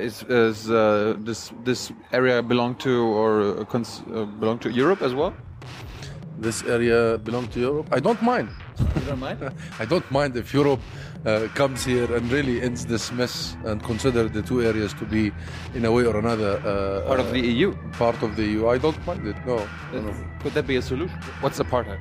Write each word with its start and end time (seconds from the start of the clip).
Is, 0.00 0.22
is 0.28 0.70
uh, 0.70 1.16
this 1.18 1.50
this 1.64 1.90
area 2.12 2.40
belong 2.40 2.76
to 2.76 3.02
or 3.02 3.40
uh, 3.42 3.64
cons- 3.64 4.00
uh, 4.14 4.26
belong 4.38 4.60
to 4.60 4.70
Europe 4.70 5.02
as 5.02 5.12
well? 5.12 5.34
This 6.38 6.62
area 6.62 7.18
belong 7.18 7.48
to 7.48 7.58
Europe. 7.58 7.88
I 7.90 7.98
don't 7.98 8.22
mind. 8.22 8.48
You 8.78 9.06
don't 9.08 9.18
mind? 9.18 9.40
I 9.80 9.84
don't 9.86 10.08
mind 10.12 10.36
if 10.36 10.54
Europe 10.54 10.78
uh, 11.26 11.48
comes 11.56 11.84
here 11.84 12.06
and 12.14 12.30
really 12.30 12.62
ends 12.62 12.86
this 12.86 13.10
mess 13.10 13.56
and 13.64 13.82
consider 13.82 14.28
the 14.28 14.40
two 14.40 14.62
areas 14.62 14.94
to 15.00 15.04
be, 15.04 15.32
in 15.74 15.84
a 15.84 15.90
way 15.90 16.06
or 16.06 16.16
another, 16.16 16.60
uh, 16.64 17.08
Part 17.08 17.18
of 17.18 17.32
the 17.32 17.40
EU. 17.40 17.74
part 17.98 18.22
of 18.22 18.36
the 18.36 18.44
EU. 18.44 18.68
I 18.68 18.78
don't 18.78 19.04
mind 19.04 19.26
it. 19.26 19.36
No. 19.44 19.66
no, 19.92 20.00
no. 20.00 20.14
Could 20.40 20.54
that 20.54 20.68
be 20.68 20.76
a 20.76 20.82
solution? 20.82 21.18
What's 21.40 21.58
apartheid? 21.58 21.98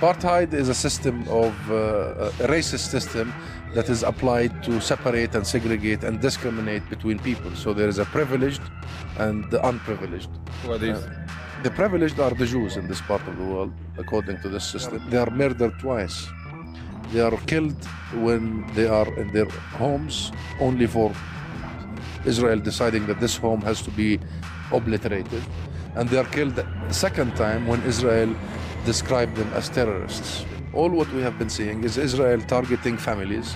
Apartheid 0.00 0.54
is 0.54 0.68
a 0.68 0.74
system 0.74 1.22
of 1.28 1.54
uh, 1.70 2.32
a 2.44 2.48
racist 2.48 2.90
system 2.90 3.32
that 3.74 3.88
is 3.88 4.02
applied 4.02 4.62
to 4.64 4.80
separate 4.80 5.34
and 5.34 5.46
segregate 5.46 6.02
and 6.02 6.20
discriminate 6.20 6.88
between 6.90 7.18
people. 7.18 7.50
So 7.54 7.72
there 7.72 7.88
is 7.88 7.98
a 7.98 8.04
privileged 8.04 8.62
and 9.18 9.48
the 9.50 9.64
unprivileged. 9.66 10.30
Who 10.62 10.72
are 10.72 10.78
these? 10.78 10.96
Uh, 10.96 11.26
the 11.62 11.70
privileged 11.70 12.18
are 12.18 12.30
the 12.30 12.46
Jews 12.46 12.76
in 12.76 12.88
this 12.88 13.00
part 13.02 13.26
of 13.28 13.36
the 13.36 13.44
world, 13.44 13.72
according 13.98 14.40
to 14.40 14.48
this 14.48 14.64
system. 14.64 14.98
They 15.10 15.18
are 15.18 15.30
murdered 15.30 15.78
twice. 15.78 16.26
They 17.12 17.20
are 17.20 17.36
killed 17.46 17.84
when 18.14 18.66
they 18.74 18.86
are 18.86 19.12
in 19.18 19.32
their 19.32 19.48
homes 19.78 20.32
only 20.60 20.86
for 20.86 21.12
Israel 22.24 22.60
deciding 22.60 23.06
that 23.06 23.20
this 23.20 23.36
home 23.36 23.62
has 23.62 23.82
to 23.82 23.90
be 23.90 24.18
obliterated. 24.72 25.42
And 25.96 26.08
they 26.08 26.18
are 26.18 26.24
killed 26.24 26.54
the 26.54 26.66
second 26.92 27.36
time 27.36 27.66
when 27.66 27.82
Israel 27.82 28.34
described 28.84 29.36
them 29.36 29.52
as 29.54 29.68
terrorists. 29.68 30.44
All 30.72 30.88
what 30.88 31.12
we 31.12 31.22
have 31.22 31.38
been 31.38 31.50
seeing 31.50 31.82
is 31.84 31.98
Israel 31.98 32.40
targeting 32.42 32.96
families, 32.96 33.54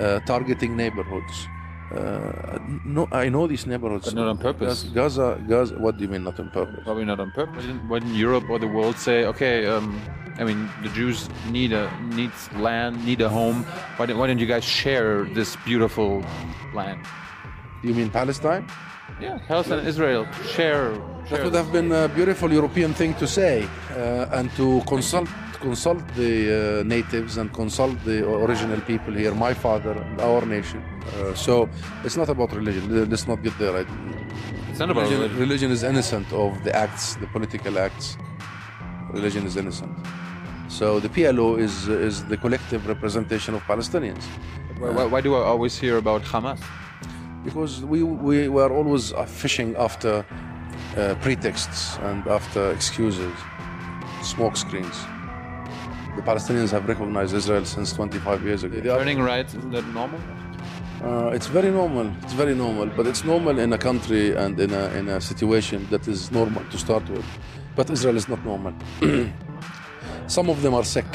uh, 0.00 0.20
targeting 0.20 0.76
neighborhoods. 0.76 1.48
Uh, 1.94 2.58
no, 2.84 3.06
I 3.12 3.28
know 3.28 3.46
these 3.46 3.66
neighborhoods. 3.66 4.06
But 4.06 4.14
not 4.14 4.28
on 4.28 4.38
purpose. 4.38 4.84
Gaza, 4.84 5.40
Gaza. 5.46 5.74
What 5.78 5.98
do 5.98 6.04
you 6.04 6.10
mean 6.10 6.24
not 6.24 6.40
on 6.40 6.50
purpose? 6.50 6.82
Probably 6.82 7.04
not 7.04 7.20
on 7.20 7.30
purpose. 7.30 7.64
Why 7.86 8.00
didn't, 8.00 8.14
Europe 8.14 8.50
or 8.50 8.58
the 8.58 8.66
world 8.66 8.96
say, 8.96 9.24
okay, 9.26 9.66
um, 9.66 10.00
I 10.38 10.44
mean, 10.44 10.68
the 10.82 10.88
Jews 10.88 11.28
need 11.50 11.72
a 11.72 11.90
needs 12.02 12.50
land, 12.54 13.04
need 13.04 13.20
a 13.20 13.28
home. 13.28 13.62
Why 13.96 14.06
didn't, 14.06 14.18
why 14.18 14.26
didn't 14.26 14.40
you 14.40 14.46
guys 14.46 14.64
share 14.64 15.24
this 15.24 15.56
beautiful 15.64 16.24
land? 16.74 17.00
You 17.84 17.94
mean 17.94 18.10
Palestine? 18.10 18.66
Yeah, 19.20 19.38
Palestine 19.46 19.78
and 19.78 19.88
Israel 19.88 20.26
share. 20.54 20.90
That 21.30 21.44
would 21.44 21.54
have 21.54 21.72
been 21.72 21.90
a 21.92 22.08
beautiful 22.08 22.52
European 22.52 22.94
thing 22.94 23.14
to 23.14 23.26
say, 23.26 23.68
uh, 23.92 24.26
and 24.32 24.50
to 24.56 24.80
consult 24.86 25.28
consult 25.60 26.02
the 26.14 26.80
uh, 26.80 26.82
natives 26.84 27.36
and 27.36 27.52
consult 27.52 27.96
the 28.04 28.18
original 28.28 28.80
people 28.82 29.12
here, 29.14 29.34
my 29.34 29.54
father 29.54 29.94
our 30.20 30.44
nation. 30.46 30.82
Uh, 30.82 31.34
so 31.34 31.68
it's 32.04 32.16
not 32.16 32.28
about 32.28 32.52
religion. 32.52 33.08
Let's 33.10 33.26
not 33.26 33.42
get 33.42 33.58
there. 33.58 33.76
I, 33.76 33.84
It's 34.70 34.78
not 34.78 34.90
about 34.90 35.04
religion, 35.04 35.20
religion. 35.20 35.40
religion 35.40 35.70
is 35.70 35.82
innocent 35.82 36.32
of 36.32 36.50
the 36.64 36.72
acts, 36.84 37.16
the 37.16 37.26
political 37.28 37.78
acts. 37.78 38.16
Religion 39.12 39.46
is 39.46 39.56
innocent. 39.56 39.92
So 40.68 41.00
the 41.00 41.08
PLO 41.08 41.48
is 41.66 41.74
is 42.08 42.24
the 42.32 42.36
collective 42.36 42.82
representation 42.94 43.54
of 43.54 43.62
Palestinians. 43.72 44.24
Why, 44.80 44.90
why, 44.96 45.04
why 45.12 45.20
do 45.26 45.30
I 45.38 45.42
always 45.52 45.74
hear 45.82 45.96
about 46.04 46.22
Hamas? 46.32 46.60
because 47.46 47.84
we, 47.84 48.02
we 48.02 48.48
were 48.48 48.72
always 48.72 49.12
uh, 49.12 49.24
fishing 49.24 49.76
after 49.76 50.26
uh, 50.96 51.14
pretexts 51.20 51.96
and 51.98 52.26
after 52.26 52.72
excuses, 52.72 53.32
smoke 54.22 54.56
screens. 54.56 54.96
The 56.16 56.22
Palestinians 56.22 56.70
have 56.70 56.88
recognized 56.88 57.34
Israel 57.34 57.64
since 57.64 57.92
25 57.92 58.42
years 58.44 58.64
ago. 58.64 58.78
Are- 58.78 58.98
Turning 58.98 59.20
right, 59.20 59.46
isn't 59.46 59.70
that 59.70 59.86
normal? 59.92 60.20
uh, 61.04 61.28
it's 61.36 61.46
very 61.46 61.70
normal. 61.70 62.10
It's 62.22 62.32
very 62.32 62.54
normal, 62.54 62.86
but 62.96 63.06
it's 63.06 63.22
normal 63.24 63.58
in 63.58 63.72
a 63.72 63.78
country 63.78 64.34
and 64.34 64.58
in 64.58 64.72
a, 64.72 64.84
in 64.98 65.08
a 65.08 65.20
situation 65.20 65.86
that 65.90 66.08
is 66.08 66.30
normal 66.32 66.64
to 66.70 66.78
start 66.78 67.08
with. 67.10 67.24
But 67.76 67.90
Israel 67.90 68.16
is 68.16 68.28
not 68.28 68.42
normal. 68.44 68.72
Some 70.26 70.48
of 70.48 70.62
them 70.62 70.74
are 70.74 70.84
sick. 70.84 71.06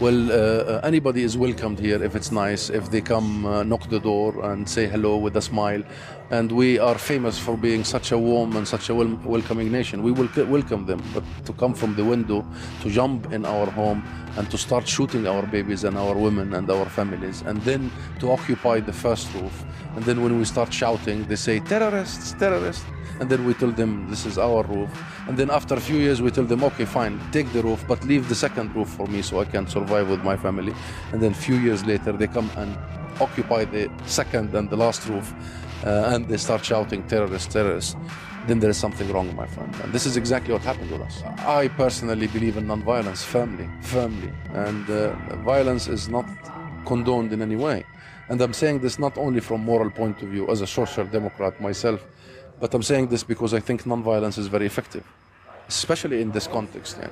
Well, 0.00 0.32
uh, 0.32 0.34
uh, 0.34 0.80
anybody 0.82 1.22
is 1.22 1.36
welcomed 1.36 1.78
here 1.78 2.02
if 2.02 2.16
it's 2.16 2.32
nice, 2.32 2.70
if 2.70 2.90
they 2.90 3.00
come 3.00 3.46
uh, 3.46 3.62
knock 3.62 3.88
the 3.88 4.00
door 4.00 4.44
and 4.50 4.68
say 4.68 4.88
hello 4.88 5.16
with 5.16 5.36
a 5.36 5.42
smile. 5.42 5.84
And 6.30 6.50
we 6.50 6.78
are 6.78 6.98
famous 6.98 7.38
for 7.38 7.56
being 7.56 7.84
such 7.84 8.10
a 8.10 8.18
warm 8.18 8.56
and 8.56 8.66
such 8.66 8.88
a 8.88 8.94
wel- 8.96 9.20
welcoming 9.24 9.70
nation. 9.70 10.02
We 10.02 10.10
will 10.10 10.28
welcome 10.48 10.86
them, 10.86 11.00
but 11.14 11.22
to 11.44 11.52
come 11.52 11.74
from 11.74 11.94
the 11.94 12.04
window, 12.04 12.44
to 12.80 12.90
jump 12.90 13.32
in 13.32 13.44
our 13.44 13.66
home, 13.66 14.02
and 14.36 14.50
to 14.50 14.58
start 14.58 14.88
shooting 14.88 15.28
our 15.28 15.46
babies 15.46 15.84
and 15.84 15.96
our 15.96 16.16
women 16.16 16.54
and 16.54 16.68
our 16.68 16.86
families, 16.86 17.42
and 17.42 17.60
then 17.62 17.90
to 18.18 18.32
occupy 18.32 18.80
the 18.80 18.92
first 18.92 19.32
roof. 19.34 19.64
And 19.94 20.04
then 20.04 20.22
when 20.22 20.36
we 20.36 20.44
start 20.46 20.72
shouting, 20.72 21.26
they 21.28 21.36
say, 21.36 21.60
terrorists, 21.60 22.32
terrorists. 22.32 22.84
And 23.20 23.30
then 23.30 23.44
we 23.44 23.54
tell 23.54 23.70
them 23.70 24.08
this 24.10 24.26
is 24.26 24.38
our 24.38 24.62
roof. 24.64 24.90
And 25.28 25.36
then 25.36 25.50
after 25.50 25.74
a 25.74 25.80
few 25.80 25.96
years, 25.96 26.20
we 26.20 26.30
tell 26.30 26.44
them, 26.44 26.64
okay, 26.64 26.84
fine, 26.84 27.20
take 27.30 27.52
the 27.52 27.62
roof, 27.62 27.84
but 27.86 28.04
leave 28.04 28.28
the 28.28 28.34
second 28.34 28.74
roof 28.74 28.88
for 28.88 29.06
me 29.06 29.22
so 29.22 29.40
I 29.40 29.44
can 29.44 29.66
survive 29.66 30.08
with 30.08 30.22
my 30.24 30.36
family. 30.36 30.74
And 31.12 31.22
then 31.22 31.32
a 31.32 31.34
few 31.46 31.56
years 31.56 31.84
later, 31.84 32.12
they 32.12 32.26
come 32.26 32.50
and 32.56 32.76
occupy 33.20 33.64
the 33.64 33.90
second 34.06 34.54
and 34.54 34.68
the 34.70 34.76
last 34.76 35.06
roof, 35.08 35.32
uh, 35.84 36.12
and 36.14 36.28
they 36.28 36.36
start 36.36 36.64
shouting, 36.64 37.06
terrorists, 37.08 37.52
terrorists. 37.52 37.96
Then 38.46 38.58
there 38.58 38.70
is 38.70 38.76
something 38.76 39.08
wrong, 39.12 39.34
my 39.36 39.46
friend. 39.46 39.72
And 39.84 39.92
this 39.92 40.04
is 40.04 40.16
exactly 40.16 40.52
what 40.52 40.62
happened 40.62 40.90
with 40.90 41.00
us. 41.02 41.22
I 41.46 41.68
personally 41.68 42.26
believe 42.26 42.56
in 42.56 42.66
non-violence 42.66 43.22
firmly, 43.22 43.68
firmly. 43.82 44.32
And 44.52 44.88
uh, 44.90 45.14
violence 45.44 45.86
is 45.86 46.08
not 46.08 46.26
condoned 46.84 47.32
in 47.32 47.40
any 47.40 47.54
way. 47.54 47.84
And 48.28 48.40
I'm 48.40 48.52
saying 48.52 48.80
this 48.80 48.98
not 48.98 49.16
only 49.16 49.40
from 49.40 49.64
moral 49.64 49.90
point 49.90 50.22
of 50.22 50.28
view 50.28 50.50
as 50.50 50.60
a 50.60 50.66
social 50.66 51.04
democrat 51.04 51.60
myself, 51.60 52.04
but 52.62 52.72
I'm 52.74 52.82
saying 52.84 53.08
this 53.08 53.24
because 53.24 53.52
I 53.54 53.58
think 53.58 53.84
non-violence 53.86 54.38
is 54.38 54.46
very 54.46 54.66
effective, 54.66 55.04
especially 55.66 56.22
in 56.22 56.30
this 56.30 56.46
context. 56.46 56.96
yeah. 57.00 57.08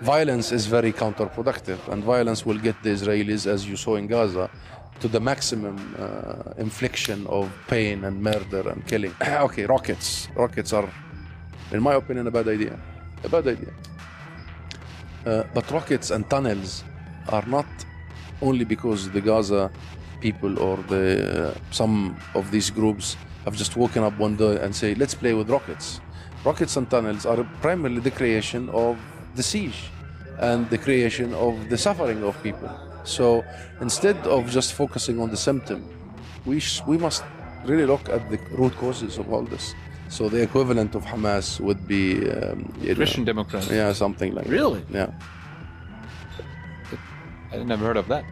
Violence 0.00 0.50
is 0.50 0.66
very 0.66 0.92
counterproductive, 0.92 1.78
and 1.92 2.02
violence 2.02 2.44
will 2.44 2.58
get 2.58 2.82
the 2.82 2.90
Israelis, 2.90 3.46
as 3.46 3.60
you 3.68 3.76
saw 3.76 3.94
in 3.94 4.08
Gaza, 4.08 4.50
to 4.98 5.06
the 5.06 5.20
maximum 5.20 5.76
uh, 5.96 6.64
infliction 6.66 7.28
of 7.28 7.48
pain 7.68 8.02
and 8.06 8.20
murder 8.20 8.68
and 8.70 8.84
killing. 8.88 9.14
okay, 9.46 9.66
rockets. 9.66 10.28
Rockets 10.34 10.72
are, 10.72 10.88
in 11.70 11.80
my 11.80 11.94
opinion, 11.94 12.26
a 12.26 12.32
bad 12.32 12.48
idea. 12.48 12.76
A 13.22 13.28
bad 13.28 13.46
idea. 13.46 13.72
Uh, 15.24 15.44
but 15.54 15.70
rockets 15.70 16.10
and 16.10 16.28
tunnels 16.28 16.82
are 17.28 17.46
not 17.46 17.70
only 18.42 18.64
because 18.64 19.08
the 19.10 19.20
Gaza 19.20 19.70
people 20.20 20.58
or 20.58 20.76
the 20.88 21.06
uh, 21.50 21.54
some 21.70 22.16
of 22.34 22.50
these 22.50 22.68
groups 22.68 23.16
have 23.48 23.56
just 23.64 23.76
woken 23.76 24.02
up 24.08 24.14
one 24.26 24.36
day 24.44 24.54
and 24.64 24.70
say, 24.82 24.90
"Let's 25.02 25.14
play 25.22 25.32
with 25.38 25.48
rockets." 25.56 25.86
Rockets 26.44 26.76
and 26.78 26.86
tunnels 26.94 27.24
are 27.30 27.40
primarily 27.66 28.00
the 28.08 28.14
creation 28.20 28.62
of 28.86 28.94
the 29.38 29.42
siege 29.42 29.80
and 30.48 30.60
the 30.74 30.78
creation 30.86 31.28
of 31.46 31.52
the 31.72 31.78
suffering 31.86 32.20
of 32.28 32.34
people. 32.48 32.70
So 33.04 33.26
instead 33.80 34.18
of 34.36 34.40
just 34.58 34.70
focusing 34.82 35.16
on 35.22 35.28
the 35.34 35.40
symptom, 35.48 35.80
we 36.50 36.56
sh- 36.60 36.82
we 36.92 36.96
must 37.06 37.22
really 37.70 37.86
look 37.92 38.04
at 38.16 38.22
the 38.32 38.38
root 38.60 38.74
causes 38.82 39.18
of 39.18 39.26
all 39.32 39.44
this. 39.54 39.74
So 40.16 40.28
the 40.28 40.42
equivalent 40.48 40.94
of 40.94 41.02
Hamas 41.12 41.46
would 41.66 41.82
be 41.96 42.02
um, 42.30 42.58
you 42.82 42.88
know, 42.90 42.94
Christian 43.00 43.24
Democrats. 43.24 43.68
yeah, 43.70 43.92
something 44.04 44.30
like 44.36 44.44
that. 44.44 44.52
Really? 44.60 44.82
Yeah. 44.98 45.10
I 47.52 47.56
never 47.72 47.84
heard 47.88 47.96
of 47.96 48.08
that. 48.08 48.24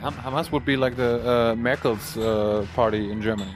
Ham- 0.00 0.14
Hamas 0.14 0.50
would 0.52 0.64
be 0.64 0.76
like 0.76 0.96
the 0.96 1.28
uh, 1.28 1.54
Merkel's 1.56 2.16
uh, 2.16 2.66
party 2.74 3.10
in 3.10 3.22
Germany 3.22 3.54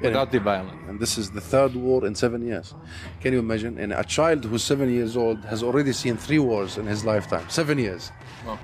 without 0.00 0.30
the 0.30 0.40
violence. 0.40 0.80
And 0.88 1.00
this 1.00 1.18
is 1.18 1.30
the 1.30 1.40
third 1.40 1.74
war 1.74 2.06
in 2.06 2.14
seven 2.14 2.46
years. 2.46 2.74
Can 3.20 3.32
you 3.32 3.38
imagine? 3.38 3.78
And 3.78 3.92
a 3.92 4.04
child 4.04 4.44
who's 4.44 4.62
seven 4.62 4.92
years 4.92 5.16
old 5.16 5.44
has 5.46 5.62
already 5.62 5.92
seen 5.92 6.16
three 6.16 6.38
wars 6.38 6.76
in 6.78 6.86
his 6.86 7.04
lifetime. 7.04 7.48
Seven 7.48 7.78
years. 7.78 8.12
Wow. 8.46 8.58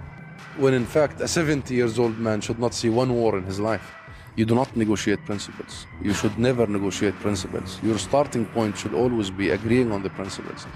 When 0.58 0.74
in 0.74 0.84
fact, 0.84 1.20
a 1.20 1.28
70 1.28 1.74
years 1.74 1.98
old 1.98 2.18
man 2.18 2.40
should 2.42 2.58
not 2.58 2.74
see 2.74 2.90
one 2.90 3.14
war 3.14 3.38
in 3.38 3.44
his 3.44 3.58
life. 3.58 3.90
You 4.36 4.44
do 4.46 4.54
not 4.54 4.74
negotiate 4.76 5.24
principles. 5.24 5.86
You 6.02 6.14
should 6.14 6.38
never 6.38 6.66
negotiate 6.66 7.14
principles. 7.16 7.78
Your 7.82 7.98
starting 7.98 8.46
point 8.46 8.76
should 8.78 8.94
always 8.94 9.30
be 9.30 9.50
agreeing 9.50 9.92
on 9.92 10.02
the 10.02 10.10
principles. 10.10 10.66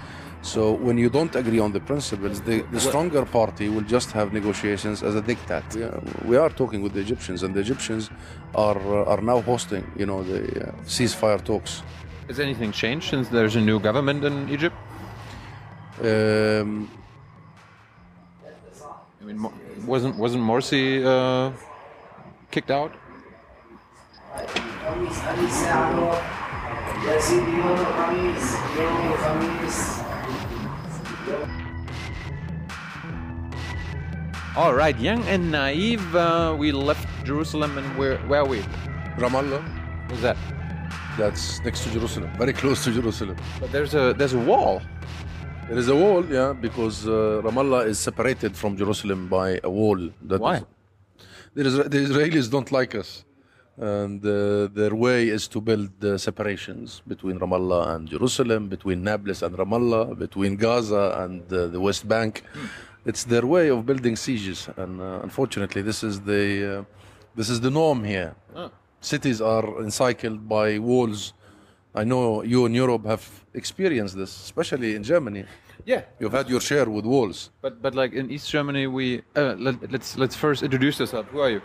So 0.41 0.71
when 0.71 0.97
you 0.97 1.09
don't 1.09 1.35
agree 1.35 1.59
on 1.59 1.71
the 1.73 1.79
principles, 1.79 2.41
the, 2.41 2.61
the 2.71 2.79
stronger 2.79 3.25
party 3.25 3.69
will 3.69 3.81
just 3.81 4.11
have 4.11 4.33
negotiations 4.33 5.03
as 5.03 5.15
a 5.15 5.21
diktat. 5.21 5.75
We 5.75 5.83
are, 5.83 6.01
we 6.25 6.37
are 6.37 6.49
talking 6.49 6.81
with 6.81 6.93
the 6.93 7.01
Egyptians, 7.01 7.43
and 7.43 7.53
the 7.53 7.59
Egyptians 7.59 8.09
are 8.55 8.77
uh, 8.77 9.11
are 9.11 9.21
now 9.21 9.41
hosting, 9.41 9.83
you 9.97 10.05
know, 10.05 10.23
the 10.23 10.69
uh, 10.69 10.71
ceasefire 10.85 11.43
talks. 11.43 11.83
Has 12.27 12.39
anything 12.39 12.71
changed 12.71 13.09
since 13.09 13.29
there's 13.29 13.55
a 13.55 13.61
new 13.61 13.79
government 13.79 14.23
in 14.23 14.49
Egypt? 14.49 14.75
Um, 16.01 16.89
I 19.21 19.25
mean, 19.25 19.37
wasn't 19.85 20.17
wasn't 20.17 20.43
Morsi 20.43 21.03
uh, 21.03 21.51
kicked 22.51 22.71
out? 22.71 22.93
All 34.57 34.73
right, 34.73 34.97
young 34.99 35.21
and 35.33 35.51
naive. 35.51 36.01
Uh, 36.15 36.55
we 36.57 36.71
left 36.71 37.05
Jerusalem, 37.29 37.77
and 37.77 37.85
where 37.99 38.17
where 38.29 38.41
are 38.41 38.49
we? 38.53 38.59
Ramallah, 39.21 39.61
What's 40.09 40.21
that? 40.25 40.37
that's 41.17 41.45
next 41.65 41.83
to 41.83 41.89
Jerusalem, 41.91 42.29
very 42.37 42.53
close 42.53 42.83
to 42.85 42.91
Jerusalem. 42.91 43.37
But 43.61 43.71
there's 43.71 43.93
a 43.93 44.13
there's 44.17 44.33
a 44.33 44.43
wall. 44.49 44.81
There 45.69 45.77
is 45.77 45.89
a 45.89 45.95
wall, 46.03 46.25
yeah, 46.25 46.53
because 46.53 46.97
uh, 47.07 47.41
Ramallah 47.45 47.85
is 47.85 47.99
separated 47.99 48.55
from 48.57 48.77
Jerusalem 48.81 49.27
by 49.27 49.59
a 49.63 49.69
wall. 49.69 49.99
That 50.31 50.41
Why? 50.41 50.57
is- 50.57 50.65
the 51.93 51.99
Israelis 52.07 52.49
don't 52.49 52.71
like 52.71 52.95
us. 52.95 53.09
And 53.79 54.25
uh, 54.25 54.67
their 54.79 54.95
way 54.95 55.29
is 55.29 55.47
to 55.49 55.61
build 55.61 55.91
uh, 56.03 56.17
separations 56.17 57.03
between 57.07 57.37
Ramallah 57.37 57.93
and 57.95 58.07
Jerusalem, 58.09 58.69
between 58.69 59.03
Nablus 59.03 59.43
and 59.43 59.55
Ramallah, 59.55 60.17
between 60.17 60.55
Gaza 60.55 61.05
and 61.23 61.41
uh, 61.53 61.67
the 61.67 61.79
West 61.79 62.07
Bank. 62.07 62.43
It's 63.09 63.23
their 63.23 63.45
way 63.45 63.69
of 63.69 63.85
building 63.85 64.15
sieges, 64.17 64.69
and 64.75 64.99
uh, 64.99 65.21
unfortunately, 65.23 65.81
this 65.81 66.03
is 66.03 66.15
the 66.31 66.43
uh, 66.79 66.83
this 67.37 67.49
is 67.49 67.61
the 67.61 67.71
norm 67.71 68.03
here. 68.03 68.35
Cities 68.99 69.39
are 69.41 69.81
encircled 69.81 70.49
by 70.49 70.77
walls. 70.79 71.33
I 71.95 72.03
know 72.03 72.43
you 72.43 72.65
in 72.65 72.73
Europe 72.73 73.05
have 73.05 73.23
experienced 73.53 74.15
this, 74.17 74.31
especially 74.47 74.95
in 74.95 75.03
Germany. 75.03 75.45
Yeah. 75.85 76.01
You've 76.19 76.33
had 76.33 76.49
your 76.49 76.59
share 76.59 76.89
with 76.89 77.05
walls. 77.05 77.49
But 77.61 77.81
but 77.81 77.95
like 77.95 78.11
in 78.11 78.29
East 78.29 78.49
Germany, 78.51 78.87
we 78.87 79.21
uh, 79.35 79.55
let, 79.57 79.75
let's 79.89 80.17
let's 80.17 80.35
first 80.35 80.61
introduce 80.63 80.99
yourself. 80.99 81.25
Who 81.27 81.39
are 81.39 81.51
you? 81.55 81.61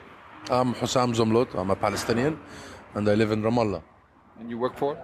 I'm 0.48 0.74
Husam 0.74 1.10
Zomlot. 1.18 1.48
I'm 1.60 1.70
a 1.70 1.76
Palestinian, 1.76 2.38
and 2.94 3.08
I 3.08 3.14
live 3.14 3.32
in 3.32 3.42
Ramallah. 3.42 3.82
And 4.38 4.48
you 4.48 4.58
work 4.58 4.76
for? 4.76 4.96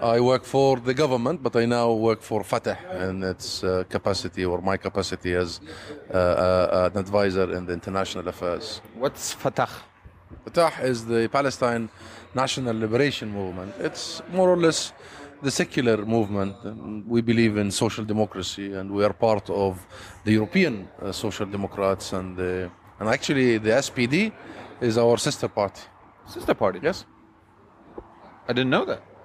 I 0.00 0.20
work 0.20 0.44
for 0.44 0.78
the 0.78 0.92
government, 0.92 1.42
but 1.42 1.56
I 1.56 1.64
now 1.64 1.90
work 1.92 2.20
for 2.20 2.44
Fatah 2.44 2.76
in 3.08 3.22
its 3.22 3.64
uh, 3.64 3.84
capacity 3.88 4.44
or 4.44 4.60
my 4.60 4.76
capacity 4.76 5.32
as 5.32 5.60
uh, 6.12 6.16
uh, 6.16 6.90
an 6.92 6.98
advisor 6.98 7.50
in 7.56 7.64
the 7.64 7.72
international 7.72 8.28
affairs. 8.28 8.82
What's 8.94 9.32
Fatah? 9.32 9.70
Fatah 10.44 10.82
is 10.82 11.06
the 11.06 11.28
Palestine 11.28 11.88
National 12.34 12.78
Liberation 12.78 13.30
Movement. 13.30 13.74
It's 13.78 14.20
more 14.32 14.50
or 14.50 14.58
less 14.58 14.92
the 15.42 15.50
secular 15.50 16.04
movement. 16.04 16.56
We 17.06 17.22
believe 17.22 17.56
in 17.56 17.70
social 17.70 18.04
democracy, 18.04 18.74
and 18.74 18.90
we 18.90 19.02
are 19.02 19.14
part 19.14 19.48
of 19.48 19.86
the 20.24 20.32
European 20.32 20.88
uh, 21.00 21.12
Social 21.12 21.46
Democrats, 21.46 22.12
and 22.12 22.38
uh, 22.38 22.68
and 23.00 23.08
actually 23.08 23.58
the 23.58 23.70
SPD 23.70 24.32
is 24.80 24.98
our 24.98 25.16
sister 25.16 25.48
party. 25.48 25.80
Sister 26.26 26.54
party. 26.54 26.80
Yes. 26.82 27.06
I 28.48 28.52
didn't 28.52 28.70
know 28.70 28.84
that. 28.84 29.15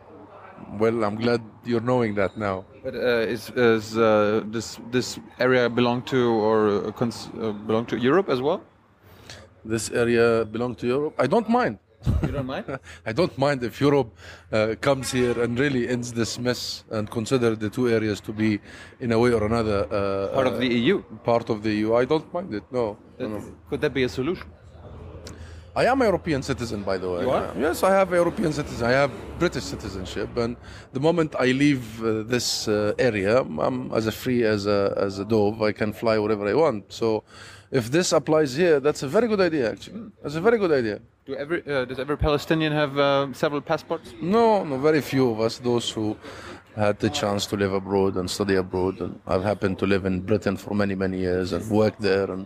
Well, 0.79 1.03
I'm 1.03 1.15
glad 1.15 1.41
you're 1.65 1.81
knowing 1.91 2.15
that 2.15 2.37
now. 2.37 2.65
But 2.83 2.95
uh, 2.95 3.33
is 3.35 3.49
is 3.55 3.97
uh, 3.97 4.41
this 4.51 4.79
this 4.91 5.19
area 5.39 5.69
belong 5.69 6.01
to 6.03 6.17
or 6.17 6.57
uh, 6.69 6.91
cons- 6.91 7.29
uh, 7.39 7.51
belong 7.67 7.85
to 7.87 7.95
Europe 7.97 8.29
as 8.29 8.41
well? 8.41 8.61
This 9.65 9.91
area 9.91 10.45
belong 10.45 10.75
to 10.75 10.87
Europe. 10.87 11.13
I 11.19 11.27
don't 11.27 11.47
mind. 11.49 11.77
You 12.23 12.31
don't 12.31 12.47
mind? 12.47 12.65
I 13.05 13.13
don't 13.13 13.37
mind 13.37 13.63
if 13.63 13.79
Europe 13.79 14.09
uh, 14.51 14.73
comes 14.81 15.11
here 15.11 15.39
and 15.43 15.59
really 15.59 15.87
ends 15.87 16.11
this 16.11 16.39
mess 16.39 16.83
and 16.89 17.07
consider 17.11 17.55
the 17.55 17.69
two 17.69 17.89
areas 17.89 18.19
to 18.21 18.33
be, 18.33 18.59
in 18.99 19.11
a 19.11 19.19
way 19.19 19.31
or 19.33 19.43
another, 19.45 19.85
uh, 19.91 20.33
Part 20.33 20.47
of 20.47 20.57
the 20.59 20.67
EU. 20.67 21.03
part 21.23 21.49
of 21.51 21.61
the 21.61 21.69
EU. 21.71 21.93
I 21.93 22.05
don't 22.05 22.33
mind 22.33 22.53
it. 22.55 22.63
No. 22.71 22.97
no, 23.19 23.27
no. 23.27 23.43
Could 23.69 23.81
that 23.81 23.93
be 23.93 24.03
a 24.03 24.09
solution? 24.09 24.47
I 25.75 25.85
am 25.85 26.01
a 26.01 26.05
European 26.05 26.41
citizen, 26.43 26.83
by 26.83 26.97
the 26.97 27.09
way. 27.09 27.21
You 27.21 27.29
are? 27.29 27.53
Yes, 27.57 27.81
I 27.83 27.91
have 27.91 28.11
a 28.11 28.15
European 28.17 28.51
citizen. 28.51 28.87
I 28.87 28.91
have 28.91 29.11
British 29.39 29.63
citizenship, 29.63 30.35
and 30.35 30.57
the 30.91 30.99
moment 30.99 31.33
I 31.39 31.51
leave 31.51 32.03
uh, 32.03 32.23
this 32.23 32.67
uh, 32.67 32.93
area, 32.99 33.39
I'm 33.39 33.91
as 33.93 34.05
a 34.05 34.11
free 34.11 34.43
as 34.43 34.67
a 34.67 34.93
as 34.97 35.19
a 35.19 35.25
dove. 35.25 35.61
I 35.61 35.71
can 35.71 35.93
fly 35.93 36.17
wherever 36.19 36.45
I 36.45 36.53
want. 36.53 36.91
So, 36.91 37.23
if 37.71 37.89
this 37.89 38.11
applies 38.11 38.53
here, 38.55 38.81
that's 38.81 39.03
a 39.03 39.07
very 39.07 39.27
good 39.29 39.39
idea. 39.39 39.71
Actually, 39.71 40.11
that's 40.21 40.35
a 40.35 40.41
very 40.41 40.57
good 40.57 40.73
idea. 40.73 40.99
Do 41.25 41.35
every 41.35 41.63
uh, 41.65 41.85
does 41.85 41.99
every 41.99 42.17
Palestinian 42.17 42.73
have 42.73 42.97
uh, 42.97 43.31
several 43.33 43.61
passports? 43.61 44.13
No, 44.21 44.65
no, 44.65 44.77
very 44.77 45.01
few 45.01 45.31
of 45.31 45.39
us, 45.39 45.59
those 45.59 45.89
who 45.89 46.17
had 46.75 46.99
the 46.99 47.09
chance 47.09 47.45
to 47.45 47.55
live 47.55 47.71
abroad 47.71 48.17
and 48.17 48.29
study 48.29 48.55
abroad. 48.55 48.99
And 48.99 49.19
I've 49.25 49.43
happened 49.43 49.79
to 49.79 49.85
live 49.85 50.05
in 50.05 50.19
Britain 50.21 50.57
for 50.57 50.73
many, 50.73 50.95
many 50.95 51.19
years 51.19 51.53
and 51.53 51.69
work 51.69 51.97
there 51.99 52.29
and 52.29 52.45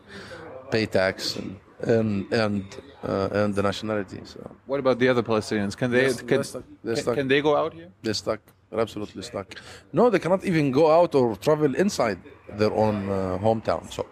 pay 0.71 0.85
tax 0.85 1.35
and 1.35 1.57
and 1.81 2.31
and, 2.33 2.63
uh, 3.03 3.29
and 3.31 3.55
the 3.55 3.63
nationality. 3.63 4.21
So 4.23 4.39
What 4.65 4.79
about 4.79 4.99
the 4.99 5.07
other 5.09 5.23
Palestinians? 5.23 5.75
Can 5.75 5.91
they 5.91 6.13
can. 6.13 6.43
Can, 6.43 7.15
can 7.15 7.27
they 7.27 7.41
go 7.41 7.55
out 7.55 7.73
here? 7.73 7.89
they're 8.03 8.13
stuck. 8.13 8.41
They're 8.69 8.81
absolutely 8.81 9.21
stuck. 9.21 9.55
No, 9.93 10.09
they 10.09 10.19
cannot 10.19 10.43
even 10.43 10.71
go 10.71 10.91
out 10.91 11.15
or 11.15 11.35
travel 11.35 11.75
inside 11.75 12.19
their 12.57 12.73
own 12.73 13.09
uh, 13.09 13.37
hometown. 13.41 13.91
So 13.91 14.05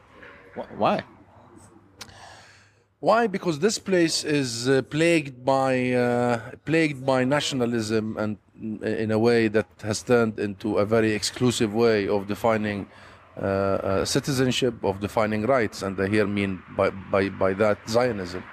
Why? 0.78 1.04
Why? 3.00 3.28
Because 3.28 3.60
this 3.60 3.80
place 3.80 4.24
is 4.24 4.70
uh, 4.70 4.82
plagued 4.84 5.44
by 5.44 5.92
uh, 5.92 6.40
plagued 6.64 7.06
by 7.06 7.26
nationalism 7.26 8.18
and 8.18 8.38
in 8.82 9.12
a 9.12 9.20
way 9.20 9.50
that 9.50 9.68
has 9.82 10.02
turned 10.04 10.40
into 10.40 10.78
a 10.78 10.86
very 10.86 11.12
exclusive 11.12 11.74
way 11.74 12.08
of 12.08 12.28
defining 12.28 12.88
uh, 13.36 13.46
uh, 13.46 14.06
citizenship, 14.06 14.76
of 14.84 15.00
defining 15.00 15.44
rights, 15.48 15.82
and 15.82 16.00
I 16.00 16.08
here 16.08 16.28
mean 16.28 16.62
by 16.78 16.90
by, 16.90 17.30
by 17.30 17.54
that 17.54 17.78
Zionism. 17.90 18.44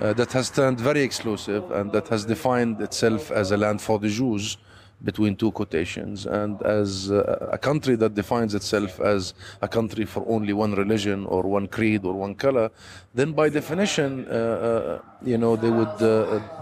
Uh, 0.00 0.12
that 0.12 0.32
has 0.32 0.48
turned 0.48 0.78
very 0.78 1.02
exclusive 1.02 1.72
and 1.72 1.90
that 1.90 2.06
has 2.06 2.24
defined 2.24 2.80
itself 2.80 3.32
as 3.32 3.50
a 3.50 3.56
land 3.56 3.82
for 3.82 3.98
the 3.98 4.08
Jews 4.08 4.56
between 5.02 5.34
two 5.34 5.50
quotations 5.50 6.24
and 6.26 6.62
as 6.62 7.10
uh, 7.10 7.48
a 7.50 7.58
country 7.58 7.96
that 7.96 8.14
defines 8.14 8.54
itself 8.54 9.00
as 9.00 9.34
a 9.60 9.66
country 9.66 10.04
for 10.04 10.24
only 10.28 10.52
one 10.52 10.72
religion 10.74 11.26
or 11.26 11.42
one 11.42 11.66
creed 11.66 12.04
or 12.04 12.14
one 12.14 12.34
color 12.34 12.70
then 13.12 13.32
by 13.32 13.48
definition 13.48 14.24
uh, 14.28 14.32
uh, 14.32 15.02
you 15.24 15.38
know 15.38 15.56
they 15.56 15.70
would 15.70 15.96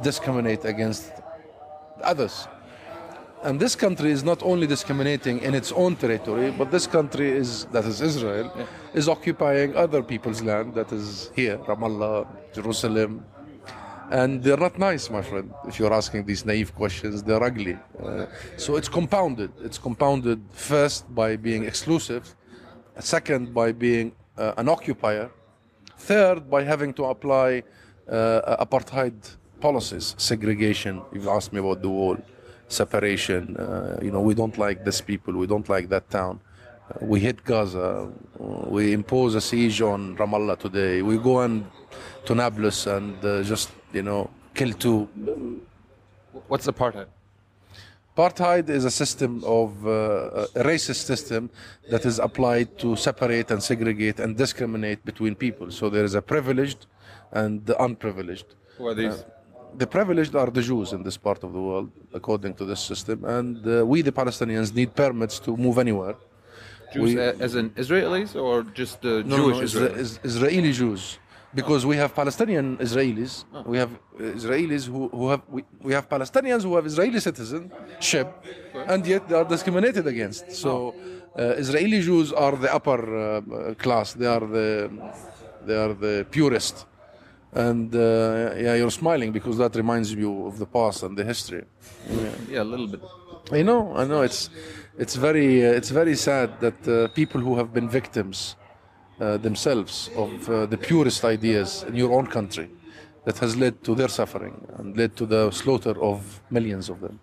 discriminate 0.03 0.65
against 0.65 1.13
others 2.03 2.49
and 3.47 3.61
this 3.61 3.75
country 3.77 4.11
is 4.11 4.23
not 4.25 4.43
only 4.43 4.67
discriminating 4.67 5.37
in 5.47 5.55
its 5.55 5.71
own 5.83 5.93
territory 6.05 6.51
but 6.51 6.71
this 6.77 6.87
country 6.97 7.29
is 7.43 7.49
that 7.75 7.85
is 7.85 8.01
Israel 8.11 8.47
is 9.01 9.09
occupying 9.09 9.77
other 9.85 10.03
people's 10.03 10.41
land 10.43 10.75
that 10.75 10.91
is 10.99 11.31
here 11.35 11.57
Ramallah 11.69 12.27
Jerusalem 12.57 13.13
and 14.11 14.43
they're 14.43 14.57
not 14.57 14.79
nice, 14.79 15.11
my 15.11 15.23
friend. 15.23 15.53
If 15.67 15.79
you're 15.79 15.93
asking 15.93 16.27
these 16.27 16.45
naive 16.45 16.75
questions, 16.75 17.23
they're 17.23 17.43
ugly. 17.43 17.77
Uh, 18.03 18.27
so 18.57 18.77
it's 18.77 18.89
compounded. 18.89 19.51
It's 19.61 19.79
compounded 19.79 20.41
first 20.53 21.13
by 21.13 21.37
being 21.37 21.65
exclusive, 21.65 22.35
second 23.01 23.53
by 23.53 23.73
being 23.73 24.13
uh, 24.39 24.53
an 24.57 24.69
occupier, 24.69 25.31
third 25.99 26.49
by 26.49 26.63
having 26.63 26.93
to 26.95 27.07
apply 27.07 27.63
uh, 28.09 28.65
apartheid 28.65 29.15
policies, 29.61 30.15
segregation. 30.19 31.03
You've 31.13 31.29
asked 31.29 31.53
me 31.53 31.59
about 31.59 31.83
the 31.83 31.89
wall, 31.89 32.17
separation. 32.69 33.57
Uh, 33.57 33.99
you 34.03 34.11
know, 34.11 34.21
we 34.21 34.35
don't 34.35 34.57
like 34.59 34.85
this 34.85 35.01
people. 35.01 35.35
We 35.35 35.47
don't 35.47 35.69
like 35.69 35.89
that 35.89 36.11
town. 36.11 36.41
Uh, 36.91 37.05
we 37.05 37.21
hit 37.21 37.45
Gaza. 37.45 38.11
Uh, 38.41 38.45
we 38.69 38.93
impose 38.93 39.35
a 39.35 39.41
siege 39.41 39.81
on 39.83 40.17
Ramallah 40.17 40.59
today. 40.59 41.03
We 41.03 41.19
go 41.19 41.41
and 41.41 41.65
to 42.27 42.35
Nablus 42.35 42.87
and 42.87 43.25
uh, 43.25 43.43
just 43.43 43.71
you 43.93 44.03
know 44.03 44.31
kill 44.55 44.73
two. 44.73 45.09
What's 46.49 46.67
apartheid? 46.67 47.07
Apartheid 48.17 48.71
is 48.71 48.85
a 48.87 48.91
system 48.91 49.45
of 49.45 49.87
uh, 49.87 50.47
a 50.55 50.63
racist 50.65 51.05
system 51.05 51.51
that 51.91 52.07
is 52.07 52.19
applied 52.19 52.79
to 52.79 52.97
separate 52.97 53.51
and 53.51 53.63
segregate 53.63 54.21
and 54.21 54.37
discriminate 54.37 55.05
between 55.05 55.35
people. 55.35 55.71
So 55.71 55.91
there 55.91 56.05
is 56.05 56.15
a 56.15 56.23
privileged 56.23 56.87
and 57.33 57.65
the 57.67 57.81
unprivileged. 57.83 58.47
Who 58.79 58.87
are 58.87 58.95
these? 58.95 59.25
The 59.79 59.87
privileged 59.87 60.35
are 60.35 60.51
the 60.51 60.63
Jews 60.63 60.93
in 60.93 61.03
this 61.03 61.17
part 61.19 61.45
of 61.45 61.53
the 61.53 61.61
world, 61.61 61.91
according 62.15 62.55
to 62.55 62.65
this 62.65 62.81
system, 62.81 63.25
and 63.25 63.57
uh, 63.67 63.85
we, 63.85 64.01
the 64.03 64.13
Palestinians, 64.23 64.75
need 64.75 64.91
permits 64.95 65.39
to 65.41 65.51
move 65.57 65.77
anywhere. 65.79 66.17
Jews 66.95 67.15
we- 67.15 67.21
as 67.47 67.55
in 67.61 67.67
Israelis 67.71 68.31
or 68.47 68.63
just 68.81 69.03
No, 69.05 69.23
Jewish 69.23 69.57
no, 69.59 69.63
Isra- 69.69 69.91
Israelis? 69.95 69.99
is- 70.05 70.21
Israeli 70.31 70.73
Jews. 70.73 71.03
Because 71.61 71.83
we 71.87 71.97
have 72.03 72.11
Palestinian 72.15 72.77
Israelis, 72.87 73.33
we 73.73 73.77
have 73.83 73.91
Israelis 74.41 74.85
who, 74.93 75.09
who 75.19 75.27
have 75.33 75.43
we, 75.55 75.61
we 75.89 75.93
have 75.99 76.07
Palestinians 76.17 76.63
who 76.67 76.75
have 76.79 76.85
Israeli 76.93 77.21
citizenship, 77.29 78.29
and 78.93 79.01
yet 79.07 79.23
they 79.29 79.37
are 79.41 79.49
discriminated 79.57 80.07
against. 80.07 80.45
So 80.65 80.71
uh, 81.39 81.63
Israeli 81.65 82.01
Jews 82.09 82.29
are 82.45 82.55
the 82.65 82.71
upper 82.79 83.01
uh, 83.17 83.75
class; 83.85 84.13
they 84.21 84.27
are 84.37 84.45
the 84.59 84.69
they 85.67 85.77
are 85.85 85.95
the 86.07 86.15
purest. 86.37 86.75
And 87.53 87.95
uh, 87.95 88.55
yeah, 88.57 88.75
you're 88.75 88.91
smiling 88.91 89.33
because 89.33 89.57
that 89.59 89.75
reminds 89.77 90.13
you 90.13 90.47
of 90.47 90.59
the 90.59 90.67
past 90.67 91.03
and 91.03 91.17
the 91.17 91.25
history. 91.25 91.65
yeah, 92.51 92.63
a 92.63 92.65
little 92.65 92.87
bit. 92.87 93.01
I 93.53 93.63
know, 93.63 93.95
I 93.97 94.05
know. 94.05 94.23
It's 94.23 94.51
it's 94.99 95.15
very 95.15 95.65
uh, 95.65 95.73
it's 95.73 95.91
very 95.91 96.17
sad 96.17 96.61
that 96.61 96.89
uh, 96.89 97.09
people 97.09 97.41
who 97.41 97.57
have 97.57 97.73
been 97.73 97.89
victims 97.89 98.57
uh, 99.21 99.37
themselves 99.39 100.11
of 100.17 100.49
uh, 100.51 100.67
the 100.67 100.77
purest 100.77 101.25
ideas 101.25 101.85
in 101.89 101.95
your 101.95 102.13
own 102.13 102.27
country, 102.27 102.69
that 103.27 103.39
has 103.39 103.57
led 103.57 103.83
to 103.83 103.95
their 103.95 104.09
suffering 104.09 104.67
and 104.79 104.97
led 104.97 105.17
to 105.17 105.27
the 105.27 105.51
slaughter 105.51 106.01
of 106.03 106.41
millions 106.51 106.89
of 106.89 107.01
them, 107.01 107.19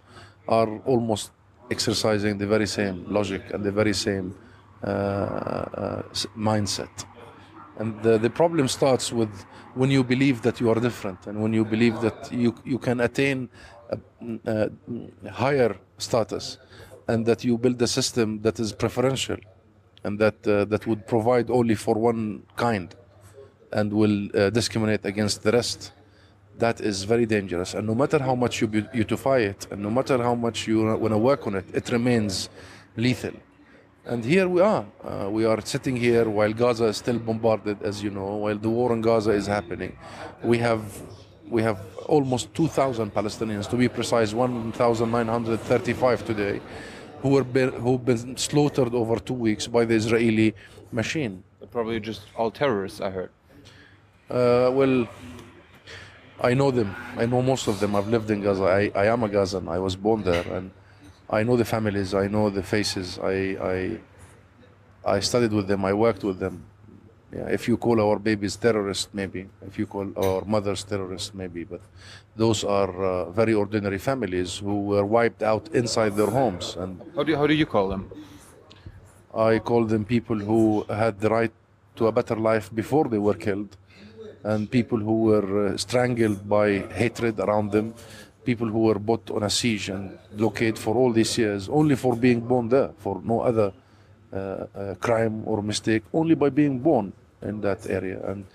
are 0.48 0.80
almost 0.86 1.32
exercising 1.72 2.38
the 2.38 2.48
very 2.48 2.68
same 2.68 3.06
logic 3.08 3.42
and 3.54 3.64
the 3.64 3.72
very 3.72 3.94
same 3.94 4.36
uh, 4.84 4.90
uh, 4.90 6.02
mindset. 6.38 7.06
And 7.80 8.02
the, 8.04 8.18
the 8.18 8.30
problem 8.30 8.68
starts 8.68 9.14
with 9.14 9.46
when 9.76 9.90
you 9.92 10.04
believe 10.04 10.42
that 10.42 10.60
you 10.60 10.70
are 10.70 10.80
different 10.80 11.28
and 11.28 11.42
when 11.42 11.54
you 11.54 11.66
believe 11.66 12.00
that 12.02 12.32
you, 12.32 12.56
you 12.64 12.78
can 12.78 13.00
attain 13.02 13.50
a, 13.90 13.98
a 14.46 15.32
higher 15.32 15.76
status 15.98 16.58
and 17.08 17.26
that 17.26 17.44
you 17.44 17.58
build 17.58 17.82
a 17.82 17.88
system 17.88 18.42
that 18.42 18.60
is 18.60 18.72
preferential 18.72 19.38
and 20.04 20.20
that, 20.20 20.48
uh, 20.48 20.66
that 20.66 20.86
would 20.88 21.08
provide 21.08 21.50
only 21.50 21.76
for 21.76 21.96
one 21.96 22.44
kind 22.56 22.96
and 23.72 23.92
will 23.92 24.30
uh, 24.36 24.50
discriminate 24.50 25.06
against 25.06 25.44
the 25.44 25.52
rest. 25.52 25.92
That 26.60 26.82
is 26.82 27.04
very 27.04 27.26
dangerous. 27.26 27.74
And 27.74 27.88
no 27.88 27.96
matter 27.96 28.20
how 28.20 28.36
much 28.36 28.62
you 28.62 28.68
beautify 28.68 29.40
it 29.40 29.68
and 29.72 29.82
no 29.82 29.90
matter 29.90 30.22
how 30.22 30.36
much 30.36 30.68
you 30.68 30.84
want 30.84 31.14
to 31.14 31.18
work 31.18 31.48
on 31.48 31.56
it, 31.56 31.66
it 31.74 31.90
remains 31.90 32.50
lethal. 32.96 33.34
And 34.06 34.26
here 34.26 34.50
we 34.50 34.60
are. 34.60 34.86
Uh, 35.02 35.30
we 35.30 35.46
are 35.46 35.62
sitting 35.62 35.96
here 35.96 36.30
while 36.30 36.52
Gaza 36.52 36.86
is 36.86 36.98
still 36.98 37.20
bombarded, 37.20 37.82
as 37.84 38.04
you 38.04 38.10
know, 38.10 38.36
while 38.36 38.58
the 38.58 38.70
war 38.70 38.92
in 38.92 39.00
Gaza 39.00 39.32
is 39.32 39.48
happening. 39.48 39.98
We 40.44 40.58
have 40.58 40.84
we 41.50 41.62
have 41.62 41.80
almost 42.08 42.54
2,000 42.54 43.14
Palestinians, 43.14 43.70
to 43.70 43.78
be 43.78 43.88
precise, 43.88 44.34
1,935 44.34 46.26
today, 46.26 46.62
who 47.22 47.30
were 47.30 47.44
been, 47.44 47.72
who've 47.74 48.04
been 48.04 48.36
slaughtered 48.36 48.94
over 48.94 49.20
two 49.20 49.36
weeks 49.36 49.68
by 49.68 49.86
the 49.86 49.94
Israeli 49.94 50.54
machine. 50.92 51.44
Probably 51.72 52.00
just 52.00 52.24
all 52.36 52.52
terrorists, 52.52 53.00
I 53.00 53.10
heard. 53.10 53.32
Uh, 54.30 54.70
well, 54.74 55.08
I 56.42 56.54
know 56.54 56.72
them. 56.72 56.94
I 57.16 57.26
know 57.26 57.42
most 57.42 57.68
of 57.68 57.80
them. 57.80 57.96
I've 57.96 58.10
lived 58.10 58.30
in 58.32 58.42
Gaza. 58.42 58.64
I, 58.64 58.92
I 58.96 59.06
am 59.06 59.24
a 59.24 59.30
Gazan. 59.30 59.70
I 59.70 59.80
was 59.80 59.96
born 59.96 60.24
there, 60.24 60.46
and 60.52 60.72
I 61.30 61.44
know 61.44 61.58
the 61.58 61.66
families, 61.66 62.14
I 62.14 62.28
know 62.28 62.50
the 62.50 62.64
faces. 62.64 63.20
I, 63.20 63.58
I, 65.06 65.16
I 65.16 65.20
studied 65.20 65.52
with 65.52 65.68
them, 65.68 65.86
I 65.86 65.94
worked 65.94 66.24
with 66.24 66.40
them. 66.40 66.66
Yeah, 67.36 67.48
if 67.48 67.68
you 67.68 67.78
call 67.78 68.00
our 68.00 68.20
babies 68.20 68.56
terrorists, 68.56 69.10
maybe. 69.12 69.50
If 69.66 69.80
you 69.80 69.88
call 69.88 70.14
our 70.16 70.46
mothers 70.46 70.84
terrorists, 70.84 71.34
maybe. 71.34 71.64
But 71.64 71.82
those 72.36 72.64
are 72.64 73.04
uh, 73.04 73.32
very 73.32 73.56
ordinary 73.56 73.98
families 73.98 74.58
who 74.58 74.82
were 74.82 75.04
wiped 75.04 75.42
out 75.42 75.68
inside 75.74 76.16
their 76.16 76.30
homes. 76.30 76.76
And 76.78 77.02
how 77.16 77.24
do 77.24 77.32
you, 77.32 77.38
how 77.38 77.48
do 77.48 77.56
you 77.56 77.66
call 77.66 77.90
them? 77.90 78.12
I 79.34 79.58
call 79.58 79.86
them 79.86 80.06
people 80.06 80.38
who 80.38 80.84
had 80.84 81.20
the 81.20 81.30
right 81.30 81.52
to 81.96 82.06
a 82.06 82.12
better 82.12 82.36
life 82.36 82.70
before 82.74 83.06
they 83.06 83.18
were 83.18 83.34
killed, 83.34 83.78
and 84.44 84.70
people 84.70 85.00
who 85.00 85.24
were 85.24 85.70
uh, 85.74 85.78
strangled 85.78 86.48
by 86.48 86.80
hatred 86.94 87.40
around 87.40 87.72
them, 87.72 87.96
people 88.46 88.68
who 88.68 88.80
were 88.80 89.00
put 89.00 89.32
on 89.32 89.44
a 89.44 89.50
siege 89.50 89.90
and 89.90 90.18
blockade 90.36 90.78
for 90.78 90.96
all 90.96 91.12
these 91.12 91.38
years 91.38 91.70
only 91.70 91.96
for 91.96 92.16
being 92.16 92.42
born 92.42 92.70
there, 92.70 92.92
for 92.98 93.22
no 93.24 93.42
other 93.42 93.72
uh, 94.32 94.36
uh, 94.36 94.96
crime 94.96 95.44
or 95.46 95.62
mistake, 95.62 96.04
only 96.14 96.36
by 96.36 96.50
being 96.50 96.80
born 96.80 97.14
in 97.42 97.62
that 97.62 97.90
area. 97.90 98.20
And 98.30 98.46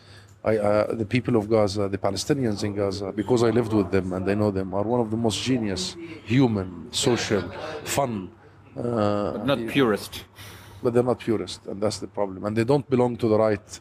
I, 0.45 0.57
uh, 0.57 0.95
the 0.95 1.05
people 1.05 1.37
of 1.37 1.49
Gaza, 1.49 1.89
the 1.89 1.99
Palestinians 1.99 2.63
in 2.65 2.75
Gaza, 2.75 3.13
because 3.13 3.43
I 3.43 3.51
lived 3.51 3.73
with 3.73 3.91
them 3.91 4.13
and 4.13 4.29
I 4.29 4.35
know 4.35 4.51
them, 4.51 4.75
are 4.75 4.83
one 4.83 5.01
of 5.01 5.11
the 5.11 5.17
most 5.17 5.43
genius, 5.43 5.97
human, 6.25 6.89
social, 6.93 7.43
fun. 7.85 8.31
Uh, 8.77 9.33
but 9.33 9.47
not 9.47 9.67
purist. 9.69 10.25
But 10.83 10.95
they're 10.95 11.03
not 11.03 11.19
purist, 11.19 11.67
and 11.67 11.83
that's 11.83 11.99
the 11.99 12.07
problem. 12.07 12.45
And 12.45 12.57
they 12.57 12.65
don't 12.65 12.89
belong 12.89 13.17
to 13.17 13.29
the 13.29 13.37
right 13.37 13.81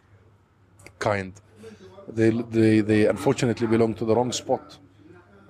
kind. 0.97 1.33
They, 2.07 2.29
they, 2.29 2.79
they 2.81 3.05
unfortunately 3.05 3.67
belong 3.67 3.93
to 3.95 4.05
the 4.05 4.15
wrong 4.15 4.31
spot. 4.31 4.77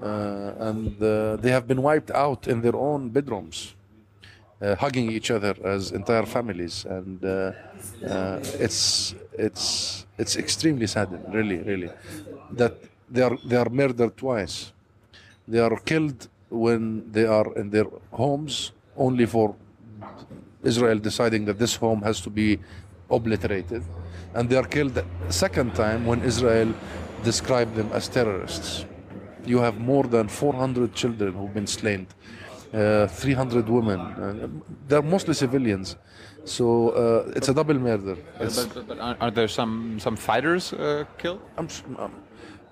Uh, 0.01 0.53
and 0.59 1.01
uh, 1.01 1.37
they 1.37 1.49
have 1.49 1.67
been 1.67 1.81
wiped 1.81 2.11
out 2.11 2.47
in 2.47 2.61
their 2.61 2.75
own 2.75 3.09
bedrooms, 3.09 3.73
uh, 4.61 4.75
hugging 4.75 5.11
each 5.11 5.31
other 5.31 5.55
as 5.63 5.91
entire 5.91 6.25
families, 6.25 6.85
and 6.85 7.19
it's 8.59 9.15
it's 9.33 10.05
it's 10.19 10.35
extremely 10.35 10.85
saddening, 10.85 11.31
really, 11.31 11.57
really, 11.57 11.89
that 12.51 12.75
they 13.09 13.23
are 13.23 13.37
they 13.43 13.55
are 13.55 13.69
murdered 13.69 14.15
twice. 14.15 14.71
They 15.47 15.59
are 15.59 15.75
killed 15.79 16.27
when 16.49 17.11
they 17.11 17.25
are 17.25 17.51
in 17.55 17.71
their 17.71 17.87
homes 18.11 18.71
only 18.95 19.25
for 19.25 19.55
Israel 20.63 20.99
deciding 20.99 21.45
that 21.45 21.57
this 21.57 21.75
home 21.75 22.03
has 22.03 22.21
to 22.21 22.29
be 22.29 22.59
obliterated, 23.09 23.83
and 24.35 24.47
they 24.47 24.57
are 24.57 24.67
killed 24.67 25.03
second 25.29 25.73
time 25.73 26.05
when 26.05 26.21
Israel 26.21 26.71
described 27.23 27.73
them 27.75 27.89
as 27.93 28.07
terrorists 28.07 28.85
you 29.49 29.59
have 29.59 29.79
more 29.79 30.03
than 30.03 30.27
400 30.27 30.93
children 30.93 31.33
who've 31.33 31.53
been 31.53 31.67
slain, 31.67 32.07
uh, 32.73 33.07
300 33.07 33.69
women. 33.69 33.99
Uh, 33.99 34.47
they're 34.87 35.01
mostly 35.01 35.33
civilians. 35.33 35.95
So 36.45 36.89
uh, 36.89 37.31
it's 37.35 37.49
a 37.49 37.53
double 37.53 37.75
murder. 37.75 38.15
But, 38.37 38.69
but, 38.73 38.87
but, 38.87 38.99
are 39.19 39.31
there 39.31 39.49
some 39.49 39.99
some 39.99 40.15
fighters 40.15 40.71
uh, 40.73 41.03
killed? 41.17 41.41
Um, 41.57 41.67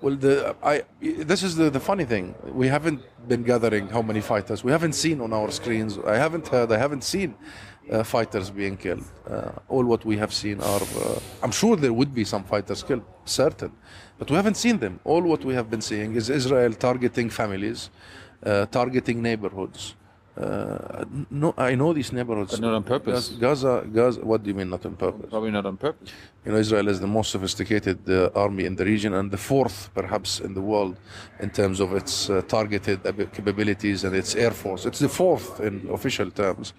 well, 0.02 0.14
the, 0.14 0.54
I, 0.62 0.84
this 1.00 1.42
is 1.42 1.56
the, 1.56 1.70
the 1.70 1.80
funny 1.80 2.04
thing. 2.04 2.34
We 2.52 2.68
haven't 2.68 3.00
been 3.28 3.42
gathering 3.42 3.88
how 3.88 4.02
many 4.02 4.20
fighters. 4.20 4.62
We 4.62 4.72
haven't 4.72 4.94
seen 4.94 5.20
on 5.20 5.32
our 5.32 5.50
screens. 5.50 5.98
I 6.06 6.16
haven't 6.16 6.48
heard. 6.48 6.70
I 6.70 6.78
haven't 6.78 7.02
seen 7.02 7.34
uh, 7.90 8.02
fighters 8.02 8.50
being 8.50 8.76
killed. 8.76 9.04
Uh, 9.28 9.52
all 9.68 9.84
what 9.84 10.04
we 10.04 10.16
have 10.16 10.32
seen 10.32 10.60
are. 10.60 10.80
Uh, 10.82 11.18
I'm 11.42 11.50
sure 11.50 11.76
there 11.76 11.92
would 11.92 12.14
be 12.14 12.24
some 12.24 12.44
fighters 12.44 12.82
killed, 12.82 13.04
certain, 13.24 13.72
but 14.18 14.30
we 14.30 14.36
haven't 14.36 14.56
seen 14.56 14.78
them. 14.78 15.00
All 15.04 15.22
what 15.22 15.44
we 15.44 15.54
have 15.54 15.68
been 15.70 15.82
seeing 15.82 16.14
is 16.16 16.30
Israel 16.30 16.72
targeting 16.72 17.30
families, 17.30 17.90
uh, 18.44 18.66
targeting 18.66 19.22
neighborhoods. 19.22 19.94
Uh, 20.38 21.04
no, 21.30 21.54
I 21.56 21.74
know 21.74 21.94
these 21.94 22.12
neighborhoods. 22.12 22.50
But 22.50 22.60
not 22.60 22.74
on 22.74 22.82
purpose. 22.82 23.30
Gaza, 23.30 23.86
Gaza. 23.90 24.20
What 24.20 24.42
do 24.42 24.48
you 24.50 24.54
mean 24.54 24.68
not 24.68 24.84
on 24.84 24.94
purpose? 24.94 25.30
Probably 25.30 25.50
not 25.50 25.64
on 25.64 25.78
purpose. 25.78 26.12
You 26.44 26.52
know, 26.52 26.58
Israel 26.58 26.88
is 26.88 27.00
the 27.00 27.06
most 27.06 27.30
sophisticated 27.30 27.98
uh, 28.10 28.28
army 28.34 28.66
in 28.66 28.76
the 28.76 28.84
region 28.84 29.14
and 29.14 29.30
the 29.30 29.38
fourth, 29.38 29.88
perhaps, 29.94 30.40
in 30.40 30.52
the 30.52 30.60
world 30.60 30.96
in 31.40 31.48
terms 31.48 31.80
of 31.80 31.94
its 31.94 32.28
uh, 32.28 32.42
targeted 32.48 33.02
capabilities 33.32 34.04
and 34.04 34.14
its 34.14 34.34
air 34.34 34.50
force. 34.50 34.84
It's 34.84 34.98
the 34.98 35.08
fourth 35.08 35.58
in 35.60 35.88
official 35.90 36.30
terms. 36.30 36.74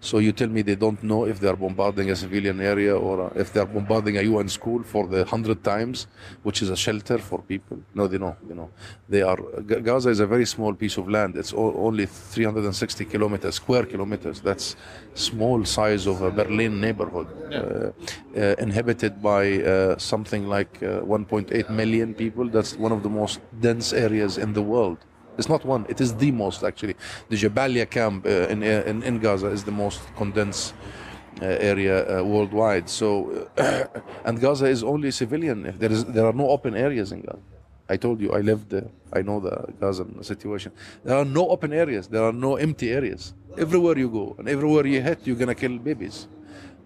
So 0.00 0.18
you 0.18 0.32
tell 0.32 0.48
me 0.48 0.62
they 0.62 0.74
don't 0.76 1.02
know 1.02 1.24
if 1.24 1.40
they 1.40 1.48
are 1.48 1.56
bombarding 1.56 2.10
a 2.10 2.16
civilian 2.16 2.60
area 2.60 2.96
or 2.96 3.26
uh, 3.26 3.40
if 3.40 3.52
they 3.52 3.60
are 3.60 3.66
bombarding 3.66 4.18
a 4.18 4.22
UN 4.22 4.48
school 4.48 4.82
for 4.82 5.06
the 5.06 5.24
hundred 5.24 5.64
times, 5.64 6.06
which 6.42 6.62
is 6.62 6.70
a 6.70 6.76
shelter 6.76 7.18
for 7.18 7.40
people. 7.42 7.78
No, 7.94 8.06
they 8.06 8.18
know. 8.18 8.36
You 8.48 8.54
know, 8.54 8.70
they 9.08 9.22
are. 9.22 9.36
Gaza 9.62 10.10
is 10.10 10.20
a 10.20 10.26
very 10.26 10.46
small 10.46 10.74
piece 10.74 10.96
of 10.96 11.08
land. 11.08 11.36
It's 11.36 11.52
only 11.54 12.06
360 12.06 13.04
kilometers, 13.06 13.54
square 13.56 13.84
kilometers. 13.86 14.40
That's 14.40 14.76
small 15.14 15.64
size 15.64 16.06
of 16.06 16.22
a 16.22 16.30
Berlin 16.30 16.80
neighborhood, 16.80 17.28
yeah. 17.50 17.58
uh, 17.58 17.92
uh, 18.36 18.54
inhabited 18.58 19.22
by 19.22 19.62
uh, 19.62 19.98
something 19.98 20.48
like 20.48 20.82
uh, 20.82 21.00
1.8 21.00 21.70
million 21.70 22.14
people. 22.14 22.48
That's 22.48 22.76
one 22.76 22.92
of 22.92 23.02
the 23.02 23.08
most 23.08 23.40
dense 23.60 23.92
areas 23.92 24.38
in 24.38 24.52
the 24.52 24.62
world. 24.62 24.98
It's 25.38 25.48
not 25.48 25.64
one. 25.64 25.86
It 25.88 26.00
is 26.00 26.14
the 26.14 26.30
most 26.30 26.62
actually. 26.62 26.94
The 27.28 27.36
Jabalia 27.36 27.88
camp 27.88 28.26
uh, 28.26 28.48
in, 28.48 28.62
uh, 28.62 28.84
in, 28.86 29.02
in 29.02 29.18
Gaza 29.18 29.48
is 29.48 29.64
the 29.64 29.72
most 29.72 30.00
condensed 30.16 30.74
uh, 31.42 31.46
area 31.46 32.20
uh, 32.20 32.22
worldwide. 32.22 32.88
So, 32.88 33.48
uh, 33.58 33.84
and 34.24 34.40
Gaza 34.40 34.66
is 34.66 34.84
only 34.84 35.10
civilian. 35.10 35.74
There 35.78 35.90
is 35.90 36.04
there 36.04 36.26
are 36.26 36.32
no 36.32 36.48
open 36.48 36.76
areas 36.76 37.10
in 37.10 37.22
Gaza. 37.22 37.42
I 37.88 37.96
told 37.96 38.20
you 38.20 38.32
I 38.32 38.40
lived 38.40 38.70
there. 38.70 38.88
I 39.12 39.22
know 39.22 39.40
the 39.40 39.66
Gazan 39.80 40.22
situation. 40.22 40.72
There 41.02 41.16
are 41.16 41.24
no 41.24 41.48
open 41.48 41.72
areas. 41.72 42.06
There 42.06 42.22
are 42.22 42.32
no 42.32 42.54
empty 42.56 42.92
areas. 42.92 43.34
Everywhere 43.58 43.98
you 43.98 44.08
go 44.08 44.36
and 44.38 44.48
everywhere 44.48 44.86
you 44.86 45.02
hit, 45.02 45.26
you're 45.26 45.36
gonna 45.36 45.54
kill 45.54 45.76
babies. 45.78 46.28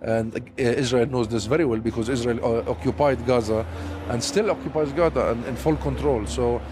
And 0.01 0.35
uh, 0.35 0.41
Israel 0.57 1.07
knows 1.07 1.29
this 1.29 1.45
very 1.45 1.67
well 1.67 1.81
because 1.81 2.09
Israel 2.09 2.65
occupied 2.69 3.27
Gaza 3.27 3.67
and 4.09 4.23
still 4.25 4.51
occupies 4.51 4.93
Gaza 4.93 5.33
and 5.33 5.45
in 5.45 5.57
full 5.57 5.77
control. 5.77 6.25
So 6.27 6.63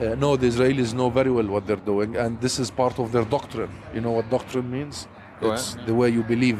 uh, 0.00 0.14
no, 0.14 0.36
the 0.36 0.46
Israelis 0.46 0.92
know 0.94 1.08
very 1.10 1.30
well 1.30 1.46
what 1.46 1.66
they're 1.66 1.76
doing, 1.94 2.16
and 2.16 2.40
this 2.40 2.58
is 2.58 2.70
part 2.70 2.98
of 2.98 3.12
their 3.12 3.24
doctrine. 3.24 3.70
You 3.94 4.00
know 4.00 4.12
what 4.12 4.28
doctrine 4.30 4.70
means? 4.70 5.08
Go 5.40 5.52
it's 5.52 5.74
ahead, 5.74 5.86
the 5.86 5.94
way 5.94 6.08
you 6.10 6.22
believe 6.22 6.58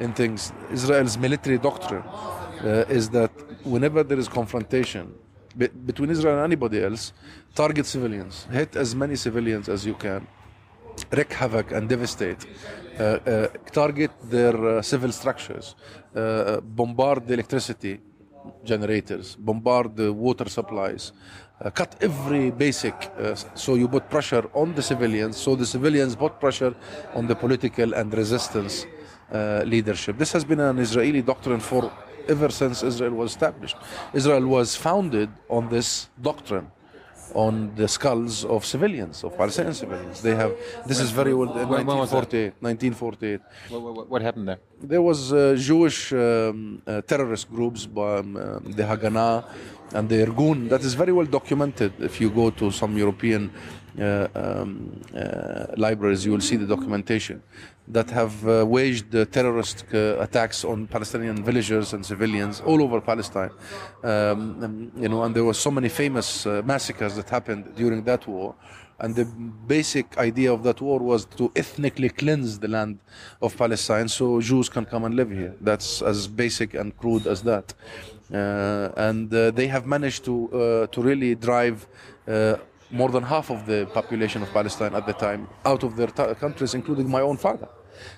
in 0.00 0.12
things. 0.12 0.52
Israel's 0.70 1.16
military 1.18 1.58
doctrine 1.58 2.02
uh, 2.02 2.84
is 2.88 3.10
that 3.10 3.30
whenever 3.64 4.02
there 4.02 4.18
is 4.18 4.28
confrontation 4.28 5.14
be- 5.56 5.68
between 5.68 6.10
Israel 6.10 6.34
and 6.36 6.44
anybody 6.44 6.82
else, 6.82 7.12
target 7.54 7.86
civilians, 7.86 8.46
hit 8.50 8.76
as 8.76 8.94
many 8.94 9.16
civilians 9.16 9.68
as 9.68 9.86
you 9.86 9.94
can, 9.94 10.26
wreak 11.10 11.32
havoc 11.32 11.72
and 11.72 11.88
devastate, 11.88 12.46
uh, 12.46 13.02
uh 13.02 13.48
target 13.72 14.12
their 14.22 14.56
uh, 14.66 14.82
civil 14.82 15.12
structures, 15.12 15.74
uh, 16.14 16.60
bombard 16.60 17.26
the 17.26 17.34
electricity 17.34 18.00
generators, 18.64 19.36
bombard 19.36 19.96
the 19.96 20.12
water 20.12 20.48
supplies, 20.48 21.12
uh, 21.60 21.70
cut 21.70 21.96
every 22.00 22.50
basic. 22.50 22.94
Uh, 23.18 23.34
so 23.54 23.74
you 23.74 23.88
put 23.88 24.08
pressure 24.10 24.48
on 24.54 24.74
the 24.74 24.82
civilians. 24.82 25.36
So 25.36 25.56
the 25.56 25.66
civilians 25.66 26.14
put 26.16 26.38
pressure 26.40 26.74
on 27.14 27.26
the 27.26 27.34
political 27.34 27.94
and 27.94 28.12
resistance 28.12 28.86
uh, 29.32 29.62
leadership. 29.64 30.18
This 30.18 30.32
has 30.32 30.44
been 30.44 30.60
an 30.60 30.78
Israeli 30.78 31.22
doctrine 31.22 31.60
for 31.60 31.92
ever 32.28 32.50
since 32.50 32.82
Israel 32.82 33.12
was 33.12 33.30
established. 33.32 33.76
Israel 34.12 34.46
was 34.46 34.76
founded 34.76 35.30
on 35.48 35.68
this 35.68 36.08
doctrine. 36.20 36.70
On 37.44 37.52
the 37.80 37.86
skulls 37.96 38.34
of 38.54 38.60
civilians, 38.64 39.16
of 39.26 39.30
Palestinian 39.42 39.74
civilians. 39.82 40.16
They 40.26 40.34
have. 40.42 40.52
This 40.90 41.00
is 41.04 41.10
very 41.20 41.34
well. 41.38 41.50
when- 41.72 41.86
when 41.88 41.98
was 42.02 42.10
that? 42.10 42.32
1948. 42.32 42.52
1948 42.60 43.40
What, 43.70 43.80
what, 43.98 44.06
what 44.12 44.22
happened 44.28 44.46
there? 44.50 44.60
there 44.92 45.02
was 45.10 45.20
uh, 45.32 45.38
Jewish 45.70 46.00
um, 46.12 46.82
uh, 46.86 47.02
terrorist 47.10 47.46
groups, 47.56 47.80
um, 47.86 47.96
uh, 48.00 48.58
the 48.78 48.84
Haganah 48.90 49.44
and 49.96 50.04
the 50.12 50.18
Irgun. 50.26 50.58
That 50.74 50.82
is 50.88 50.94
very 51.02 51.12
well 51.18 51.26
documented. 51.38 51.92
If 52.08 52.14
you 52.22 52.28
go 52.30 52.46
to 52.60 52.70
some 52.80 52.92
European 53.04 53.42
uh, 53.52 54.28
um, 54.34 55.00
uh, 55.14 55.66
libraries, 55.76 56.20
you 56.26 56.32
will 56.34 56.46
see 56.50 56.56
the 56.56 56.66
documentation 56.74 57.36
that 57.88 58.10
have 58.10 58.46
uh, 58.48 58.64
waged 58.66 59.14
uh, 59.14 59.24
terrorist 59.26 59.84
uh, 59.94 60.16
attacks 60.18 60.64
on 60.64 60.86
Palestinian 60.86 61.44
villagers 61.44 61.92
and 61.92 62.04
civilians 62.04 62.60
all 62.60 62.82
over 62.82 63.00
Palestine. 63.00 63.50
Um, 64.02 64.64
um, 64.64 64.92
you 64.96 65.08
know, 65.08 65.22
and 65.22 65.34
there 65.34 65.44
were 65.44 65.54
so 65.54 65.70
many 65.70 65.88
famous 65.88 66.46
uh, 66.46 66.62
massacres 66.64 67.14
that 67.16 67.30
happened 67.30 67.74
during 67.76 68.02
that 68.04 68.26
war. 68.26 68.54
And 68.98 69.14
the 69.14 69.26
basic 69.66 70.16
idea 70.16 70.52
of 70.52 70.62
that 70.62 70.80
war 70.80 70.98
was 70.98 71.26
to 71.36 71.52
ethnically 71.54 72.08
cleanse 72.08 72.58
the 72.58 72.68
land 72.68 72.98
of 73.42 73.56
Palestine 73.56 74.08
so 74.08 74.40
Jews 74.40 74.70
can 74.70 74.86
come 74.86 75.04
and 75.04 75.14
live 75.14 75.30
here. 75.30 75.54
That's 75.60 76.00
as 76.00 76.26
basic 76.26 76.74
and 76.74 76.96
crude 76.96 77.26
as 77.26 77.42
that. 77.42 77.74
Uh, 78.32 78.88
and 78.96 79.32
uh, 79.32 79.50
they 79.50 79.66
have 79.68 79.86
managed 79.86 80.24
to, 80.24 80.88
to 80.90 81.02
really 81.02 81.34
drive 81.34 81.86
more 82.90 83.10
than 83.10 83.22
half 83.22 83.50
of 83.50 83.66
the 83.66 83.86
population 83.92 84.42
of 84.42 84.52
Palestine 84.52 84.94
at 84.94 85.06
the 85.06 85.12
time 85.12 85.48
out 85.64 85.82
of 85.82 85.96
their 85.96 86.08
t- 86.08 86.34
countries, 86.34 86.74
including 86.74 87.10
my 87.10 87.20
own 87.20 87.36
father. 87.36 87.68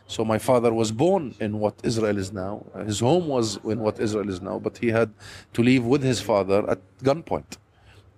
So 0.07 0.25
my 0.25 0.39
father 0.39 0.73
was 0.73 0.91
born 0.91 1.35
in 1.41 1.59
what 1.61 1.75
Israel 1.85 2.19
is 2.19 2.33
now. 2.33 2.65
Uh, 2.75 2.85
His 2.85 3.01
home 3.01 3.29
was 3.29 3.59
in 3.65 3.81
what 3.81 4.01
Israel 4.01 4.29
is 4.29 4.41
now, 4.41 4.59
but 4.59 4.77
he 4.79 4.89
had 4.89 5.11
to 5.53 5.63
leave 5.63 5.85
with 5.85 6.03
his 6.03 6.21
father 6.21 6.69
at 6.69 6.81
gunpoint 7.03 7.57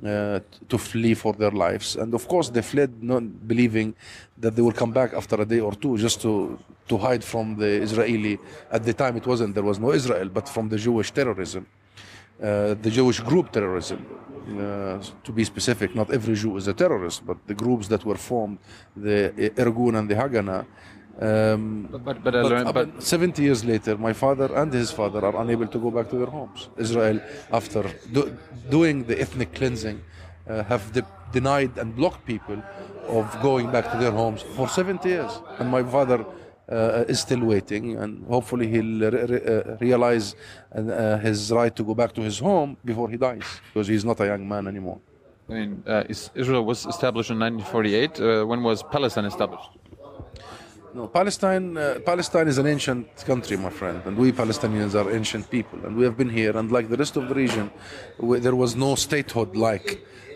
uh, 0.04 0.40
to 0.69 0.78
flee 0.78 1.14
for 1.14 1.35
their 1.35 1.50
lives. 1.50 1.97
And 1.97 2.14
of 2.14 2.26
course, 2.28 2.49
they 2.49 2.62
fled 2.62 3.02
not 3.02 3.47
believing 3.47 3.95
that 4.38 4.57
they 4.57 4.62
will 4.62 4.73
come 4.73 4.92
back 4.92 5.12
after 5.12 5.37
a 5.40 5.45
day 5.45 5.61
or 5.61 5.75
two 5.75 5.99
just 5.99 6.23
to, 6.23 6.59
to 6.88 6.97
hide 6.97 7.23
from 7.23 7.57
the 7.57 7.83
Israeli. 7.83 8.38
At 8.71 8.85
the 8.85 8.95
time, 8.95 9.16
it 9.19 9.26
wasn't, 9.26 9.54
there 9.54 9.64
was 9.64 9.78
no 9.78 9.92
Israel, 9.92 10.28
but 10.28 10.49
from 10.49 10.69
the 10.71 10.78
Jewish 10.78 11.11
terrorism. 11.12 11.66
Uh, 12.42 12.75
the 12.80 12.90
Jewish 12.90 13.20
group 13.20 13.52
terrorism, 13.52 14.06
uh, 14.59 14.99
to 15.23 15.32
be 15.32 15.44
specific, 15.44 15.94
not 15.94 16.11
every 16.11 16.35
Jew 16.35 16.56
is 16.56 16.68
a 16.68 16.73
terrorist, 16.73 17.26
but 17.26 17.37
the 17.47 17.54
groups 17.54 17.87
that 17.88 18.04
were 18.04 18.16
formed, 18.16 18.59
the 18.97 19.32
Irgun 19.56 19.99
and 19.99 20.09
the 20.09 20.14
Haganah. 20.14 20.64
Um, 21.20 21.88
But, 21.90 22.04
but, 22.04 22.25
but 22.25 22.32
but, 22.32 22.44
learned, 22.50 22.73
but 22.73 23.02
70 23.02 23.42
years 23.42 23.62
later, 23.62 23.99
my 23.99 24.14
father 24.14 24.49
and 24.56 24.73
his 24.73 24.90
father 24.90 25.23
are 25.23 25.37
unable 25.42 25.66
to 25.66 25.78
go 25.78 25.90
back 25.90 26.09
to 26.11 26.16
their 26.16 26.30
homes. 26.30 26.70
Israel, 26.78 27.20
after 27.52 27.82
do, 28.11 28.35
doing 28.70 29.04
the 29.04 29.20
ethnic 29.20 29.52
cleansing, 29.54 30.00
uh, 30.49 30.62
have 30.64 30.92
de- 30.92 31.06
denied 31.32 31.76
and 31.76 31.94
blocked 31.94 32.25
people 32.25 32.62
of 33.06 33.26
going 33.42 33.70
back 33.70 33.90
to 33.92 33.99
their 33.99 34.12
homes 34.12 34.40
for 34.56 34.66
70 34.66 35.06
years. 35.09 35.32
And 35.59 35.68
my 35.68 35.82
father 35.82 36.20
uh, 36.20 36.25
is 37.09 37.21
still 37.21 37.41
waiting, 37.41 37.97
and 37.97 38.25
hopefully 38.27 38.67
he'll 38.69 39.11
re- 39.11 39.25
re- 39.33 39.45
uh, 39.55 39.77
realize 39.81 40.35
uh, 40.75 41.19
his 41.19 41.50
right 41.53 41.75
to 41.75 41.83
go 41.83 41.95
back 41.95 42.12
to 42.15 42.23
his 42.23 42.39
home 42.39 42.77
before 42.85 43.09
he 43.11 43.17
dies, 43.17 43.45
because 43.73 43.89
he's 43.89 44.05
not 44.05 44.21
a 44.21 44.27
young 44.27 44.49
man 44.49 44.67
anymore. 44.67 44.99
I 45.49 45.53
mean, 45.53 45.83
uh, 45.87 46.05
is- 46.09 46.31
Israel 46.35 46.65
was 46.65 46.87
established 46.87 47.31
in 47.31 47.39
1948. 47.39 48.21
Uh, 48.21 48.45
when 48.47 48.62
was 48.62 48.83
Palestine 48.85 49.25
established? 49.25 49.71
No, 50.95 51.07
Palestine. 51.07 51.77
Uh, 51.77 52.00
Palestine 52.05 52.49
is 52.49 52.59
an 52.59 52.67
ancient 52.67 53.07
country, 53.25 53.57
my 53.57 53.71
friend, 53.71 54.00
and 54.07 54.17
we 54.17 54.33
Palestinians 54.33 54.95
are 55.00 55.09
ancient 55.12 55.49
people, 55.50 55.79
and 55.85 55.97
we 55.97 56.05
have 56.05 56.17
been 56.17 56.29
here. 56.31 56.57
And 56.57 56.71
like 56.73 56.89
the 56.89 56.97
rest 56.97 57.17
of 57.17 57.29
the 57.29 57.35
region, 57.35 57.71
we, 58.19 58.41
there 58.41 58.57
was 58.57 58.75
no 58.75 58.95
statehood-like 58.97 59.89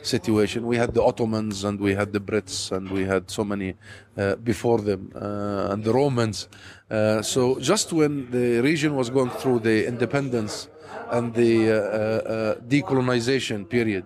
situation. 0.07 0.67
We 0.67 0.77
had 0.77 0.95
the 0.95 1.03
Ottomans, 1.03 1.65
and 1.65 1.81
we 1.81 1.95
had 1.95 2.13
the 2.13 2.21
Brits, 2.21 2.71
and 2.73 2.91
we 2.91 3.05
had 3.05 3.31
so 3.31 3.45
many 3.45 3.75
uh, 4.17 4.37
before 4.37 4.81
them, 4.81 5.13
uh, 5.15 5.73
and 5.73 5.83
the 5.83 5.93
Romans. 5.93 6.49
Uh, 6.91 7.23
so 7.23 7.59
just 7.59 7.93
when 7.93 8.31
the 8.31 8.61
region 8.61 8.95
was 8.95 9.11
going 9.11 9.31
through 9.31 9.61
the 9.61 9.87
independence 9.87 10.69
and 11.11 11.35
the 11.35 11.71
uh, 11.71 11.75
uh, 11.75 11.79
uh, 11.79 12.55
decolonization 12.69 13.69
period 13.69 14.05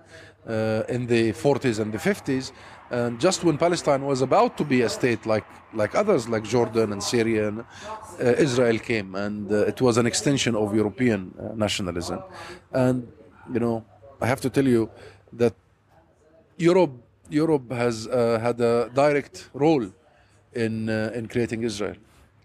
in 0.89 1.07
the 1.07 1.33
40s 1.33 1.79
and 1.79 1.93
the 1.93 1.99
50s. 1.99 2.53
And 2.91 3.21
just 3.21 3.45
when 3.45 3.59
Palestine 3.59 4.07
was 4.07 4.23
about 4.23 4.57
to 4.57 4.65
be 4.65 4.81
a 4.81 4.89
state 4.89 5.27
like, 5.27 5.45
like 5.75 5.95
others, 5.95 6.27
like 6.27 6.45
Jordan 6.45 6.93
and 6.93 7.03
Syria, 7.03 7.49
and, 7.49 7.61
uh, 7.61 7.65
Israel 8.39 8.79
came, 8.79 9.15
and 9.15 9.53
uh, 9.53 9.67
it 9.67 9.81
was 9.83 9.99
an 9.99 10.07
extension 10.07 10.57
of 10.57 10.75
European 10.75 11.35
uh, 11.39 11.55
nationalism. 11.55 12.23
And, 12.73 13.07
you 13.53 13.61
know, 13.61 13.85
I 14.23 14.27
have 14.27 14.41
to 14.41 14.51
tell 14.51 14.67
you 14.67 14.91
that 15.35 15.55
Europe, 16.59 16.93
Europe 17.31 17.73
has 17.73 18.07
uh, 18.07 18.39
had 18.41 18.61
a 18.61 18.91
direct 18.95 19.49
role 19.55 19.87
in, 20.53 20.89
uh, 20.89 21.13
in 21.15 21.29
creating 21.29 21.63
Israel. 21.63 21.95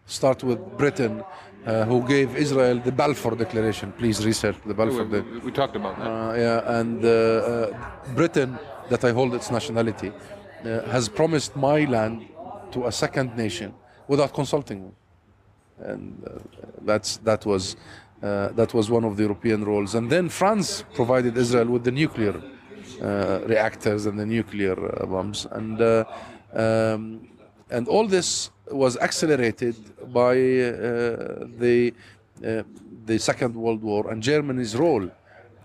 Start 0.06 0.43
with 0.43 0.60
Britain, 0.78 1.23
uh, 1.65 1.86
who 1.86 2.06
gave 2.08 2.36
Israel 2.36 2.80
the 2.80 2.91
Balfour 2.91 3.36
Declaration. 3.36 3.91
Please 3.93 4.26
research 4.26 4.58
the 4.65 4.73
Balfour 4.73 5.06
we, 5.06 5.12
Declaration. 5.19 5.45
we 5.45 5.52
talked 5.52 5.76
about 5.76 5.97
that. 5.97 6.08
Uh, 6.08 6.34
yeah, 6.36 6.80
and 6.80 7.04
uh, 7.04 7.10
uh, 7.10 8.13
Britain, 8.13 8.60
that 8.89 9.04
I 9.04 9.12
hold 9.12 9.34
its 9.34 9.49
nationality, 9.49 10.12
uh, 10.12 10.82
has 10.84 11.10
promised 11.10 11.56
my 11.56 11.86
land 11.86 12.28
to 12.71 12.86
a 12.86 12.91
second 12.91 13.36
nation 13.38 13.73
without 14.08 14.34
consulting 14.34 14.84
me, 14.86 14.91
and 15.80 16.21
uh, 16.28 16.39
that's 16.82 17.17
that 17.17 17.45
was 17.45 17.76
uh, 18.21 18.49
that 18.49 18.73
was 18.73 18.89
one 18.89 19.06
of 19.06 19.15
the 19.17 19.23
European 19.23 19.63
roles. 19.63 19.95
And 19.95 20.10
then 20.10 20.30
France 20.30 20.84
provided 20.93 21.38
Israel 21.38 21.67
with 21.67 21.84
the 21.84 21.91
nuclear 21.91 22.41
reactors 23.47 24.06
and 24.06 24.19
the 24.19 24.25
nuclear 24.25 24.77
uh, 24.77 25.06
bombs, 25.06 25.47
and 25.51 25.82
uh, 25.82 26.06
um, 26.53 27.27
and 27.69 27.88
all 27.88 28.08
this 28.08 28.51
was 28.71 28.97
accelerated 28.97 29.75
by 30.13 30.32
uh, 30.32 31.47
the 31.60 31.93
uh, 32.45 32.63
the 33.06 33.17
Second 33.19 33.56
World 33.56 33.82
War 33.82 34.10
and 34.12 34.21
Germany's 34.21 34.75
role 34.75 35.10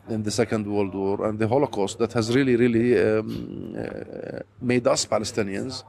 in 0.08 0.22
the 0.22 0.30
Second 0.30 0.66
World 0.66 0.94
War 0.94 1.26
and 1.26 1.38
the 1.38 1.46
Holocaust 1.46 1.98
that 1.98 2.12
has 2.12 2.34
really, 2.34 2.56
really 2.56 2.98
um, 2.98 3.76
uh, 3.76 4.40
made 4.60 4.86
us 4.86 5.06
Palestinians, 5.06 5.84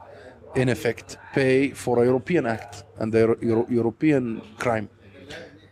in 0.54 0.68
effect, 0.68 1.16
pay 1.32 1.70
for 1.70 2.02
a 2.02 2.04
European 2.04 2.46
act 2.46 2.84
and 2.98 3.14
a 3.14 3.36
Euro- 3.40 3.66
European 3.68 4.42
crime. 4.58 4.88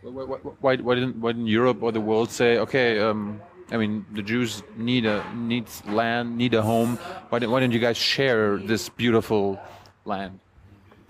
Why, 0.01 0.23
why, 0.23 0.37
why, 0.61 0.75
why 0.77 0.95
didn't 0.95 1.15
why 1.17 1.31
didn't 1.33 1.47
Europe 1.47 1.83
or 1.83 1.91
the 1.91 2.01
world 2.01 2.31
say, 2.31 2.57
okay, 2.57 2.99
um, 2.99 3.41
I 3.71 3.77
mean, 3.77 4.05
the 4.13 4.23
Jews 4.23 4.63
need 4.75 5.05
a 5.05 5.23
needs 5.35 5.83
land, 5.85 6.37
need 6.37 6.53
a 6.53 6.61
home. 6.61 6.97
Why 7.29 7.39
don't, 7.39 7.51
why 7.51 7.59
didn't 7.59 7.73
you 7.73 7.79
guys 7.79 7.97
share 7.97 8.57
this 8.57 8.89
beautiful 8.89 9.59
land? 10.05 10.39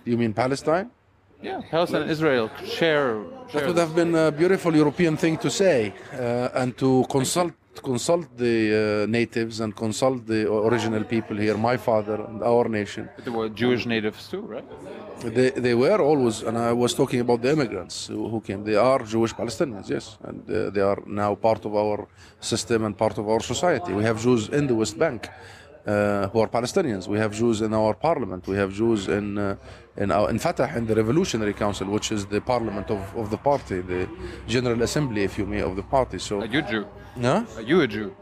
You 0.03 0.17
mean 0.17 0.33
Palestine? 0.33 0.91
Yeah, 1.41 1.61
Palestine 1.71 2.01
and 2.01 2.11
Israel 2.11 2.51
share. 2.65 3.23
That 3.53 3.65
would 3.65 3.77
have 3.77 3.95
been 3.95 4.13
a 4.13 4.31
beautiful 4.31 4.75
European 4.75 5.15
thing 5.15 5.37
to 5.37 5.49
say 5.49 5.93
uh, 6.13 6.49
and 6.53 6.77
to 6.77 7.05
consult 7.09 7.53
consult 7.81 8.27
the 8.37 9.03
uh, 9.03 9.05
natives 9.07 9.59
and 9.59 9.75
consult 9.75 10.25
the 10.25 10.51
original 10.51 11.03
people 11.03 11.37
here, 11.37 11.57
my 11.57 11.77
father 11.77 12.15
and 12.27 12.43
our 12.43 12.67
nation. 12.69 13.09
But 13.15 13.25
there 13.25 13.33
were 13.33 13.49
Jewish 13.49 13.85
natives 13.85 14.27
too, 14.27 14.41
right? 14.41 14.65
They, 15.21 15.49
they 15.49 15.75
were 15.75 15.99
always, 15.99 16.41
and 16.43 16.57
I 16.57 16.71
was 16.71 16.93
talking 16.93 17.19
about 17.19 17.41
the 17.41 17.51
immigrants 17.51 18.07
who, 18.07 18.29
who 18.29 18.39
came. 18.41 18.63
They 18.63 18.75
are 18.75 18.99
Jewish 19.03 19.33
Palestinians, 19.33 19.89
yes, 19.89 20.17
and 20.23 20.49
uh, 20.49 20.69
they 20.69 20.81
are 20.81 21.01
now 21.05 21.35
part 21.35 21.65
of 21.65 21.75
our 21.75 22.07
system 22.39 22.85
and 22.85 22.97
part 22.97 23.17
of 23.17 23.27
our 23.27 23.41
society. 23.41 23.93
We 23.93 24.03
have 24.03 24.21
Jews 24.21 24.49
in 24.49 24.67
the 24.67 24.75
West 24.75 24.97
Bank 24.97 25.29
uh, 25.85 26.27
who 26.29 26.39
are 26.39 26.47
Palestinians. 26.47 27.07
We 27.07 27.17
have 27.19 27.33
Jews 27.33 27.61
in 27.61 27.73
our 27.73 27.93
parliament. 27.93 28.47
We 28.47 28.57
have 28.57 28.71
Jews 28.71 29.07
in 29.07 29.37
uh, 29.37 29.55
in, 29.99 30.11
our, 30.11 30.29
in 30.29 30.39
Fatah, 30.39 30.71
in 30.77 30.85
the 30.87 30.95
Revolutionary 30.95 31.53
Council, 31.53 31.87
which 31.87 32.11
is 32.11 32.25
the 32.25 32.41
parliament 32.41 32.89
of, 32.89 33.01
of 33.15 33.29
the 33.29 33.37
party, 33.37 33.81
the 33.81 34.07
General 34.47 34.81
Assembly, 34.81 35.23
if 35.23 35.37
you 35.37 35.45
may, 35.45 35.61
of 35.61 35.75
the 35.75 35.83
party. 35.83 36.17
So, 36.19 36.41
Are 36.41 36.45
you 36.45 36.61
Jew? 36.61 36.85
no? 37.15 37.45
Are 37.57 37.61
you 37.61 37.81
a 37.81 37.87
Jew? 37.87 38.15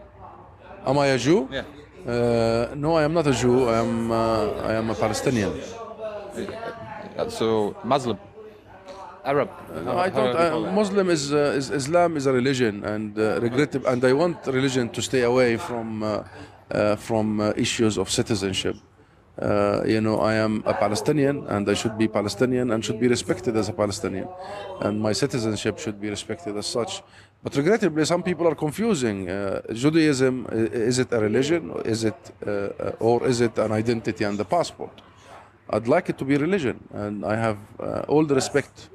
am 0.86 0.98
I 0.98 1.08
a 1.08 1.18
Jew? 1.18 1.48
Yeah. 1.52 1.64
Uh, 2.06 2.74
no, 2.76 2.96
I 2.96 3.04
am 3.04 3.14
not 3.14 3.28
a 3.28 3.34
Jew. 3.34 3.68
I 3.68 3.80
am 3.80 4.12
uh, 4.12 4.72
I 4.72 4.74
am 4.74 4.90
a 4.90 4.96
Palestinian. 4.96 5.52
Uh, 7.18 7.30
so 7.30 7.76
Muslim, 7.84 8.18
Arab. 9.26 9.50
No, 9.84 9.98
I 9.98 10.10
do 10.10 10.16
don't. 10.16 10.68
I. 10.68 10.72
Muslim 10.72 11.10
is, 11.10 11.34
uh, 11.34 11.58
is 11.60 11.70
Islam 11.70 12.16
is 12.16 12.26
a 12.28 12.32
religion, 12.32 12.84
and 12.86 13.20
uh, 13.20 13.42
regret, 13.42 13.76
and 13.76 14.06
I 14.06 14.14
want 14.14 14.38
religion 14.48 14.90
to 14.90 15.02
stay 15.02 15.24
away 15.24 15.58
from 15.58 16.04
uh, 16.04 16.08
uh, 16.72 16.96
from 16.96 17.42
uh, 17.42 17.52
issues 17.58 17.98
of 17.98 18.10
citizenship. 18.10 18.76
Uh, 19.42 19.84
you 19.86 20.02
know, 20.02 20.20
I 20.20 20.34
am 20.34 20.64
a 20.66 20.74
Palestinian, 20.74 21.46
and 21.48 21.70
I 21.70 21.76
should 21.76 21.96
be 21.98 22.08
Palestinian 22.08 22.72
and 22.72 22.84
should 22.84 23.00
be 23.00 23.08
respected 23.08 23.56
as 23.56 23.70
a 23.70 23.74
Palestinian, 23.74 24.28
and 24.82 25.00
my 25.00 25.14
citizenship 25.14 25.78
should 25.78 26.02
be 26.02 26.10
respected 26.10 26.58
as 26.58 26.66
such. 26.66 27.04
But 27.44 27.56
regrettably, 27.56 28.04
some 28.06 28.24
people 28.24 28.48
are 28.48 28.56
confusing 28.56 29.30
uh, 29.30 29.62
Judaism. 29.72 30.48
Is 30.52 30.98
it 30.98 31.14
a 31.14 31.20
religion, 31.20 31.72
is 31.86 32.04
it, 32.04 32.16
uh, 32.46 32.50
uh, 32.50 32.92
or 33.00 33.28
is 33.28 33.42
it 33.42 33.60
an 33.60 33.72
identity 33.72 34.24
and 34.24 34.40
a 34.40 34.46
passport? 34.46 35.02
I'd 35.70 35.88
like 35.88 36.10
it 36.10 36.18
to 36.18 36.26
be 36.26 36.38
religion, 36.38 36.80
and 36.94 37.24
I 37.24 37.36
have 37.36 37.58
uh, 37.80 38.06
all 38.08 38.26
the 38.26 38.34
respect 38.34 38.90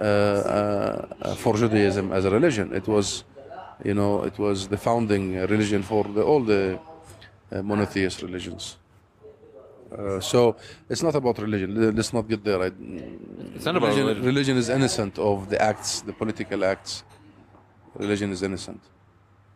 uh, 0.00 0.04
uh, 0.04 1.34
for 1.34 1.56
Judaism 1.56 2.12
as 2.12 2.24
a 2.24 2.30
religion. 2.30 2.72
It 2.72 2.86
was, 2.86 3.24
you 3.84 3.94
know, 3.94 4.22
it 4.22 4.38
was 4.38 4.68
the 4.68 4.76
founding 4.76 5.34
religion 5.34 5.82
for 5.82 6.04
the, 6.04 6.22
all 6.22 6.44
the 6.44 6.78
uh, 7.50 7.62
monotheist 7.62 8.22
religions. 8.22 8.76
Uh, 9.96 10.20
so 10.20 10.56
it's 10.88 11.02
not 11.02 11.14
about 11.14 11.38
religion. 11.38 11.94
Let's 11.94 12.12
not 12.12 12.28
get 12.28 12.42
there. 12.44 12.60
I, 12.62 12.70
It's 13.54 13.64
not 13.64 13.76
about 13.76 13.88
religion, 13.90 14.06
religion. 14.06 14.24
religion 14.24 14.56
is 14.56 14.68
innocent 14.68 15.18
of 15.18 15.48
the 15.50 15.60
acts, 15.62 16.00
the 16.00 16.12
political 16.12 16.64
acts. 16.64 17.04
Religion 17.94 18.30
is 18.32 18.42
innocent. 18.42 18.80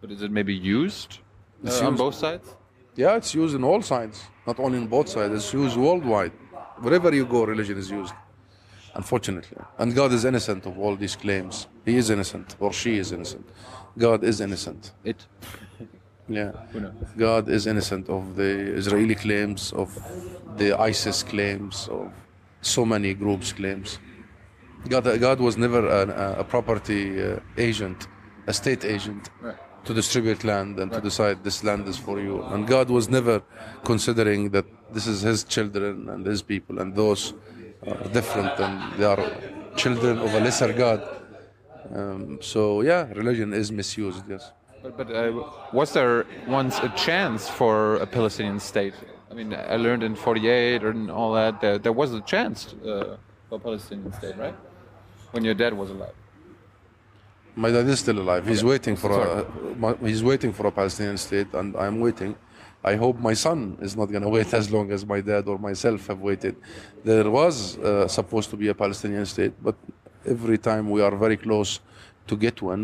But 0.01 0.13
is 0.13 0.23
it 0.23 0.31
maybe 0.31 0.55
used 0.55 1.19
It's 1.65 1.83
uh, 1.83 1.89
on 1.89 1.97
both 1.97 2.15
sides? 2.15 2.55
Yeah, 2.95 3.17
it's 3.17 3.35
used 3.35 3.55
in 3.55 3.65
all 3.65 3.83
sides, 3.83 4.23
not 4.47 4.59
only 4.61 4.79
on 4.79 4.87
both 4.87 5.09
sides. 5.09 5.35
It's 5.35 5.53
used 5.53 5.77
worldwide. 5.77 6.33
Wherever 6.79 7.13
you 7.15 7.27
go, 7.27 7.45
religion 7.45 7.77
is 7.79 7.91
used. 7.91 8.15
Unfortunately, 8.95 9.57
and 9.79 9.95
God 9.95 10.13
is 10.13 10.25
innocent 10.25 10.67
of 10.67 10.79
all 10.79 10.97
these 10.97 11.15
claims. 11.15 11.67
He 11.85 11.97
is 11.97 12.11
innocent, 12.11 12.57
or 12.59 12.73
she 12.73 12.99
is 12.99 13.13
innocent. 13.13 13.47
God 13.97 14.25
is 14.25 14.41
innocent. 14.41 14.93
It. 15.05 15.27
Yeah. 16.29 16.53
God 17.17 17.49
is 17.49 17.67
innocent 17.67 18.09
of 18.09 18.37
the 18.37 18.51
Israeli 18.77 19.15
claims, 19.15 19.73
of 19.73 19.91
the 20.59 20.79
ISIS 20.79 21.23
claims, 21.23 21.89
of 21.91 22.13
so 22.61 22.85
many 22.85 23.15
groups' 23.15 23.53
claims. 23.53 23.99
God, 24.89 25.05
God 25.21 25.41
was 25.41 25.57
never 25.57 25.89
an, 26.03 26.11
a 26.11 26.45
property 26.45 27.23
uh, 27.23 27.41
agent, 27.57 28.07
a 28.47 28.53
state 28.53 28.85
agent, 28.85 29.31
Right. 29.41 29.57
to 29.85 29.95
distribute 29.95 30.45
land 30.45 30.79
and 30.79 30.93
to 30.93 31.01
decide 31.01 31.43
this 31.45 31.65
land 31.65 31.89
is 31.89 31.97
for 31.97 32.21
you. 32.21 32.43
And 32.43 32.67
God 32.67 32.91
was 32.91 33.09
never 33.09 33.43
considering 33.85 34.51
that 34.51 34.67
this 34.93 35.07
is 35.07 35.23
His 35.23 35.45
children 35.45 36.09
and 36.09 36.27
His 36.27 36.43
people, 36.43 36.79
and 36.81 36.95
those 36.95 37.33
are 37.87 38.09
different 38.13 38.59
and 38.59 38.99
they 38.99 39.05
are 39.05 39.25
children 39.77 40.19
of 40.19 40.35
a 40.35 40.41
lesser 40.41 40.73
God. 40.73 41.01
Um, 41.95 42.39
so 42.43 42.83
yeah, 42.83 43.09
religion 43.15 43.53
is 43.55 43.73
misused. 43.73 44.25
Yes. 44.29 44.53
But, 44.97 45.09
but 45.09 45.15
uh, 45.15 45.45
was 45.73 45.93
there 45.93 46.25
once 46.47 46.79
a 46.79 46.89
chance 46.91 47.49
for 47.49 47.97
a 47.97 48.07
Palestinian 48.07 48.61
state? 48.61 48.95
I 49.31 49.35
mean, 49.35 49.53
I 49.53 49.77
learned 49.77 50.03
in 50.03 50.15
'48 50.15 50.83
and 50.83 51.11
all 51.11 51.35
that 51.35 51.61
there, 51.61 51.79
there 51.79 51.93
was 51.93 52.15
a 52.15 52.23
chance 52.23 52.75
uh, 52.75 53.17
for 53.49 53.57
a 53.57 53.59
Palestinian 53.59 54.13
state, 54.13 54.37
right? 54.39 54.55
When 55.33 55.45
your 55.45 55.55
dad 55.55 55.75
was 55.75 55.91
alive. 55.91 56.15
My 57.55 57.71
dad 57.71 57.87
is 57.89 57.99
still 58.01 58.19
alive. 58.19 58.47
He's 58.47 58.65
waiting 58.65 58.97
for 58.97 59.11
a 59.13 59.47
my, 59.77 59.95
he's 60.01 60.23
waiting 60.23 60.53
for 60.53 60.67
a 60.67 60.73
Palestinian 60.73 61.19
state, 61.19 61.53
and 61.53 61.77
I'm 61.77 62.01
waiting. 62.01 62.35
I 62.83 62.95
hope 62.95 63.19
my 63.19 63.35
son 63.35 63.77
is 63.83 63.97
not 63.97 64.07
going 64.07 64.23
to 64.23 64.29
wait 64.29 64.55
as 64.55 64.71
long 64.71 64.91
as 64.93 65.05
my 65.05 65.21
dad 65.21 65.49
or 65.49 65.59
myself 65.59 66.07
have 66.07 66.21
waited. 66.21 66.57
There 67.05 67.29
was 67.29 67.77
uh, 67.79 68.09
supposed 68.09 68.49
to 68.51 68.57
be 68.57 68.69
a 68.69 68.75
Palestinian 68.75 69.27
state, 69.27 69.53
but 69.61 69.75
every 70.25 70.59
time 70.59 70.89
we 70.89 71.03
are 71.03 71.15
very 71.17 71.37
close 71.37 71.81
to 72.29 72.37
get 72.37 72.57
one, 72.73 72.83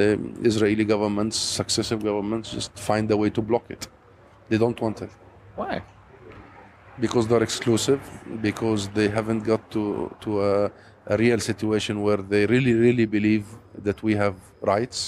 the 0.00 0.08
Israeli 0.50 0.84
governments, 0.84 1.36
successive 1.60 2.00
governments, 2.08 2.46
just 2.58 2.72
find 2.90 3.10
a 3.10 3.16
way 3.22 3.30
to 3.30 3.42
block 3.50 3.64
it. 3.76 3.82
They 4.48 4.58
don't 4.64 4.78
want 4.84 4.98
it 5.06 5.10
Why? 5.56 5.82
because 7.04 7.24
they're 7.28 7.42
exclusive, 7.50 8.00
because 8.48 8.82
they 8.98 9.08
haven't 9.18 9.42
got 9.52 9.62
to 9.74 9.82
to 10.24 10.30
a, 10.50 10.52
a 11.06 11.16
real 11.24 11.40
situation 11.50 11.94
where 12.06 12.20
they 12.32 12.42
really, 12.54 12.74
really 12.86 13.06
believe 13.16 13.44
that 13.86 13.98
we 14.06 14.12
have 14.24 14.34
rights. 14.72 14.98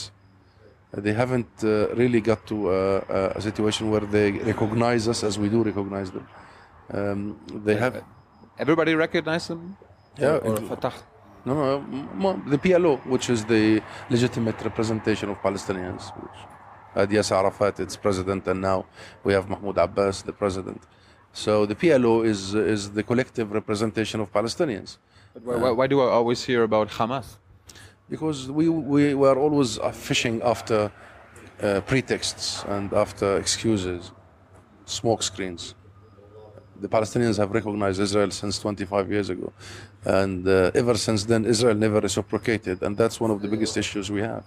Uh, 0.96 1.00
They 1.06 1.14
haven't 1.22 1.54
uh, 1.64 1.72
really 2.02 2.20
got 2.30 2.40
to 2.50 2.56
uh, 2.68 3.38
a 3.38 3.40
situation 3.48 3.84
where 3.92 4.06
they 4.16 4.28
recognize 4.52 5.02
us 5.12 5.20
as 5.28 5.34
we 5.42 5.48
do 5.54 5.60
recognize 5.70 6.08
them. 6.16 6.26
Um, 6.98 7.18
they 7.66 7.76
have 7.84 7.94
Everybody 8.64 8.92
recognize 9.06 9.44
them? 9.50 9.62
Yeah, 10.22 10.38
Or, 10.46 10.54
or 10.54 10.56
Fatah? 10.70 10.94
No, 11.44 12.42
the 12.46 12.58
PLO, 12.58 13.04
which 13.06 13.30
is 13.30 13.44
the 13.44 13.82
legitimate 14.08 14.60
representation 14.62 15.30
of 15.30 15.36
Palestinians, 15.42 16.02
which 16.22 16.38
had 16.94 17.10
Yasser 17.10 17.36
Arafat, 17.36 17.80
its 17.80 17.96
president, 17.96 18.46
and 18.46 18.60
now 18.60 18.86
we 19.24 19.32
have 19.32 19.48
Mahmoud 19.48 19.78
Abbas, 19.78 20.22
the 20.22 20.32
president. 20.32 20.80
So 21.32 21.66
the 21.66 21.74
PLO 21.74 22.24
is 22.24 22.54
is 22.54 22.90
the 22.90 23.02
collective 23.02 23.52
representation 23.52 24.20
of 24.20 24.32
Palestinians. 24.32 24.98
But 25.34 25.42
why, 25.44 25.56
why, 25.56 25.70
why 25.78 25.86
do 25.88 26.00
I 26.00 26.08
always 26.18 26.44
hear 26.44 26.62
about 26.62 26.88
Hamas? 26.90 27.38
because 28.08 28.50
we, 28.50 28.68
we 28.68 29.14
were 29.14 29.38
always 29.38 29.78
uh, 29.78 29.90
fishing 29.90 30.42
after 30.42 30.92
uh, 31.62 31.80
pretexts 31.82 32.64
and 32.68 32.92
after 32.92 33.38
excuses, 33.38 34.12
smoke 34.84 35.22
screens. 35.22 35.74
The 36.80 36.88
Palestinians 36.88 37.38
have 37.38 37.50
recognized 37.52 38.00
Israel 38.00 38.30
since 38.30 38.58
25 38.58 39.10
years 39.10 39.30
ago, 39.30 39.52
and 40.04 40.46
uh, 40.46 40.70
ever 40.74 40.96
since 40.96 41.24
then, 41.24 41.44
Israel 41.44 41.74
never 41.74 42.00
reciprocated, 42.00 42.82
and 42.82 42.96
that's 42.96 43.20
one 43.20 43.30
of 43.30 43.40
the 43.40 43.48
biggest 43.48 43.76
issues 43.76 44.10
we 44.10 44.20
have. 44.20 44.44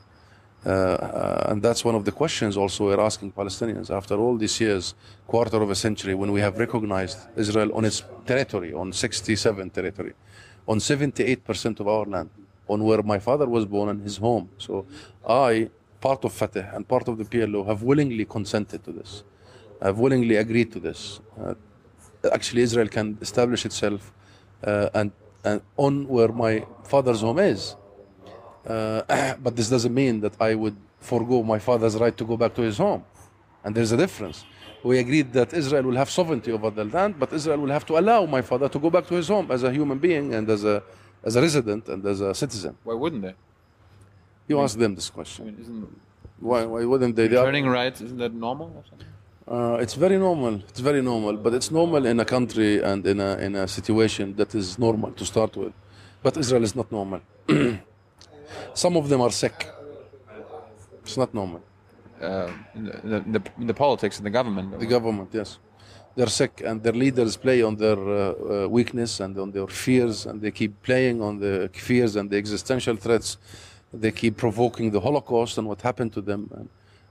Uh, 0.65 0.69
uh, 0.69 1.45
and 1.49 1.61
that's 1.61 1.85
one 1.85 1.95
of 1.95 2.03
the 2.03 2.11
questions 2.11 2.57
also 2.57 2.85
we're 2.85 2.99
asking 2.99 3.31
Palestinians 3.31 3.89
after 3.89 4.15
all 4.15 4.35
these 4.37 4.59
years, 4.59 4.95
quarter 5.25 5.61
of 5.61 5.69
a 5.69 5.75
century, 5.75 6.13
when 6.13 6.31
we 6.31 6.41
have 6.41 6.57
recognized 6.57 7.19
Israel 7.37 7.71
on 7.73 7.85
its 7.85 8.03
territory, 8.25 8.73
on 8.73 8.91
67 8.91 9.69
territory, 9.69 10.13
on 10.67 10.79
78% 10.79 11.79
of 11.79 11.87
our 11.87 12.05
land, 12.05 12.29
on 12.67 12.83
where 12.83 13.01
my 13.01 13.19
father 13.19 13.47
was 13.47 13.65
born 13.65 13.89
and 13.89 14.01
his 14.01 14.17
home. 14.17 14.49
So 14.57 14.85
I, 15.27 15.69
part 16.01 16.25
of 16.25 16.33
Fatah 16.33 16.71
and 16.73 16.87
part 16.87 17.07
of 17.07 17.17
the 17.17 17.23
PLO, 17.23 17.65
have 17.65 17.83
willingly 17.83 18.25
consented 18.25 18.83
to 18.83 18.91
this, 18.91 19.23
I've 19.81 19.99
willingly 19.99 20.35
agreed 20.37 20.71
to 20.73 20.79
this. 20.79 21.19
Uh, 21.39 21.53
actually, 22.33 22.63
Israel 22.63 22.87
can 22.87 23.17
establish 23.21 23.65
itself 23.65 24.11
uh, 24.63 24.89
and, 24.93 25.11
and 25.43 25.61
on 25.77 26.07
where 26.07 26.29
my 26.29 26.65
father's 26.83 27.21
home 27.21 27.39
is. 27.39 27.75
Uh, 28.65 29.35
but 29.43 29.55
this 29.55 29.69
doesn't 29.69 29.93
mean 29.93 30.19
that 30.21 30.33
I 30.41 30.55
would 30.55 30.75
forego 30.99 31.43
my 31.43 31.59
father's 31.59 31.95
right 31.95 32.15
to 32.17 32.25
go 32.25 32.37
back 32.37 32.53
to 32.55 32.61
his 32.61 32.77
home. 32.77 33.03
And 33.63 33.75
there's 33.75 33.91
a 33.91 33.97
difference. 33.97 34.45
We 34.83 34.99
agreed 34.99 35.33
that 35.33 35.53
Israel 35.53 35.83
will 35.83 35.95
have 35.95 36.09
sovereignty 36.09 36.51
over 36.51 36.69
the 36.69 36.85
land, 36.85 37.19
but 37.19 37.33
Israel 37.33 37.57
will 37.57 37.71
have 37.71 37.85
to 37.87 37.97
allow 37.97 38.25
my 38.25 38.41
father 38.41 38.69
to 38.69 38.79
go 38.79 38.89
back 38.89 39.07
to 39.07 39.15
his 39.15 39.27
home 39.27 39.51
as 39.51 39.63
a 39.63 39.71
human 39.71 39.97
being 39.99 40.33
and 40.33 40.49
as 40.49 40.63
a, 40.63 40.83
as 41.23 41.35
a 41.35 41.41
resident 41.41 41.87
and 41.89 42.05
as 42.05 42.21
a 42.21 42.33
citizen. 42.33 42.77
Why 42.83 42.93
wouldn't 42.93 43.21
they? 43.23 43.35
You 44.47 44.59
ask 44.61 44.77
them 44.77 44.95
this 44.95 45.09
I 45.09 45.13
question. 45.13 45.45
mean, 45.45 45.57
isn't 45.59 46.01
Why, 46.39 46.65
why 46.65 46.85
wouldn't 46.85 47.15
they? 47.15 47.25
Are- 47.35 47.69
rights, 47.69 48.01
isn't 48.01 48.17
that 48.17 48.33
normal 48.33 48.67
or 48.75 48.83
something? 48.89 49.07
Uh, 49.47 49.77
it's 49.79 49.93
very 49.93 50.17
normal. 50.17 50.55
It's 50.67 50.81
very 50.81 51.01
normal, 51.01 51.37
but 51.37 51.53
it's 51.53 51.71
normal 51.71 52.05
in 52.05 52.19
a 52.19 52.25
country 52.25 52.81
and 52.83 53.05
in 53.07 53.21
a 53.21 53.37
in 53.37 53.55
a 53.55 53.67
situation 53.67 54.35
that 54.35 54.53
is 54.53 54.77
normal 54.77 55.11
to 55.11 55.25
start 55.25 55.55
with. 55.55 55.73
But 56.21 56.35
Israel 56.35 56.63
is 56.63 56.75
not 56.75 56.91
normal. 56.91 57.21
Some 58.73 58.97
of 58.97 59.07
them 59.07 59.21
are 59.21 59.31
sick. 59.31 59.71
It's 61.03 61.15
not 61.15 61.33
normal. 61.33 61.61
Uh, 62.21 62.51
the, 62.75 63.23
the, 63.25 63.41
the, 63.59 63.73
politics, 63.73 64.17
and 64.17 64.25
the 64.25 64.29
government. 64.29 64.79
The 64.79 64.85
government, 64.87 65.29
yes, 65.31 65.59
they're 66.15 66.27
sick, 66.27 66.61
and 66.65 66.81
their 66.83 66.93
leaders 66.93 67.37
play 67.37 67.61
on 67.61 67.75
their 67.75 67.97
uh, 67.97 68.65
uh, 68.65 68.67
weakness 68.67 69.19
and 69.19 69.37
on 69.37 69.51
their 69.51 69.67
fears, 69.67 70.25
and 70.25 70.41
they 70.41 70.51
keep 70.51 70.81
playing 70.81 71.21
on 71.21 71.39
the 71.39 71.69
fears 71.73 72.15
and 72.15 72.29
the 72.29 72.37
existential 72.37 72.95
threats. 72.97 73.37
They 73.93 74.11
keep 74.11 74.35
provoking 74.35 74.91
the 74.91 74.99
Holocaust 74.99 75.57
and 75.57 75.67
what 75.67 75.81
happened 75.81 76.11
to 76.13 76.21
them, 76.21 76.49
and, 76.53 76.69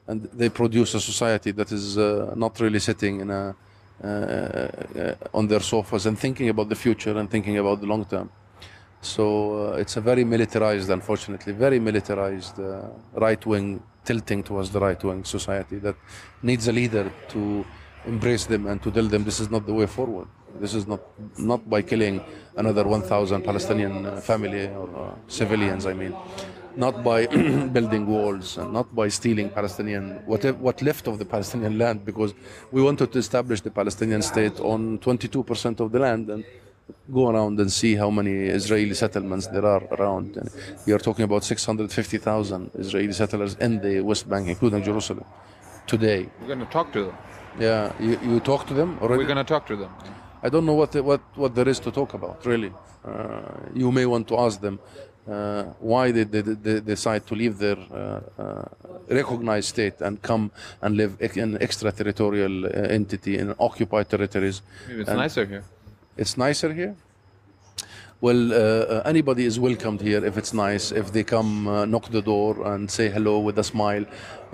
and 0.09 0.23
they 0.33 0.49
produce 0.49 0.95
a 0.95 1.01
society 1.01 1.51
that 1.53 1.73
is 1.73 1.99
uh, 1.99 2.33
not 2.37 2.59
really 2.61 2.79
sitting 2.79 3.21
in 3.21 3.31
a, 3.31 3.55
uh, 4.05 4.07
uh, 4.07 5.14
on 5.35 5.47
their 5.49 5.61
sofas 5.61 6.07
and 6.07 6.19
thinking 6.19 6.49
about 6.49 6.69
the 6.69 6.75
future 6.75 7.16
and 7.19 7.31
thinking 7.31 7.59
about 7.59 7.81
the 7.81 7.87
long 7.87 8.05
term. 8.05 8.31
So 9.01 9.73
uh, 9.73 9.77
it's 9.77 9.97
a 9.97 10.01
very 10.01 10.25
militarized, 10.25 10.90
unfortunately, 10.90 11.53
very 11.53 11.79
militarized 11.79 12.59
right 13.14 13.45
wing, 13.47 13.83
tilting 14.05 14.42
towards 14.42 14.71
the 14.71 14.81
right 14.81 15.03
wing 15.03 15.25
society 15.25 15.79
that 15.79 15.97
needs 16.42 16.69
a 16.69 16.73
leader 16.73 17.12
to 17.29 17.64
embrace 18.07 18.47
them 18.47 18.66
and 18.66 18.83
to 18.83 18.90
tell 18.90 19.05
them 19.05 19.25
this 19.25 19.40
is 19.40 19.51
not 19.51 19.66
the 19.66 19.75
way 19.75 19.87
forward. 19.87 20.29
This 20.61 20.75
is 20.75 20.87
not 20.87 21.01
not 21.38 21.69
by 21.69 21.83
killing 21.83 22.23
another 22.57 22.85
1,000 22.85 23.42
Palestinian 23.42 24.21
family 24.21 24.69
or 24.69 24.88
uh, 24.97 25.14
civilians. 25.29 25.87
I 25.87 25.92
mean, 25.92 26.14
not 26.76 27.02
by 27.02 27.26
building 27.76 28.06
walls 28.06 28.58
and 28.58 28.72
not 28.72 28.94
by 28.94 29.08
stealing 29.08 29.48
Palestinian 29.50 30.20
whatever 30.26 30.58
what 30.58 30.82
left 30.82 31.06
of 31.08 31.18
the 31.18 31.24
Palestinian 31.24 31.78
land 31.78 32.04
because 32.04 32.34
we 32.72 32.82
wanted 32.82 33.12
to 33.12 33.18
establish 33.18 33.60
the 33.60 33.70
Palestinian 33.70 34.22
state 34.22 34.60
on 34.60 34.98
22% 34.98 35.80
of 35.80 35.92
the 35.92 35.98
land 35.98 36.30
and 36.30 36.44
go 37.12 37.28
around 37.30 37.58
and 37.60 37.72
see 37.72 37.94
how 37.94 38.10
many 38.10 38.32
Israeli 38.46 38.94
settlements 38.94 39.46
there 39.48 39.66
are 39.66 39.82
around. 39.92 40.36
And 40.36 40.50
we 40.86 40.92
are 40.92 40.98
talking 40.98 41.24
about 41.24 41.44
650,000 41.44 42.70
Israeli 42.74 43.12
settlers 43.12 43.54
in 43.56 43.80
the 43.80 44.00
West 44.00 44.28
Bank, 44.28 44.48
including 44.48 44.82
Jerusalem, 44.82 45.24
today. 45.86 46.28
We're 46.40 46.46
going 46.46 46.60
to 46.60 46.66
talk 46.66 46.92
to 46.92 47.04
them. 47.06 47.16
Yeah, 47.58 47.92
you, 47.98 48.18
you 48.22 48.40
talk 48.40 48.66
to 48.68 48.74
them 48.74 48.98
already. 49.00 49.18
We're 49.22 49.34
going 49.34 49.44
to 49.44 49.52
talk 49.54 49.66
to 49.66 49.76
them. 49.76 49.90
I 50.42 50.48
don't 50.48 50.66
know 50.66 50.74
what 50.74 50.94
what 50.94 51.22
what 51.34 51.54
there 51.54 51.68
is 51.68 51.80
to 51.80 51.90
talk 51.90 52.14
about. 52.14 52.44
Really, 52.44 52.72
uh, 53.04 53.40
you 53.74 53.90
may 53.90 54.06
want 54.06 54.28
to 54.28 54.38
ask 54.38 54.60
them 54.60 54.78
why 55.80 56.12
did 56.12 56.30
they, 56.30 56.40
they 56.40 56.80
decide 56.80 57.26
to 57.26 57.34
leave 57.34 57.58
their 57.58 57.76
uh, 57.76 58.20
uh, 58.38 58.64
recognized 59.08 59.68
state 59.68 60.00
and 60.00 60.20
come 60.22 60.50
and 60.82 60.96
live 60.96 61.16
in 61.20 61.56
extraterritorial 61.60 62.66
uh, 62.66 62.68
entity 62.98 63.38
in 63.38 63.54
occupied 63.58 64.08
territories. 64.08 64.62
Maybe 64.88 65.00
it's 65.00 65.10
And- 65.10 65.18
nicer 65.18 65.44
here. 65.44 65.64
It's 66.16 66.36
nicer 66.36 66.72
here. 66.72 66.94
well, 68.20 68.52
uh, 68.52 68.56
uh, 68.56 69.02
anybody 69.04 69.44
is 69.44 69.60
welcomed 69.60 70.00
here 70.00 70.24
if 70.24 70.36
it's 70.38 70.54
nice, 70.54 70.90
if 70.90 71.12
they 71.12 71.22
come 71.22 71.68
uh, 71.68 71.84
knock 71.84 72.10
the 72.10 72.22
door 72.22 72.66
and 72.72 72.90
say 72.90 73.08
hello 73.10 73.38
with 73.38 73.58
a 73.58 73.64
smile. 73.64 74.04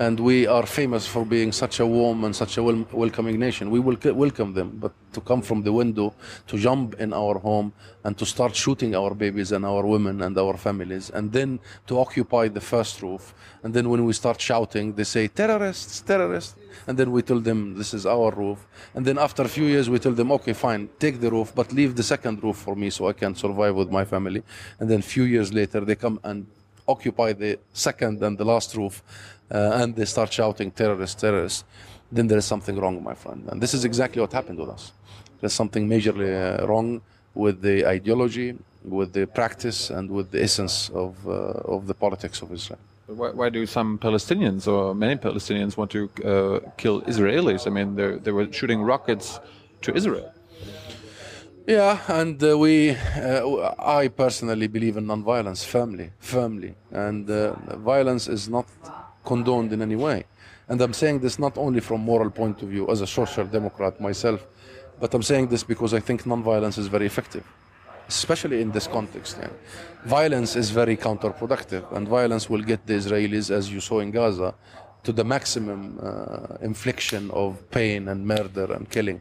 And 0.03 0.19
we 0.19 0.49
are 0.49 0.67
famous 0.67 1.07
for 1.07 1.25
being 1.25 1.53
such 1.53 1.79
a 1.79 1.87
warm 1.87 2.25
and 2.25 2.35
such 2.35 2.57
a 2.57 2.62
wel- 2.62 2.88
welcoming 2.91 3.38
nation. 3.38 3.71
We 3.71 3.79
will 3.79 3.97
welcome 4.27 4.53
them, 4.53 4.71
but 4.85 4.93
to 5.12 5.21
come 5.21 5.43
from 5.43 5.62
the 5.62 5.73
window, 5.73 6.12
to 6.49 6.59
jump 6.59 6.95
in 6.99 7.12
our 7.12 7.38
home, 7.38 7.73
and 8.03 8.19
to 8.19 8.27
start 8.27 8.57
shooting 8.57 8.97
our 8.97 9.15
babies 9.15 9.53
and 9.53 9.65
our 9.65 9.87
women 9.87 10.23
and 10.23 10.37
our 10.37 10.57
families, 10.57 11.11
and 11.11 11.31
then 11.31 11.61
to 11.87 12.01
occupy 12.01 12.49
the 12.49 12.61
first 12.61 13.01
roof. 13.01 13.33
And 13.62 13.73
then 13.73 13.88
when 13.91 14.05
we 14.05 14.12
start 14.12 14.41
shouting, 14.41 14.93
they 14.95 15.05
say, 15.05 15.29
terrorists, 15.29 16.01
terrorists. 16.01 16.57
And 16.88 16.99
then 16.99 17.12
we 17.12 17.23
tell 17.23 17.38
them, 17.38 17.79
this 17.79 17.95
is 17.95 18.05
our 18.05 18.33
roof. 18.33 18.67
And 18.97 19.07
then 19.07 19.19
after 19.19 19.45
a 19.45 19.49
few 19.57 19.67
years, 19.67 19.88
we 19.88 20.01
tell 20.01 20.17
them, 20.21 20.33
okay, 20.33 20.53
fine, 20.53 20.88
take 20.99 21.21
the 21.21 21.31
roof, 21.31 21.55
but 21.55 21.73
leave 21.73 21.95
the 21.95 22.03
second 22.03 22.43
roof 22.43 22.57
for 22.57 22.75
me 22.75 22.91
so 22.91 23.07
I 23.07 23.12
can 23.12 23.37
survive 23.37 23.77
with 23.77 23.91
my 23.93 24.05
family. 24.05 24.43
And 24.81 24.91
then 24.91 24.99
a 24.99 25.09
few 25.15 25.23
years 25.23 25.53
later, 25.53 25.81
they 25.85 25.95
come 25.95 26.19
and 26.25 26.49
occupy 26.88 27.33
the 27.33 27.59
second 27.73 28.23
and 28.23 28.37
the 28.38 28.45
last 28.45 28.75
roof, 28.75 29.03
uh, 29.51 29.81
and 29.81 29.95
they 29.97 30.05
start 30.05 30.33
shouting, 30.33 30.71
terrorists, 30.71 31.21
terrorists. 31.21 31.64
Then 32.11 32.27
there 32.27 32.38
is 32.38 32.45
something 32.45 32.77
wrong, 32.79 33.03
my 33.03 33.14
friend. 33.14 33.49
And 33.51 33.61
this 33.61 33.75
is 33.75 33.85
exactly 33.85 34.21
what 34.21 34.33
happened 34.33 34.59
with 34.59 34.68
us. 34.68 34.92
There's 35.40 35.53
something 35.53 35.88
majorly 35.88 36.33
uh, 36.33 36.66
wrong 36.66 37.01
with 37.35 37.62
the 37.62 37.87
ideology, 37.87 38.59
with 38.85 39.12
the 39.12 39.27
practice, 39.27 39.90
and 39.90 40.11
with 40.11 40.31
the 40.31 40.42
essence 40.42 40.90
of, 40.90 41.16
uh, 41.27 41.75
of 41.75 41.87
the 41.87 41.95
politics 41.95 42.42
of 42.42 42.53
Israel. 42.53 42.79
Why, 43.07 43.31
why, 43.31 43.49
do 43.51 43.66
some 43.66 43.99
Palestinians 43.99 44.66
or 44.68 44.95
many 44.95 45.16
Palestinians 45.16 45.77
want 45.77 45.90
to 45.90 46.11
uh, 46.25 46.71
kill 46.77 47.03
Israelis? 47.03 47.66
I 47.66 47.71
mean, 47.71 47.97
they 47.97 48.33
were 48.33 48.51
shooting 48.53 48.81
rockets 48.83 49.40
to 49.83 49.95
Israel. 49.95 50.33
Yeah, 51.66 52.01
and 52.09 52.42
uh, 52.42 52.59
we, 52.59 52.90
uh, 52.90 53.75
I 53.79 54.09
personally 54.09 54.66
believe 54.66 54.96
in 54.96 55.07
non-violence 55.07 55.64
firmly, 55.64 56.11
firmly, 56.18 56.75
and 56.90 57.31
uh, 57.31 57.55
violence 57.77 58.27
is 58.27 58.48
not 58.48 58.66
condoned 59.25 59.72
in 59.72 59.81
any 59.81 59.94
way. 59.94 60.25
And 60.68 60.81
I'm 60.81 60.92
saying 60.92 61.20
this 61.20 61.38
not 61.38 61.57
only 61.57 61.79
from 61.79 62.01
moral 62.01 62.31
point 62.31 62.62
of 62.62 62.68
view 62.68 62.90
as 62.90 63.01
a 63.01 63.07
social 63.07 63.44
democrat 63.44 64.01
myself, 64.01 64.44
but 64.98 65.14
I'm 65.14 65.22
saying 65.22 65.48
this 65.48 65.62
because 65.62 65.94
I 65.94 66.01
think 66.01 66.27
non-violence 66.27 66.79
is 66.79 66.88
very 66.88 67.07
effective, 67.07 67.44
especially 68.09 68.61
in 68.61 68.72
this 68.72 68.88
context. 68.88 69.37
Yeah. 69.40 69.51
Violence 70.05 70.57
is 70.57 70.70
very 70.70 70.96
counterproductive, 70.96 71.92
and 71.92 72.09
violence 72.09 72.51
will 72.51 72.62
get 72.62 72.85
the 72.88 72.94
Israelis, 72.94 73.53
as 73.53 73.70
you 73.70 73.79
saw 73.79 74.01
in 74.01 74.11
Gaza, 74.11 74.53
to 75.05 75.12
the 75.12 75.25
maximum 75.25 76.01
uh, 76.03 76.57
infliction 76.61 77.31
of 77.31 77.70
pain 77.70 78.09
and 78.09 78.27
murder 78.27 78.72
and 78.72 78.90
killing. 78.90 79.20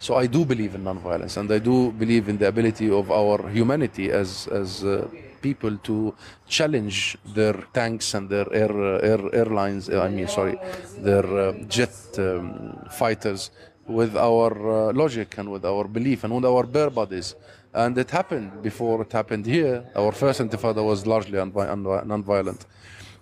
So 0.00 0.14
I 0.14 0.26
do 0.26 0.44
believe 0.44 0.74
in 0.74 0.84
nonviolence, 0.84 1.36
and 1.36 1.50
I 1.50 1.58
do 1.58 1.90
believe 1.90 2.28
in 2.28 2.38
the 2.38 2.46
ability 2.46 2.88
of 2.90 3.10
our 3.10 3.48
humanity 3.48 4.10
as 4.12 4.46
as 4.48 4.84
uh, 4.84 5.08
people 5.40 5.76
to 5.88 6.14
challenge 6.46 7.16
their 7.34 7.54
tanks 7.72 8.14
and 8.14 8.28
their 8.28 8.46
air 8.52 8.70
uh, 8.70 9.10
air 9.10 9.22
airlines. 9.34 9.88
Uh, 9.88 10.02
I 10.02 10.08
mean, 10.08 10.28
sorry, 10.28 10.56
their 10.98 11.26
uh, 11.26 11.52
jet 11.68 11.94
um, 12.18 12.78
fighters 12.90 13.50
with 13.86 14.16
our 14.16 14.52
uh, 14.52 14.92
logic 14.92 15.36
and 15.38 15.50
with 15.50 15.64
our 15.64 15.84
belief 15.88 16.24
and 16.24 16.34
with 16.34 16.44
our 16.44 16.64
bare 16.64 16.90
bodies. 16.90 17.34
And 17.74 17.96
it 17.98 18.10
happened 18.10 18.62
before 18.62 19.02
it 19.02 19.12
happened 19.12 19.46
here. 19.46 19.84
Our 19.96 20.12
first 20.12 20.40
intifada 20.40 20.84
was 20.84 21.06
largely 21.06 21.38
non-violent. 21.38 22.66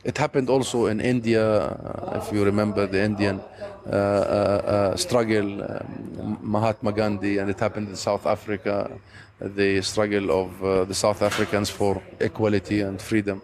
It 0.04 0.18
happened 0.18 0.48
also 0.48 0.86
in 0.86 1.00
India, 1.00 1.42
uh, 1.44 2.20
if 2.22 2.32
you 2.32 2.44
remember 2.44 2.86
the 2.86 3.02
Indian 3.02 3.40
Uh, 3.86 3.94
uh, 3.94 3.94
uh, 3.94 4.96
struggle, 4.96 5.62
um, 5.62 6.38
Mahatma 6.42 6.90
Gandhi, 6.90 7.38
and 7.38 7.48
it 7.48 7.60
happened 7.60 7.88
in 7.88 7.94
South 7.94 8.26
Africa, 8.26 8.90
the 9.38 9.80
struggle 9.80 10.32
of 10.32 10.88
the 10.88 10.94
South 10.94 11.22
Africans 11.22 11.70
for 11.70 12.02
equality 12.18 12.80
and 12.80 13.00
freedom. 13.00 13.40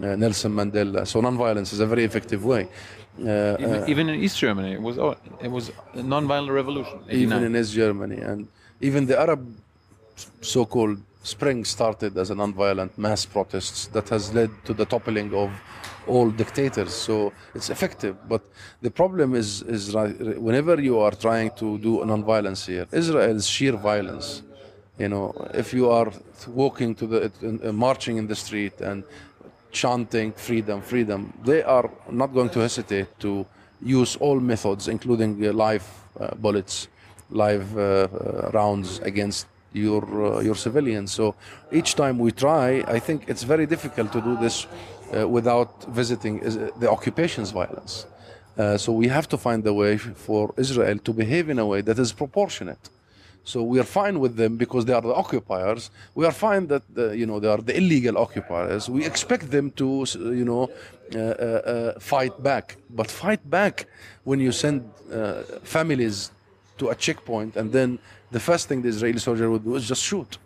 Nelson 0.00 0.52
Mandela. 0.52 1.06
So 1.06 1.20
non-violence 1.20 1.72
is 1.72 1.80
a 1.80 1.86
very 1.86 2.04
effective 2.04 2.44
way. 2.44 2.68
Uh, 3.18 3.56
even, 3.60 3.88
even, 3.88 4.08
in 4.08 4.22
East 4.22 4.38
Germany, 4.38 4.72
it 4.72 4.82
was 4.82 4.98
oh, 4.98 5.16
it 5.40 5.50
was 5.50 5.70
a 5.94 6.02
non-violent 6.02 6.52
revolution. 6.52 6.98
89. 7.08 7.22
Even 7.22 7.44
in 7.44 7.56
East 7.56 7.72
Germany, 7.72 8.16
and 8.16 8.48
even 8.80 9.06
the 9.06 9.18
Arab 9.18 9.40
so-called 10.42 10.98
spring 11.26 11.64
started 11.64 12.16
as 12.16 12.30
a 12.30 12.34
non-violent 12.34 12.96
mass 12.96 13.26
protests 13.26 13.88
that 13.88 14.08
has 14.08 14.32
led 14.32 14.50
to 14.64 14.72
the 14.72 14.84
toppling 14.84 15.34
of 15.34 15.50
all 16.06 16.30
dictators. 16.30 16.94
So 16.94 17.32
it's 17.52 17.68
effective. 17.68 18.16
But 18.28 18.42
the 18.80 18.92
problem 18.92 19.34
is, 19.34 19.62
is 19.62 19.92
whenever 19.92 20.80
you 20.80 21.00
are 21.00 21.10
trying 21.10 21.50
to 21.62 21.78
do 21.78 22.04
non-violence 22.04 22.66
here, 22.66 22.86
Israel's 22.92 23.46
sheer 23.48 23.72
violence. 23.72 24.42
You 24.98 25.08
know, 25.08 25.34
if 25.52 25.74
you 25.74 25.90
are 25.90 26.10
walking 26.46 26.94
to 26.94 27.06
the, 27.06 27.20
uh, 27.24 27.72
marching 27.72 28.16
in 28.18 28.26
the 28.28 28.36
street 28.36 28.80
and 28.80 29.02
chanting 29.72 30.32
freedom, 30.32 30.80
freedom, 30.80 31.32
they 31.44 31.62
are 31.62 31.90
not 32.08 32.32
going 32.32 32.50
to 32.50 32.60
hesitate 32.60 33.08
to 33.20 33.44
use 33.82 34.16
all 34.16 34.38
methods, 34.40 34.88
including 34.88 35.44
uh, 35.44 35.52
live 35.52 35.86
uh, 36.18 36.34
bullets, 36.36 36.88
live 37.30 37.76
uh, 37.76 37.80
uh 37.80 38.50
rounds 38.54 39.00
against 39.00 39.46
your 39.76 40.04
uh, 40.04 40.40
your 40.40 40.54
civilians. 40.54 41.12
So 41.12 41.34
each 41.70 41.94
time 41.94 42.18
we 42.18 42.32
try, 42.32 42.84
I 42.96 42.98
think 42.98 43.28
it's 43.28 43.44
very 43.44 43.66
difficult 43.66 44.12
to 44.12 44.20
do 44.20 44.36
this 44.36 44.66
uh, 44.66 45.28
without 45.28 45.84
visiting 45.84 46.40
the 46.80 46.90
occupation's 46.90 47.50
violence. 47.50 48.06
Uh, 48.58 48.78
so 48.78 48.92
we 48.92 49.06
have 49.08 49.28
to 49.28 49.36
find 49.36 49.66
a 49.66 49.72
way 49.72 49.98
for 49.98 50.54
Israel 50.56 50.98
to 50.98 51.12
behave 51.12 51.50
in 51.50 51.58
a 51.58 51.66
way 51.66 51.82
that 51.82 51.98
is 51.98 52.12
proportionate. 52.12 52.88
So 53.44 53.62
we 53.62 53.78
are 53.78 53.84
fine 53.84 54.18
with 54.18 54.34
them 54.36 54.56
because 54.56 54.86
they 54.86 54.92
are 54.92 55.02
the 55.02 55.14
occupiers. 55.14 55.90
We 56.16 56.26
are 56.26 56.32
fine 56.32 56.66
that 56.66 56.82
the, 56.92 57.16
you 57.16 57.26
know 57.26 57.38
they 57.38 57.48
are 57.48 57.62
the 57.62 57.76
illegal 57.76 58.18
occupiers. 58.18 58.88
We 58.88 59.04
expect 59.04 59.50
them 59.50 59.70
to 59.72 60.04
you 60.14 60.44
know 60.44 60.70
uh, 61.14 61.18
uh, 61.18 61.22
uh, 61.22 62.00
fight 62.00 62.42
back, 62.42 62.76
but 62.90 63.08
fight 63.08 63.48
back 63.48 63.86
when 64.24 64.40
you 64.40 64.50
send 64.50 64.90
uh, 65.12 65.42
families 65.62 66.32
to 66.78 66.88
a 66.88 66.94
checkpoint 66.94 67.56
and 67.56 67.70
then 67.72 67.98
the 68.30 68.40
first 68.40 68.68
thing 68.68 68.82
the 68.82 68.88
Israeli 68.88 69.18
soldier 69.18 69.50
would 69.50 69.64
do 69.64 69.74
is 69.76 69.86
just 69.88 70.02
shoot. 70.02 70.38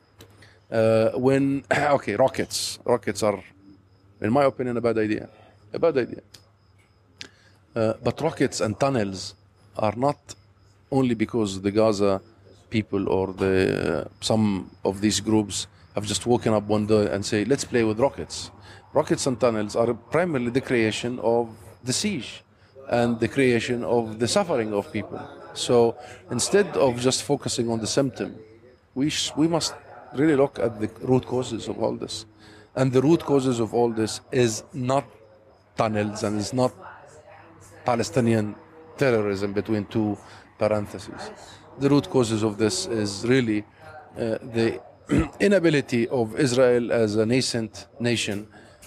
when 1.26 1.64
okay, 1.96 2.14
rockets, 2.16 2.78
rockets 2.84 3.22
are 3.22 3.42
in 4.20 4.32
my 4.32 4.44
opinion, 4.44 4.76
a 4.76 4.80
bad 4.80 4.98
idea. 4.98 5.28
A 5.72 5.78
bad 5.78 5.96
idea. 5.96 6.22
Uh, 7.74 7.94
but 8.02 8.20
rockets 8.20 8.60
and 8.60 8.78
tunnels 8.78 9.34
are 9.76 9.94
not 9.96 10.18
only 10.90 11.14
because 11.14 11.60
the 11.60 11.70
Gaza 11.70 12.20
people 12.68 13.08
or 13.08 13.32
the 13.32 14.04
uh, 14.04 14.08
some 14.20 14.70
of 14.84 15.00
these 15.00 15.20
groups 15.20 15.66
have 15.94 16.04
just 16.04 16.26
woken 16.26 16.52
up 16.52 16.64
one 16.64 16.86
day 16.86 17.06
and 17.10 17.24
say, 17.24 17.44
let's 17.44 17.64
play 17.64 17.84
with 17.84 17.98
rockets. 17.98 18.50
Rockets 18.92 19.26
and 19.26 19.40
tunnels 19.40 19.74
are 19.76 19.94
primarily 19.94 20.50
the 20.50 20.60
creation 20.60 21.18
of 21.20 21.48
the 21.84 21.92
siege 21.92 22.42
and 22.88 23.18
the 23.20 23.28
creation 23.28 23.84
of 23.84 24.18
the 24.18 24.28
suffering 24.28 24.72
of 24.74 24.92
people. 24.92 25.20
So 25.54 25.96
instead 26.30 26.76
of 26.76 27.00
just 27.00 27.22
focusing 27.22 27.70
on 27.70 27.80
the 27.80 27.86
symptom, 27.86 28.36
we, 28.94 29.12
we 29.36 29.48
must 29.48 29.74
really 30.14 30.36
look 30.36 30.58
at 30.58 30.80
the 30.80 30.90
root 31.02 31.26
causes 31.26 31.68
of 31.68 31.78
all 31.78 31.94
this. 31.94 32.26
And 32.74 32.92
the 32.92 33.02
root 33.02 33.24
causes 33.24 33.60
of 33.60 33.74
all 33.74 33.90
this 33.90 34.20
is 34.30 34.62
not 34.72 35.04
tunnels 35.76 36.22
and 36.22 36.38
is 36.38 36.52
not 36.52 36.72
Palestinian 37.84 38.54
terrorism 38.96 39.52
between 39.52 39.86
two 39.86 40.16
parentheses. 40.58 41.30
The 41.78 41.88
root 41.88 42.08
causes 42.10 42.42
of 42.42 42.58
this 42.58 42.86
is 42.86 43.26
really 43.26 43.60
uh, 43.60 44.38
the 44.56 44.80
inability 45.40 46.08
of 46.08 46.38
Israel 46.38 46.92
as 46.92 47.16
a 47.16 47.26
nascent 47.26 47.86
nation 47.98 48.46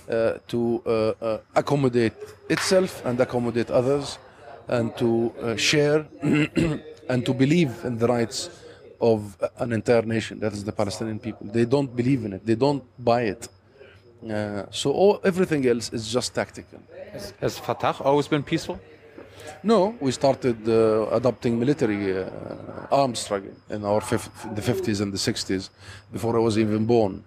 uh, 0.10 0.34
to 0.48 0.82
uh, 0.86 0.90
uh 0.90 1.38
accommodate 1.56 2.14
itself 2.50 3.06
and 3.06 3.20
accommodate 3.20 3.72
others 3.72 4.20
and 4.68 4.96
to 4.98 5.34
uh, 5.42 5.56
share 5.56 6.06
and 7.10 7.26
to 7.26 7.34
believe 7.34 7.72
in 7.84 7.98
the 7.98 8.08
rights 8.08 8.50
of 9.02 9.38
an 9.58 9.74
entire 9.74 10.04
nation, 10.04 10.40
that 10.40 10.54
is 10.54 10.64
the 10.64 10.72
Palestinian 10.72 11.20
people. 11.20 11.48
They 11.48 11.66
don't 11.66 11.94
believe 11.96 12.24
in 12.26 12.34
it, 12.34 12.46
they 12.46 12.56
don't 12.56 12.84
buy 12.98 13.24
it. 13.24 13.48
Uh, 14.30 14.64
so 14.72 14.92
all, 14.92 15.20
everything 15.24 15.66
else 15.68 15.92
is 15.92 16.12
just 16.12 16.34
tactical. 16.34 16.80
Has, 17.12 17.34
has 17.42 17.58
Fatah 17.60 17.96
always 18.04 18.28
been 18.28 18.44
peaceful? 18.44 18.80
No, 19.62 19.96
we 20.00 20.12
started 20.12 20.68
uh, 20.68 21.08
adopting 21.12 21.60
military 21.60 22.18
uh, 22.18 22.30
arms 22.92 23.20
struggle 23.20 23.54
in 23.70 23.84
our 23.86 24.00
the 24.00 24.62
50s 24.62 25.02
and 25.02 25.12
the 25.12 25.18
60s 25.18 25.70
before 26.12 26.36
I 26.38 26.40
was 26.40 26.58
even 26.58 26.86
born. 26.86 27.24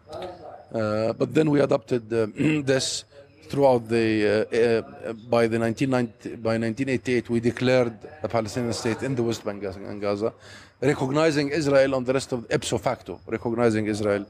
Uh, 0.72 1.12
but 1.12 1.34
then 1.34 1.50
we 1.50 1.60
adopted 1.60 2.12
uh, 2.12 2.26
this 2.64 3.04
throughout 3.50 3.88
the 3.88 4.06
uh, 4.28 5.12
by 5.34 5.46
the 5.46 5.58
1990 5.58 6.36
by 6.36 6.54
1988 6.58 7.30
we 7.30 7.40
declared 7.40 7.94
a 8.22 8.28
Palestinian 8.28 8.72
state 8.72 9.02
in 9.02 9.14
the 9.14 9.22
West 9.22 9.44
Bank 9.44 9.62
and 9.62 10.00
Gaza, 10.00 10.32
recognizing 10.80 11.48
Israel 11.48 11.94
on 11.94 12.04
the 12.04 12.12
rest 12.12 12.32
of 12.32 12.46
ipso 12.50 12.78
facto, 12.78 13.20
recognizing 13.26 13.86
Israel 13.86 14.24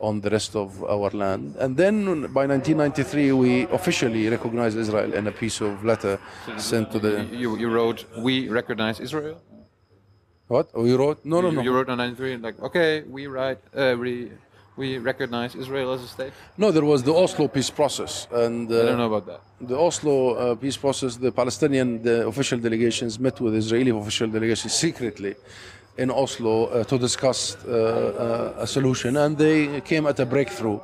on 0.00 0.20
the 0.20 0.30
rest 0.30 0.56
of 0.56 0.82
our 0.84 1.10
land. 1.10 1.56
And 1.58 1.76
then 1.76 2.04
by 2.32 2.46
1993, 2.46 3.32
we 3.32 3.62
officially 3.64 4.28
recognized 4.28 4.76
Israel 4.78 5.12
in 5.12 5.26
a 5.26 5.32
piece 5.32 5.60
of 5.60 5.84
letter 5.84 6.18
so 6.46 6.56
sent 6.56 6.90
to 6.92 6.98
the. 6.98 7.12
You, 7.30 7.58
you 7.58 7.68
wrote, 7.68 8.06
We 8.18 8.48
recognize 8.48 8.98
Israel? 8.98 9.36
What? 10.48 10.70
Oh, 10.74 10.84
you 10.84 10.96
wrote? 10.96 11.24
No, 11.24 11.40
no, 11.40 11.50
no. 11.50 11.60
You 11.62 11.72
wrote 11.72 11.88
on 11.90 11.98
93, 11.98 12.38
like, 12.38 12.60
okay, 12.60 13.02
we 13.02 13.28
write, 13.28 13.58
uh, 13.72 13.94
we, 13.96 14.32
we 14.82 14.88
recognize 15.12 15.50
Israel 15.64 15.88
as 15.96 16.00
a 16.08 16.10
state? 16.16 16.32
No, 16.62 16.66
there 16.76 16.86
was 16.92 17.00
the 17.08 17.14
Oslo 17.22 17.44
peace 17.56 17.70
process, 17.80 18.12
and 18.44 18.62
uh, 18.70 18.74
I 18.82 18.84
don't 18.88 19.00
know 19.02 19.12
about 19.14 19.26
that. 19.30 19.40
the 19.72 19.78
Oslo 19.88 20.14
uh, 20.34 20.54
peace 20.64 20.78
process, 20.84 21.10
the 21.26 21.32
Palestinian 21.42 21.88
the 22.08 22.16
official 22.32 22.58
delegations 22.66 23.12
met 23.26 23.36
with 23.44 23.52
Israeli 23.64 23.90
official 24.02 24.28
delegations 24.36 24.72
secretly 24.86 25.32
in 26.02 26.08
Oslo 26.24 26.54
uh, 26.66 26.70
to 26.90 26.96
discuss 27.08 27.40
uh, 27.48 27.70
uh, 27.70 28.64
a 28.64 28.66
solution, 28.76 29.10
and 29.22 29.30
they 29.44 29.58
came 29.90 30.04
at 30.12 30.18
a 30.20 30.26
breakthrough 30.34 30.78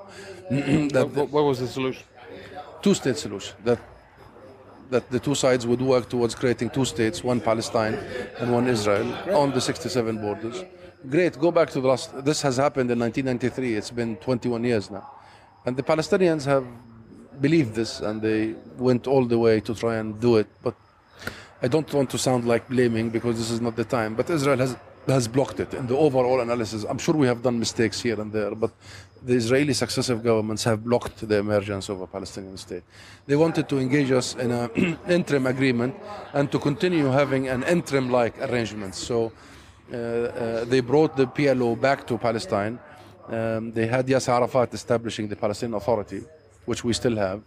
that 0.97 1.07
What, 1.19 1.29
what 1.37 1.45
was 1.51 1.59
the 1.65 1.71
solution? 1.79 2.05
two-state 2.85 3.19
solution 3.27 3.55
that 3.69 3.81
that 4.95 5.05
the 5.15 5.21
two 5.27 5.35
sides 5.45 5.63
would 5.71 5.83
work 5.95 6.05
towards 6.15 6.33
creating 6.43 6.69
two 6.71 6.85
states, 6.95 7.17
one 7.33 7.41
Palestine 7.51 7.95
and 8.41 8.47
one 8.59 8.67
Israel, 8.77 9.07
on 9.43 9.49
the 9.57 9.61
67 9.61 10.21
borders. 10.25 10.57
Great. 11.05 11.39
Go 11.39 11.51
back 11.51 11.71
to 11.71 11.81
the 11.81 11.89
last. 11.89 12.25
This 12.25 12.43
has 12.43 12.57
happened 12.57 12.91
in 12.91 12.99
1993. 12.99 13.75
It's 13.75 13.91
been 13.91 14.17
21 14.17 14.65
years 14.65 14.91
now, 14.91 15.09
and 15.65 15.77
the 15.77 15.83
Palestinians 15.83 16.45
have 16.47 16.67
believed 17.41 17.75
this, 17.75 18.01
and 18.01 18.21
they 18.21 18.55
went 18.79 19.07
all 19.07 19.25
the 19.25 19.39
way 19.39 19.61
to 19.61 19.75
try 19.75 19.97
and 19.97 20.19
do 20.19 20.37
it. 20.37 20.49
But 20.63 20.75
I 21.63 21.69
don't 21.69 21.93
want 21.93 22.11
to 22.11 22.19
sound 22.19 22.47
like 22.47 22.69
blaming 22.69 23.11
because 23.11 23.37
this 23.37 23.51
is 23.51 23.61
not 23.61 23.77
the 23.77 23.85
time. 23.85 24.15
But 24.15 24.31
Israel 24.31 24.59
has 24.59 24.77
has 25.07 25.29
blocked 25.29 25.61
it 25.61 25.73
in 25.75 25.87
the 25.87 25.97
overall 25.97 26.41
analysis. 26.41 26.85
I'm 26.89 26.99
sure 26.99 27.15
we 27.15 27.29
have 27.29 27.43
done 27.43 27.59
mistakes 27.61 28.01
here 28.01 28.21
and 28.21 28.33
there, 28.33 28.55
but 28.55 28.73
the 29.25 29.35
Israeli 29.35 29.73
successive 29.73 30.25
governments 30.25 30.65
have 30.65 30.83
blocked 30.83 31.29
the 31.29 31.39
emergence 31.39 31.89
of 31.89 32.01
a 32.01 32.07
Palestinian 32.07 32.57
state. 32.57 32.83
They 33.27 33.37
wanted 33.37 33.69
to 33.69 33.79
engage 33.79 34.11
us 34.11 34.35
in 34.35 34.51
an 34.51 34.99
interim 35.09 35.47
agreement 35.47 35.95
and 36.33 36.51
to 36.51 36.59
continue 36.59 37.07
having 37.07 37.49
an 37.49 37.63
interim-like 37.63 38.41
arrangement. 38.51 38.97
So 38.97 39.33
they 39.91 40.81
brought 40.81 41.17
the 41.17 41.27
PLO 41.27 41.81
back 41.81 42.07
to 42.07 42.19
Palestine. 42.19 42.79
Um, 43.29 43.73
they 43.73 43.87
had 43.87 44.07
Yasser 44.07 44.33
Arafat 44.33 44.73
establishing 44.75 45.29
the 45.29 45.37
Palestinian 45.37 45.77
Authority, 45.77 46.23
which 46.65 46.85
we 46.85 46.93
still 46.93 47.17
have. 47.17 47.43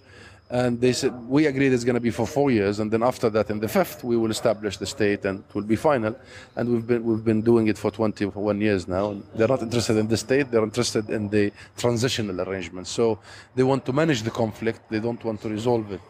And 0.52 0.82
they 0.82 0.94
said, 0.94 1.14
we 1.30 1.46
agreed 1.46 1.74
it's 1.74 1.84
going 1.84 1.94
to 1.96 2.02
be 2.02 2.10
for 2.10 2.26
four 2.26 2.50
years, 2.50 2.80
and 2.80 2.90
then 2.90 3.04
after 3.04 3.30
that, 3.30 3.52
in 3.52 3.60
the 3.60 3.68
fifth, 3.68 4.04
we 4.04 4.18
will 4.18 4.32
establish 4.32 4.78
the 4.78 4.88
state, 4.88 5.24
and 5.26 5.44
it 5.48 5.54
will 5.54 5.62
be 5.62 5.76
final. 5.76 6.16
And 6.56 6.70
we've 6.70 6.88
been 6.88 7.04
we've 7.04 7.24
been 7.24 7.44
doing 7.44 7.68
it 7.68 7.78
for 7.78 7.92
21 7.92 8.60
years 8.60 8.88
now. 8.88 9.12
And 9.12 9.24
they're 9.36 9.48
not 9.48 9.62
interested 9.62 9.98
in 9.98 10.08
the 10.08 10.18
state; 10.18 10.50
they're 10.50 10.64
interested 10.64 11.12
in 11.12 11.30
the 11.30 11.52
transitional 11.78 12.42
arrangements. 12.42 12.90
So 12.90 13.20
they 13.54 13.62
want 13.62 13.86
to 13.86 13.94
manage 13.94 14.24
the 14.24 14.32
conflict; 14.32 14.90
they 14.90 15.00
don't 15.00 15.24
want 15.24 15.40
to 15.42 15.50
resolve 15.50 15.92
it, 15.92 16.02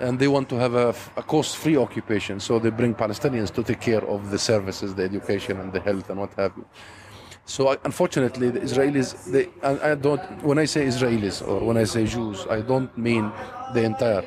and 0.00 0.18
they 0.18 0.28
want 0.28 0.48
to 0.48 0.56
have 0.56 0.74
a, 0.74 0.88
a 1.16 1.22
cost-free 1.22 1.76
occupation. 1.76 2.40
So 2.40 2.58
they 2.58 2.70
bring 2.70 2.94
Palestinians 2.94 3.50
to 3.54 3.62
take 3.62 3.80
care 3.80 4.04
of 4.14 4.30
the 4.30 4.38
services, 4.38 4.94
the 4.94 5.04
education, 5.04 5.60
and 5.60 5.72
the 5.72 5.80
health, 5.80 6.08
and 6.10 6.18
what 6.20 6.32
have 6.34 6.52
you. 6.56 6.64
So 7.44 7.68
I- 7.72 7.78
unfortunately, 7.84 8.50
the 8.50 8.60
Israelis, 8.60 9.08
they, 9.32 9.48
I, 9.62 9.92
I 9.92 9.94
don't. 9.94 10.20
When 10.42 10.58
I 10.58 10.66
say 10.66 10.86
Israelis 10.86 11.46
or 11.46 11.60
when 11.68 11.76
I 11.76 11.84
say 11.84 12.06
Jews, 12.06 12.46
I 12.50 12.60
don't 12.60 12.96
mean 12.98 13.30
the 13.74 13.82
entire. 13.84 14.24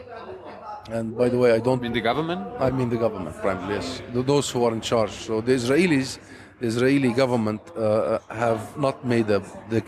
And 0.91 1.17
by 1.17 1.29
the 1.29 1.37
way, 1.37 1.53
I 1.53 1.59
don't 1.59 1.81
mean, 1.81 1.93
the 1.93 2.01
government? 2.01 2.41
I 2.59 2.69
mean 2.69 2.89
the 2.89 2.97
government, 2.97 3.35
primarily, 3.41 3.75
yes. 3.75 4.01
Th- 4.13 4.25
Those 4.25 4.49
who 4.51 4.65
are 4.65 4.73
in 4.73 4.81
charge. 4.81 5.11
So 5.11 5.39
the 5.41 5.53
Israelis, 5.53 6.19
Israeli 6.63 7.11
government 7.11 7.61
uh, 7.75 8.19
have 8.29 8.77
not 8.77 9.03
made 9.05 9.29
up, 9.29 9.43
the, 9.69 9.81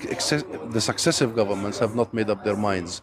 the 0.72 0.82
successive 0.82 1.36
governments 1.36 1.80
have 1.80 1.96
not 1.96 2.14
made 2.14 2.30
up 2.30 2.44
their 2.44 2.58
minds 2.58 3.02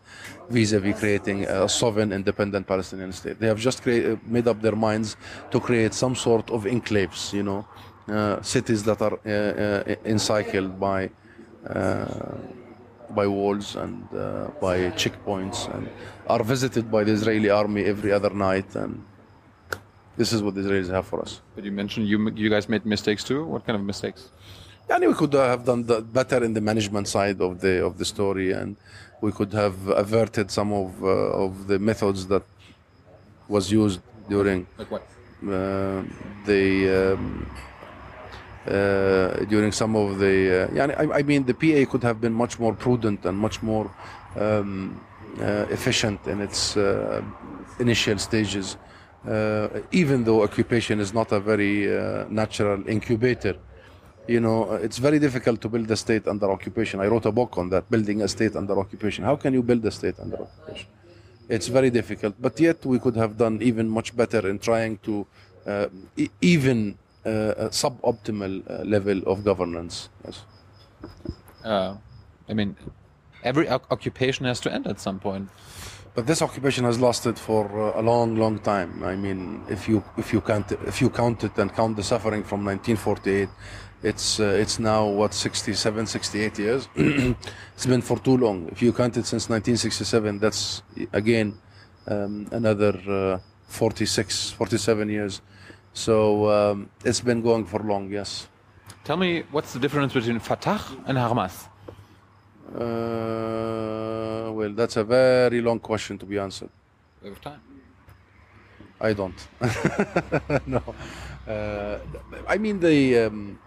vis-a-vis 0.50 0.98
creating 0.98 1.44
a 1.44 1.68
sovereign, 1.68 2.12
independent 2.12 2.66
Palestinian 2.66 3.12
state. 3.12 3.38
They 3.40 3.46
have 3.46 3.58
just 3.58 3.82
crea- 3.82 4.18
made 4.26 4.46
up 4.46 4.60
their 4.60 4.76
minds 4.76 5.16
to 5.50 5.58
create 5.60 5.94
some 5.94 6.14
sort 6.14 6.50
of 6.50 6.64
enclaves, 6.64 7.32
you 7.32 7.42
know, 7.42 7.66
uh, 8.08 8.42
cities 8.42 8.82
that 8.84 9.00
are 9.00 9.18
uh, 9.24 9.30
uh, 9.30 9.94
encircled 10.04 10.78
by 10.78 11.10
uh, 11.66 12.04
by 13.14 13.26
walls 13.26 13.76
and 13.76 14.02
uh, 14.14 14.48
by 14.60 14.90
checkpoints 15.02 15.72
and 15.74 15.88
are 16.26 16.42
visited 16.42 16.90
by 16.90 17.04
the 17.04 17.12
Israeli 17.12 17.50
army 17.50 17.84
every 17.84 18.10
other 18.10 18.30
night 18.30 18.74
and 18.74 19.04
this 20.16 20.32
is 20.32 20.42
what 20.42 20.54
the 20.54 20.60
Israelis 20.60 20.90
have 20.90 21.06
for 21.06 21.20
us. 21.22 21.40
But 21.54 21.64
you 21.64 21.72
mentioned 21.72 22.06
you 22.08 22.18
you 22.42 22.50
guys 22.50 22.68
made 22.68 22.84
mistakes 22.84 23.24
too. 23.24 23.44
What 23.44 23.64
kind 23.66 23.76
of 23.76 23.84
mistakes? 23.84 24.30
And 24.88 25.06
we 25.06 25.14
could 25.14 25.34
uh, 25.34 25.46
have 25.48 25.64
done 25.64 25.84
that 25.84 26.12
better 26.12 26.44
in 26.44 26.52
the 26.52 26.60
management 26.60 27.08
side 27.08 27.40
of 27.40 27.60
the 27.60 27.84
of 27.84 27.98
the 27.98 28.04
story, 28.04 28.52
and 28.52 28.76
we 29.20 29.30
could 29.32 29.52
have 29.52 29.76
averted 29.88 30.50
some 30.50 30.72
of 30.72 31.02
uh, 31.02 31.44
of 31.44 31.66
the 31.66 31.78
methods 31.78 32.26
that 32.26 32.42
was 33.48 33.70
used 33.70 34.00
during 34.28 34.66
Like 34.78 34.90
what? 34.90 35.02
uh, 35.02 36.02
the 36.46 36.64
um, 37.14 37.50
uh, 38.66 39.44
during 39.52 39.72
some 39.72 39.96
of 39.96 40.18
the 40.18 40.68
uh, 40.70 40.74
yeah, 40.74 40.94
I, 41.02 41.18
I 41.18 41.22
mean 41.22 41.44
the 41.44 41.54
PA 41.54 41.90
could 41.90 42.02
have 42.02 42.20
been 42.20 42.32
much 42.32 42.58
more 42.58 42.74
prudent 42.74 43.24
and 43.24 43.36
much 43.38 43.62
more 43.62 43.90
um, 44.36 45.00
uh, 45.40 45.66
efficient 45.70 46.26
in 46.26 46.40
its 46.40 46.76
uh, 46.76 47.22
initial 47.78 48.18
stages 48.18 48.76
uh, 48.76 48.91
even 49.92 50.24
though 50.24 50.42
occupation 50.42 51.00
is 51.00 51.12
not 51.14 51.30
a 51.32 51.40
very 51.40 51.74
uh, 51.96 52.24
natural 52.28 52.86
incubator 52.88 53.56
you 54.28 54.40
know 54.40 54.70
uh, 54.70 54.74
it's 54.74 54.98
very 54.98 55.18
difficult 55.18 55.60
to 55.60 55.68
build 55.68 55.90
a 55.90 55.96
state 55.96 56.28
under 56.28 56.50
occupation. 56.50 57.00
I 57.00 57.06
wrote 57.06 57.26
a 57.26 57.32
book 57.32 57.58
on 57.58 57.70
that 57.70 57.90
building 57.90 58.22
a 58.22 58.28
state 58.28 58.54
under 58.56 58.78
occupation. 58.78 59.24
How 59.24 59.36
can 59.36 59.52
you 59.52 59.62
build 59.62 59.84
a 59.84 59.90
state 59.90 60.18
under 60.20 60.36
occupation? 60.36 60.88
It's 61.48 61.68
very 61.68 61.90
difficult 61.90 62.34
but 62.40 62.58
yet 62.60 62.84
we 62.86 62.98
could 62.98 63.16
have 63.16 63.36
done 63.36 63.60
even 63.62 63.88
much 63.88 64.16
better 64.16 64.48
in 64.48 64.58
trying 64.58 64.98
to 64.98 65.26
uh, 65.66 65.86
e- 66.16 66.28
even 66.40 66.98
uh, 67.26 67.30
a 67.30 67.68
suboptimal 67.68 68.62
uh, 68.68 68.84
level 68.84 69.22
of 69.26 69.44
governance. 69.44 70.08
Yes. 70.24 70.44
Uh, 71.64 71.96
I 72.48 72.54
mean, 72.54 72.76
every 73.44 73.68
oc- 73.68 73.86
occupation 73.90 74.46
has 74.46 74.60
to 74.60 74.72
end 74.72 74.86
at 74.86 75.00
some 75.00 75.18
point. 75.18 75.48
But 76.14 76.26
this 76.26 76.42
occupation 76.42 76.84
has 76.84 77.00
lasted 77.00 77.38
for 77.38 77.94
uh, 77.94 78.00
a 78.00 78.02
long, 78.02 78.36
long 78.36 78.58
time. 78.58 79.02
I 79.02 79.16
mean, 79.16 79.62
if 79.68 79.88
you 79.88 80.04
if 80.18 80.32
you 80.32 80.42
count 80.42 80.70
if 80.72 81.00
you 81.00 81.08
count 81.08 81.42
it 81.42 81.56
and 81.56 81.72
count 81.72 81.96
the 81.96 82.02
suffering 82.02 82.44
from 82.44 82.64
1948, 82.64 83.48
it's 84.02 84.38
uh, 84.38 84.44
it's 84.44 84.78
now 84.78 85.06
what 85.06 85.32
67, 85.32 86.06
68 86.06 86.58
years. 86.58 86.88
it's 86.96 87.86
been 87.86 88.02
for 88.02 88.18
too 88.18 88.36
long. 88.36 88.68
If 88.68 88.82
you 88.82 88.92
count 88.92 89.16
it 89.16 89.24
since 89.24 89.48
1967, 89.48 90.38
that's 90.38 90.82
again 91.14 91.54
um, 92.06 92.46
another 92.52 92.92
uh, 93.08 93.38
46, 93.68 94.50
47 94.50 95.08
years. 95.08 95.40
So 95.94 96.50
um, 96.50 96.90
it's 97.04 97.20
been 97.20 97.40
going 97.40 97.64
for 97.64 97.80
long. 97.80 98.10
Yes. 98.10 98.48
Tell 99.04 99.16
me, 99.16 99.44
what's 99.50 99.72
the 99.72 99.80
difference 99.80 100.12
between 100.12 100.40
Fatah 100.40 100.80
and 101.06 101.16
Hamas? 101.16 101.68
Uh, 102.74 104.50
well, 104.52 104.72
that's 104.74 104.96
a 104.96 105.04
very 105.04 105.60
long 105.60 105.78
question 105.78 106.16
to 106.18 106.26
be 106.26 106.38
answered. 106.38 106.70
We 107.22 107.28
have 107.28 107.40
time. 107.40 107.60
I 109.00 109.12
don't. 109.12 109.48
no. 110.66 110.82
Uh, 111.46 111.98
I 112.46 112.56
mean 112.56 112.78
the 112.80 113.26
um, 113.26 113.58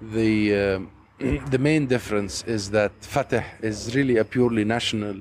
the 0.00 0.54
um, 0.54 0.90
the 1.50 1.58
main 1.58 1.86
difference 1.86 2.42
is 2.44 2.70
that 2.70 2.92
Fatah 3.00 3.44
is 3.62 3.94
really 3.94 4.16
a 4.18 4.24
purely 4.24 4.64
national 4.64 5.20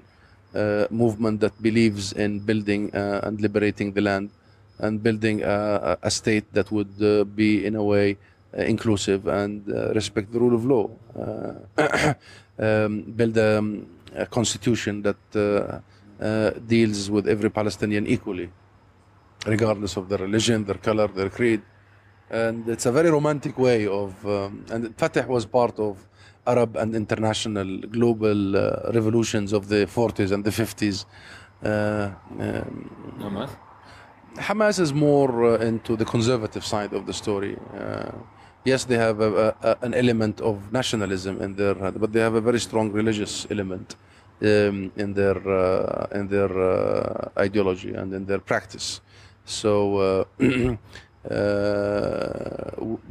uh, 0.56 0.88
movement 0.90 1.40
that 1.42 1.62
believes 1.62 2.14
in 2.14 2.40
building 2.40 2.94
uh, 2.96 3.22
and 3.24 3.40
liberating 3.40 3.94
the 3.94 4.02
land 4.02 4.32
and 4.80 5.02
building 5.02 5.44
a, 5.44 5.98
a 6.02 6.12
state 6.12 6.46
that 6.54 6.72
would 6.72 6.94
uh, 7.02 7.24
be 7.24 7.66
in 7.66 7.76
a 7.76 7.84
way 7.84 8.18
uh, 8.58 8.62
inclusive 8.62 9.28
and 9.28 9.70
uh, 9.72 9.94
respect 9.94 10.32
the 10.32 10.40
rule 10.40 10.56
of 10.56 10.66
law. 10.66 10.90
Um, 12.60 13.02
build 13.16 13.38
um, 13.38 13.86
a 14.16 14.26
constitution 14.26 15.04
that 15.04 15.18
uh, 15.36 16.24
uh, 16.24 16.52
deals 16.66 17.10
with 17.12 17.28
every 17.28 17.52
Palestinian 17.52 18.08
equally 18.08 18.50
regardless 19.48 19.98
of 19.98 20.10
their 20.10 20.20
religion, 20.20 20.66
their 20.66 20.78
color, 20.78 21.08
their 21.08 21.30
creed. 21.30 21.62
And 22.30 22.68
it's 22.68 22.86
a 22.86 22.92
very 22.92 23.10
romantic 23.10 23.58
way 23.58 23.88
of, 23.88 24.26
um, 24.26 24.66
and 24.70 24.96
Fatah 24.98 25.26
was 25.28 25.46
part 25.46 25.80
of 25.80 25.98
Arab 26.46 26.76
and 26.76 26.96
international 26.96 27.80
global 27.88 28.58
uh, 28.58 28.92
revolutions 28.94 29.54
of 29.54 29.70
the 29.70 29.86
40s 29.86 30.32
and 30.32 30.44
the 30.44 30.50
50s. 30.50 31.06
Uh, 31.64 32.12
um, 32.40 33.18
Hamas? 33.20 33.50
Hamas 34.36 34.80
is 34.80 34.94
more 34.94 35.46
uh, 35.46 35.58
into 35.60 35.96
the 35.96 36.06
conservative 36.06 36.66
side 36.66 36.94
of 36.94 37.06
the 37.06 37.14
story. 37.14 37.58
Uh, 37.74 38.12
yes, 38.68 38.84
they 38.84 38.98
have 38.98 39.20
a, 39.22 39.56
a, 39.70 39.78
an 39.86 39.94
element 39.94 40.42
of 40.42 40.56
nationalism 40.72 41.42
in 41.42 41.56
their, 41.56 41.76
but 41.76 42.12
they 42.14 42.20
have 42.20 42.36
a 42.36 42.42
very 42.42 42.60
strong 42.60 42.92
religious 42.92 43.48
element 43.50 43.96
um, 44.42 44.92
in 45.04 45.14
their 45.14 45.38
uh, 45.50 46.20
in 46.20 46.28
their 46.28 46.52
uh, 46.52 47.30
ideology 47.46 47.94
and 47.94 48.14
in 48.14 48.26
their 48.26 48.40
practice. 48.40 49.02
So 49.46 49.72
uh, 49.98 50.26
uh, 50.44 50.78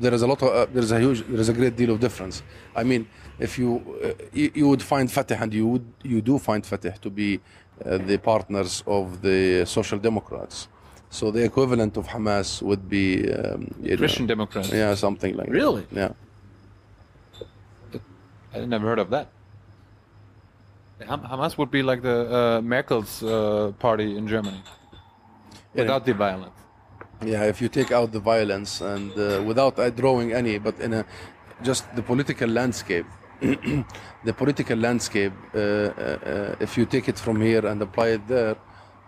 there 0.02 0.14
is 0.14 0.22
a 0.22 0.26
lot 0.26 0.42
of 0.42 0.48
uh, 0.48 0.66
there 0.74 0.84
is 0.88 0.92
a 0.92 1.00
huge 1.00 1.20
there 1.26 1.40
is 1.40 1.48
a 1.48 1.56
great 1.60 1.74
deal 1.80 1.90
of 1.94 1.98
difference. 2.00 2.42
I 2.74 2.84
mean, 2.84 3.08
if 3.38 3.58
you 3.58 3.70
uh, 4.04 4.12
you, 4.32 4.50
you 4.54 4.68
would 4.68 4.82
find 4.82 5.10
Fatah 5.10 5.38
and 5.42 5.52
you 5.54 5.66
would 5.72 5.86
you 6.02 6.20
do 6.20 6.38
find 6.38 6.64
Fatah 6.64 6.96
to 7.00 7.10
be 7.10 7.40
the 8.10 8.16
partners 8.16 8.82
of 8.86 9.20
the 9.20 9.66
Social 9.66 9.98
Democrats. 9.98 10.68
So 11.10 11.30
the 11.30 11.44
equivalent 11.44 11.96
of 11.96 12.06
Hamas 12.08 12.62
would 12.62 12.88
be 12.88 13.32
um, 13.32 13.74
you 13.82 13.96
know, 13.96 14.26
Democrats. 14.26 14.70
yeah, 14.72 14.94
something 14.94 15.36
like 15.36 15.48
Really? 15.48 15.86
that. 15.92 16.14
Yeah. 18.54 18.60
I 18.62 18.64
never 18.66 18.86
heard 18.86 18.98
of 18.98 19.10
that. 19.10 19.28
Ham- 21.06 21.22
Hamas 21.30 21.58
would 21.58 21.70
be 21.70 21.82
like 21.82 22.02
the 22.02 22.18
uh, 22.34 22.60
Merkel's 22.62 23.22
uh, 23.22 23.72
party 23.78 24.16
in 24.16 24.26
Germany, 24.26 24.62
without 25.74 26.06
the 26.06 26.14
violence. 26.14 26.52
Yeah, 27.24 27.44
if 27.44 27.60
you 27.60 27.68
take 27.68 27.92
out 27.92 28.12
the 28.12 28.20
violence 28.20 28.80
and 28.80 29.10
uh, 29.18 29.42
without 29.46 29.78
uh, 29.78 29.90
drawing 29.90 30.32
any, 30.32 30.58
but 30.58 30.78
in 30.80 30.92
a 30.94 31.04
just 31.62 31.84
the 31.96 32.02
political 32.02 32.48
landscape, 32.48 33.06
the 33.40 34.32
political 34.32 34.76
landscape. 34.78 35.32
Uh, 35.54 35.58
uh, 35.58 36.54
if 36.60 36.76
you 36.78 36.86
take 36.86 37.08
it 37.08 37.18
from 37.18 37.40
here 37.40 37.64
and 37.66 37.80
apply 37.82 38.08
it 38.08 38.26
there, 38.28 38.56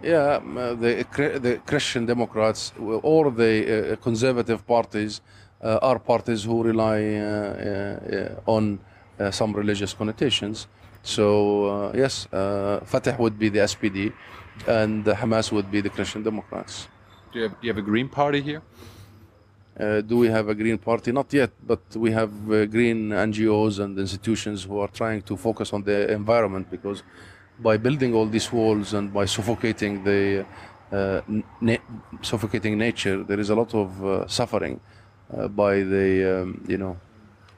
yeah, 0.03 0.36
um, 0.36 0.57
uh, 0.57 0.74
the 0.74 1.05
the 1.40 1.61
Christian 1.66 2.07
Democrats 2.07 2.72
or 3.03 3.30
the 3.30 3.92
uh, 3.92 3.96
conservative 3.96 4.66
parties 4.66 5.20
uh, 5.62 5.78
are 5.82 5.99
parties 5.99 6.44
who 6.44 6.62
rely 6.62 7.03
uh, 7.03 7.24
uh, 7.24 8.16
uh, 8.46 8.51
on 8.57 8.78
uh, 9.18 9.30
some 9.30 9.53
religious 9.53 9.94
connotations. 9.94 10.66
So 11.03 11.66
uh, 11.66 11.92
yes, 11.94 12.28
uh, 12.32 12.80
Fatah 12.84 13.16
would 13.18 13.38
be 13.38 13.49
the 13.49 13.61
SPD, 13.61 14.12
and 14.66 15.05
Hamas 15.05 15.53
would 15.53 15.70
be 15.70 15.80
the 15.80 15.90
Christian 15.90 16.22
Democrats. 16.22 16.88
Do 17.32 17.38
you 17.38 17.49
have, 17.49 17.61
do 17.61 17.66
you 17.66 17.72
have 17.72 17.78
a 17.78 17.86
Green 17.86 18.09
Party 18.09 18.40
here? 18.40 18.62
Uh, 19.78 20.01
do 20.01 20.18
we 20.18 20.26
have 20.26 20.49
a 20.49 20.55
green 20.57 20.76
party? 20.76 21.12
Not 21.12 21.32
yet, 21.32 21.53
but 21.64 21.80
we 21.94 22.11
have 22.11 22.32
uh, 22.51 22.66
green 22.66 23.11
NGOs 23.11 23.78
and 23.78 23.96
institutions 23.96 24.64
who 24.64 24.80
are 24.80 24.88
trying 24.88 25.22
to 25.22 25.36
focus 25.36 25.72
on 25.72 25.84
the 25.84 26.11
environment 26.11 26.68
because 26.68 27.05
by 27.61 27.77
building 27.77 28.15
all 28.15 28.27
these 28.27 28.53
walls 28.53 28.95
and 28.95 29.13
by 29.13 29.25
suffocating 29.25 30.05
the 30.05 30.47
uh, 30.93 31.21
na- 31.61 31.85
suffocating 32.23 32.79
nature, 32.79 33.23
there 33.23 33.41
is 33.41 33.51
a 33.51 33.55
lot 33.55 33.75
of 33.75 34.05
uh, 34.05 34.27
suffering 34.27 34.81
uh, 35.37 35.49
by 35.49 35.83
the 35.83 36.43
um, 36.43 36.65
you 36.69 36.79
know 36.79 36.97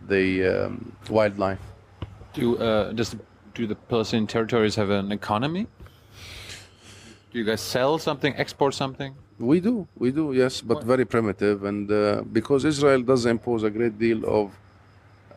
the 0.08 0.66
um, 0.66 0.92
wildlife. 1.08 1.60
Do 2.32 2.56
uh, 2.58 2.92
does 2.92 3.10
the, 3.10 3.18
do 3.54 3.66
the 3.66 3.74
Palestinian 3.74 4.26
territories 4.26 4.76
have 4.76 4.90
an 4.90 5.12
economy? 5.12 5.66
Do 7.32 7.38
you 7.38 7.44
guys 7.44 7.60
sell 7.60 7.98
something, 7.98 8.34
export 8.36 8.74
something? 8.74 9.14
We 9.38 9.60
do, 9.60 9.86
we 9.96 10.10
do, 10.10 10.32
yes, 10.32 10.60
but 10.60 10.82
very 10.82 11.04
primitive, 11.04 11.64
and 11.64 11.90
uh, 11.90 12.22
because 12.32 12.64
Israel 12.64 13.02
does 13.02 13.24
impose 13.24 13.62
a 13.62 13.70
great 13.70 13.98
deal 13.98 14.24
of 14.26 14.58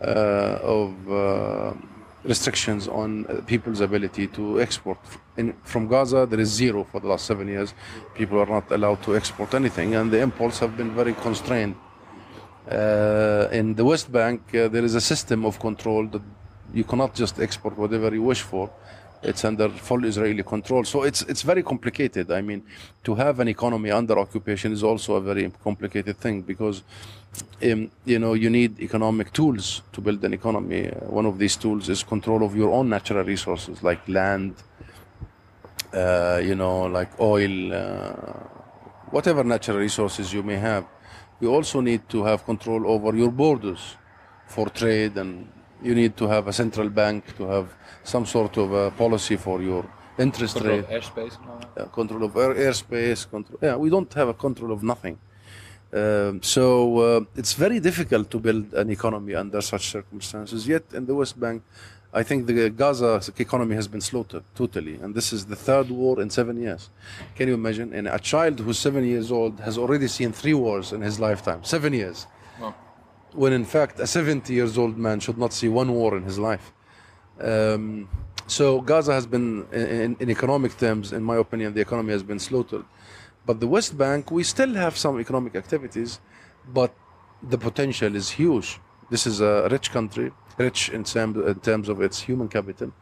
uh, 0.01 0.59
of 0.61 1.11
uh, 1.11 1.73
restrictions 2.23 2.87
on 2.87 3.25
uh, 3.25 3.41
people's 3.45 3.81
ability 3.81 4.27
to 4.27 4.61
export. 4.61 4.97
In, 5.37 5.53
from 5.63 5.87
Gaza, 5.87 6.25
there 6.25 6.39
is 6.39 6.49
zero 6.49 6.83
for 6.83 6.99
the 7.01 7.07
last 7.07 7.25
seven 7.25 7.47
years. 7.47 7.73
People 8.15 8.39
are 8.39 8.45
not 8.45 8.71
allowed 8.71 9.03
to 9.03 9.15
export 9.15 9.53
anything, 9.53 9.95
and 9.95 10.11
the 10.11 10.19
imports 10.19 10.59
have 10.59 10.77
been 10.77 10.91
very 10.95 11.13
constrained. 11.13 11.75
Uh, 12.71 13.49
in 13.51 13.75
the 13.75 13.83
West 13.83 14.11
Bank, 14.11 14.41
uh, 14.55 14.67
there 14.69 14.85
is 14.85 14.95
a 14.95 15.01
system 15.01 15.45
of 15.45 15.59
control 15.59 16.07
that 16.07 16.21
you 16.73 16.83
cannot 16.83 17.13
just 17.13 17.39
export 17.39 17.77
whatever 17.77 18.13
you 18.13 18.23
wish 18.23 18.41
for. 18.41 18.69
It's 19.23 19.45
under 19.45 19.69
full 19.69 20.03
Israeli 20.05 20.43
control. 20.43 20.83
So 20.83 21.03
it's 21.03 21.21
it's 21.23 21.43
very 21.43 21.63
complicated. 21.63 22.29
I 22.29 22.41
mean, 22.41 22.63
to 23.03 23.15
have 23.15 23.39
an 23.39 23.47
economy 23.47 23.89
under 23.91 24.19
occupation 24.19 24.73
is 24.73 24.83
also 24.83 25.15
a 25.15 25.21
very 25.21 25.49
complicated 25.63 26.17
thing 26.17 26.41
because, 26.41 26.83
um, 27.63 27.89
you 28.05 28.19
know, 28.19 28.33
you 28.33 28.49
need 28.49 28.79
economic 28.81 29.31
tools 29.31 29.81
to 29.93 30.01
build 30.01 30.23
an 30.25 30.33
economy. 30.33 30.89
Uh, 30.89 30.95
one 31.19 31.25
of 31.25 31.37
these 31.39 31.55
tools 31.55 31.87
is 31.89 32.03
control 32.03 32.43
of 32.43 32.55
your 32.55 32.71
own 32.71 32.89
natural 32.89 33.23
resources 33.23 33.81
like 33.81 34.01
land, 34.09 34.55
uh, 35.93 36.41
you 36.43 36.55
know, 36.55 36.81
like 36.83 37.17
oil, 37.19 37.73
uh, 37.73 38.11
whatever 39.11 39.43
natural 39.43 39.77
resources 39.77 40.33
you 40.33 40.43
may 40.43 40.57
have. 40.57 40.85
You 41.39 41.53
also 41.53 41.81
need 41.81 42.09
to 42.09 42.23
have 42.25 42.45
control 42.45 42.87
over 42.87 43.15
your 43.15 43.31
borders 43.31 43.95
for 44.47 44.69
trade, 44.69 45.17
and 45.17 45.47
you 45.83 45.93
need 45.95 46.15
to 46.17 46.27
have 46.27 46.47
a 46.47 46.53
central 46.53 46.89
bank 46.89 47.35
to 47.37 47.43
have 47.45 47.67
some 48.03 48.25
sort 48.25 48.57
of 48.57 48.71
a 48.73 48.91
policy 48.91 49.35
for 49.37 49.61
your 49.61 49.85
interest 50.17 50.55
Control 50.55 50.77
rate, 50.77 50.85
of 50.85 51.03
airspace 51.03 51.37
uh, 51.77 51.85
control 51.85 52.23
of 52.23 52.35
air, 52.35 52.53
airspace. 52.53 53.29
Control. 53.29 53.59
Yeah, 53.61 53.75
we 53.75 53.89
don't 53.89 54.11
have 54.13 54.29
a 54.29 54.33
control 54.33 54.71
of 54.71 54.83
nothing. 54.83 55.17
Um, 55.91 56.41
so 56.41 56.97
uh, 56.99 57.21
it's 57.35 57.53
very 57.53 57.79
difficult 57.79 58.29
to 58.31 58.39
build 58.39 58.73
an 58.73 58.89
economy 58.89 59.35
under 59.35 59.61
such 59.61 59.89
circumstances. 59.91 60.67
Yet 60.67 60.83
in 60.93 61.05
the 61.05 61.13
West 61.15 61.39
Bank, 61.39 61.61
I 62.15 62.23
think 62.23 62.45
the 62.45 62.69
Gaza 62.69 63.21
economy 63.37 63.75
has 63.75 63.87
been 63.87 64.01
slaughtered 64.01 64.43
totally, 64.55 64.95
and 64.95 65.15
this 65.15 65.33
is 65.33 65.45
the 65.45 65.55
third 65.55 65.89
war 65.89 66.21
in 66.21 66.29
seven 66.29 66.61
years. 66.61 66.89
Can 67.35 67.47
you 67.47 67.55
imagine? 67.55 67.91
And 67.93 68.07
a 68.07 68.19
child 68.19 68.59
who's 68.59 68.77
seven 68.77 69.03
years 69.03 69.31
old 69.31 69.59
has 69.61 69.77
already 69.77 70.07
seen 70.07 70.31
three 70.31 70.53
wars 70.53 70.93
in 70.93 71.01
his 71.01 71.19
lifetime. 71.19 71.63
Seven 71.63 71.93
years, 71.93 72.27
Wow. 72.61 72.75
When 73.33 73.53
in 73.53 73.65
fact 73.65 73.99
a 73.99 74.07
70 74.07 74.53
years 74.53 74.77
old 74.77 74.97
man 74.97 75.19
should 75.19 75.37
not 75.37 75.53
see 75.53 75.67
one 75.67 75.91
war 75.91 76.17
in 76.17 76.23
his 76.23 76.39
life. 76.39 76.71
Um, 77.39 78.09
so 78.47 78.81
Gaza 78.81 79.13
has 79.13 79.25
been, 79.25 79.65
in, 79.71 80.15
in 80.19 80.29
economic 80.29 80.77
terms, 80.77 81.13
in 81.13 81.23
my 81.23 81.37
opinion, 81.37 81.73
the 81.73 81.81
economy 81.81 82.11
has 82.11 82.23
been 82.23 82.39
slaughtered. 82.39 82.85
But 83.45 83.59
the 83.59 83.67
West 83.67 83.97
Bank, 83.97 84.31
we 84.31 84.43
still 84.43 84.73
have 84.75 84.97
some 84.97 85.19
economic 85.19 85.55
activities, 85.55 86.19
but 86.73 86.93
the 87.41 87.57
potential 87.57 88.15
is 88.15 88.29
huge. 88.29 88.79
This 89.09 89.27
is 89.27 89.41
a 89.41 89.67
rich 89.69 89.91
country, 89.91 90.31
rich 90.57 90.89
in, 90.89 91.03
term, 91.03 91.47
in 91.47 91.59
terms 91.59 91.89
of 91.89 92.01
its 92.01 92.21
human 92.21 92.47
capital, 92.47 92.93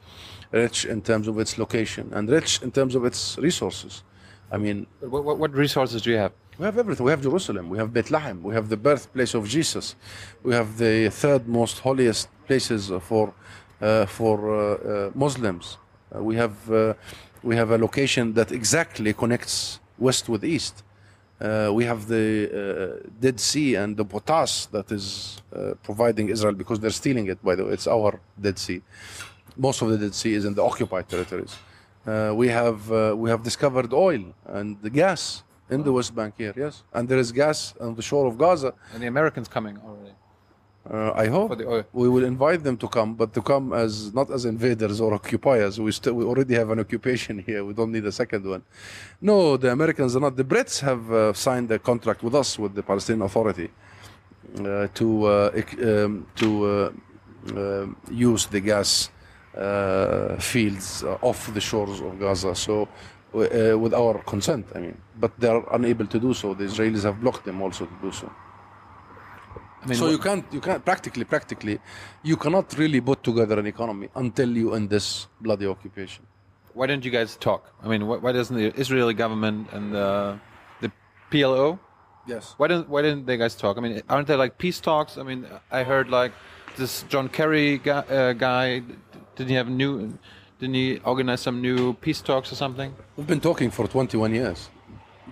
rich 0.51 0.85
in 0.85 1.01
terms 1.01 1.27
of 1.27 1.39
its 1.39 1.57
location, 1.57 2.11
and 2.13 2.29
rich 2.29 2.61
in 2.61 2.71
terms 2.71 2.95
of 2.95 3.05
its 3.05 3.37
resources. 3.37 4.03
I 4.51 4.57
mean, 4.57 4.87
What, 4.99 5.23
what, 5.23 5.37
what 5.37 5.53
resources 5.53 6.01
do 6.01 6.11
you 6.11 6.17
have? 6.17 6.33
We 6.57 6.65
have 6.65 6.77
everything. 6.77 7.05
We 7.05 7.11
have 7.11 7.21
Jerusalem. 7.21 7.69
We 7.69 7.77
have 7.77 7.93
Bethlehem. 7.93 8.43
We 8.43 8.53
have 8.53 8.69
the 8.69 8.77
birthplace 8.77 9.33
of 9.33 9.47
Jesus. 9.47 9.95
We 10.43 10.53
have 10.53 10.77
the 10.77 11.09
third 11.09 11.47
most 11.47 11.79
holiest 11.79 12.27
places 12.45 12.91
for 13.01 13.33
uh, 13.81 14.05
for 14.05 14.37
uh, 14.37 14.53
uh, 14.53 15.11
Muslims. 15.15 15.77
Uh, 16.15 16.21
we 16.21 16.35
have 16.35 16.71
uh, 16.71 16.93
we 17.41 17.55
have 17.55 17.71
a 17.71 17.77
location 17.77 18.33
that 18.33 18.51
exactly 18.51 19.11
connects 19.13 19.79
west 19.97 20.29
with 20.29 20.43
east. 20.45 20.83
Uh, 21.39 21.71
we 21.73 21.83
have 21.85 22.07
the 22.07 23.01
Dead 23.19 23.39
Sea 23.39 23.73
and 23.73 23.97
the 23.97 24.05
potash 24.05 24.67
that 24.67 24.91
is 24.91 25.41
providing 25.81 26.29
Israel 26.29 26.53
because 26.53 26.79
they're 26.79 26.99
stealing 27.03 27.27
it. 27.27 27.43
By 27.43 27.55
the 27.55 27.65
way, 27.65 27.73
it's 27.73 27.87
our 27.87 28.19
Dead 28.39 28.59
Sea. 28.59 28.83
Most 29.57 29.81
of 29.81 29.89
the 29.89 29.97
Dead 29.97 30.13
Sea 30.13 30.33
is 30.35 30.45
in 30.45 30.53
the 30.53 30.63
occupied 30.63 31.09
territories. 31.09 31.55
We 32.41 32.47
have 32.49 32.87
we 33.17 33.31
have 33.31 33.41
discovered 33.41 33.91
oil 33.93 34.23
and 34.45 34.79
the 34.83 34.91
gas 34.91 35.41
in 35.71 35.83
the 35.83 35.91
West 35.91 36.13
Bank 36.13 36.35
here. 36.37 36.53
Yes, 36.55 36.83
and 36.93 37.07
there 37.09 37.19
is 37.19 37.31
gas 37.31 37.73
on 37.79 37.95
the 37.95 38.01
shore 38.01 38.27
of 38.27 38.37
Gaza. 38.37 38.73
And 38.93 39.01
the 39.01 39.07
Americans 39.07 39.47
coming 39.47 39.77
already. 39.87 40.15
Uh, 40.89 41.11
I 41.15 41.27
hope 41.27 41.49
For 41.49 41.55
the 41.55 41.67
oil. 41.67 41.83
we 41.93 42.09
will 42.09 42.23
invite 42.23 42.63
them 42.63 42.75
to 42.77 42.87
come, 42.87 43.13
but 43.13 43.33
to 43.35 43.41
come 43.41 43.71
as 43.71 44.13
not 44.15 44.31
as 44.31 44.45
invaders 44.45 44.99
or 44.99 45.13
occupiers. 45.13 45.79
We 45.79 45.91
still 45.91 46.15
we 46.15 46.25
already 46.25 46.55
have 46.55 46.71
an 46.71 46.79
occupation 46.79 47.37
here. 47.37 47.63
We 47.63 47.73
don't 47.73 47.91
need 47.91 48.05
a 48.05 48.11
second 48.11 48.43
one. 48.45 48.63
No, 49.21 49.57
the 49.57 49.71
Americans 49.71 50.15
are 50.15 50.19
not. 50.19 50.35
The 50.35 50.43
Brits 50.43 50.79
have 50.79 51.11
uh, 51.11 51.33
signed 51.33 51.71
a 51.71 51.77
contract 51.77 52.23
with 52.23 52.33
us 52.33 52.57
with 52.57 52.73
the 52.73 52.81
Palestinian 52.81 53.21
Authority 53.29 53.69
uh, 54.59 54.87
to 54.95 55.25
uh, 55.25 55.61
um, 55.83 56.25
to 56.35 56.47
uh, 56.65 56.91
um 57.55 57.95
use 58.09 58.47
the 58.47 58.59
gas 58.59 59.11
uh, 59.55 60.35
fields 60.37 61.03
uh, 61.03 61.17
off 61.29 61.53
the 61.53 61.61
shores 61.61 62.01
of 62.01 62.19
Gaza. 62.19 62.55
So. 62.55 62.87
Uh, 63.33 63.77
with 63.79 63.93
our 63.93 64.19
consent, 64.23 64.65
I 64.75 64.79
mean, 64.79 64.97
but 65.17 65.31
they 65.39 65.47
are 65.47 65.63
unable 65.73 66.05
to 66.05 66.19
do 66.19 66.33
so. 66.33 66.53
The 66.53 66.65
Israelis 66.65 67.03
have 67.03 67.21
blocked 67.21 67.45
them 67.45 67.61
also 67.61 67.85
to 67.85 67.97
do 68.01 68.11
so. 68.11 68.29
I 69.81 69.85
mean, 69.87 69.97
so 69.97 70.09
you 70.09 70.17
can't, 70.19 70.45
you 70.51 70.59
can't 70.59 70.83
practically, 70.83 71.23
practically, 71.23 71.79
you 72.23 72.35
cannot 72.35 72.77
really 72.77 72.99
put 72.99 73.23
together 73.23 73.57
an 73.57 73.67
economy 73.67 74.09
until 74.15 74.49
you 74.55 74.73
end 74.73 74.89
this 74.89 75.27
bloody 75.39 75.65
occupation. 75.65 76.25
why 76.73 76.87
don't 76.87 77.03
you 77.03 77.11
guys 77.11 77.35
talk? 77.37 77.73
I 77.83 77.87
mean, 77.87 78.07
why, 78.07 78.17
why 78.17 78.31
doesn't 78.31 78.55
the 78.55 78.69
Israeli 78.79 79.13
government 79.13 79.69
and 79.71 79.93
the 79.93 80.39
the 80.81 80.91
PLO? 81.31 81.79
Yes. 82.27 82.53
Why 82.57 82.67
don't 82.67 82.87
why 82.89 83.01
didn't 83.01 83.25
they 83.25 83.37
guys 83.37 83.55
talk? 83.55 83.77
I 83.77 83.81
mean, 83.81 84.01
aren't 84.09 84.27
there 84.27 84.37
like 84.37 84.57
peace 84.57 84.79
talks? 84.79 85.17
I 85.17 85.23
mean, 85.23 85.47
I 85.71 85.83
heard 85.83 86.09
like 86.09 86.33
this 86.77 87.03
John 87.09 87.29
Kerry 87.29 87.77
guy, 87.77 87.99
uh, 88.19 88.33
guy 88.33 88.83
didn't 89.35 89.49
he 89.49 89.55
have 89.55 89.69
new? 89.69 90.17
Didn't 90.61 90.75
he 90.75 90.99
organize 91.03 91.41
some 91.41 91.59
new 91.59 91.93
peace 91.95 92.21
talks 92.21 92.51
or 92.51 92.55
something? 92.55 92.93
We've 93.17 93.25
been 93.25 93.41
talking 93.41 93.71
for 93.71 93.87
21 93.87 94.31
years, 94.35 94.69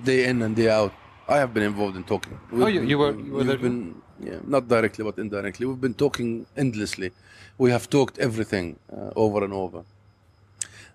day 0.03 0.25
in 0.25 0.41
and 0.41 0.55
day 0.55 0.69
out. 0.69 0.91
I 1.27 1.37
have 1.37 1.53
been 1.53 1.61
involved 1.63 1.95
in 1.95 2.03
talking. 2.03 2.39
Oh, 2.51 2.65
you- 2.65 2.81
you 2.91 2.97
were- 2.97 3.15
you 3.15 3.31
were 3.33 3.37
we've 3.37 3.47
there 3.47 3.57
been, 3.57 4.01
yeah, 4.29 4.39
not 4.55 4.67
directly, 4.67 5.03
but 5.09 5.19
indirectly. 5.19 5.67
We've 5.67 5.79
been 5.87 5.93
talking 6.05 6.47
endlessly. 6.57 7.11
We 7.59 7.69
have 7.69 7.87
talked 7.97 8.17
everything 8.17 8.67
uh, 8.91 9.11
over 9.25 9.43
and 9.43 9.53
over. 9.53 9.81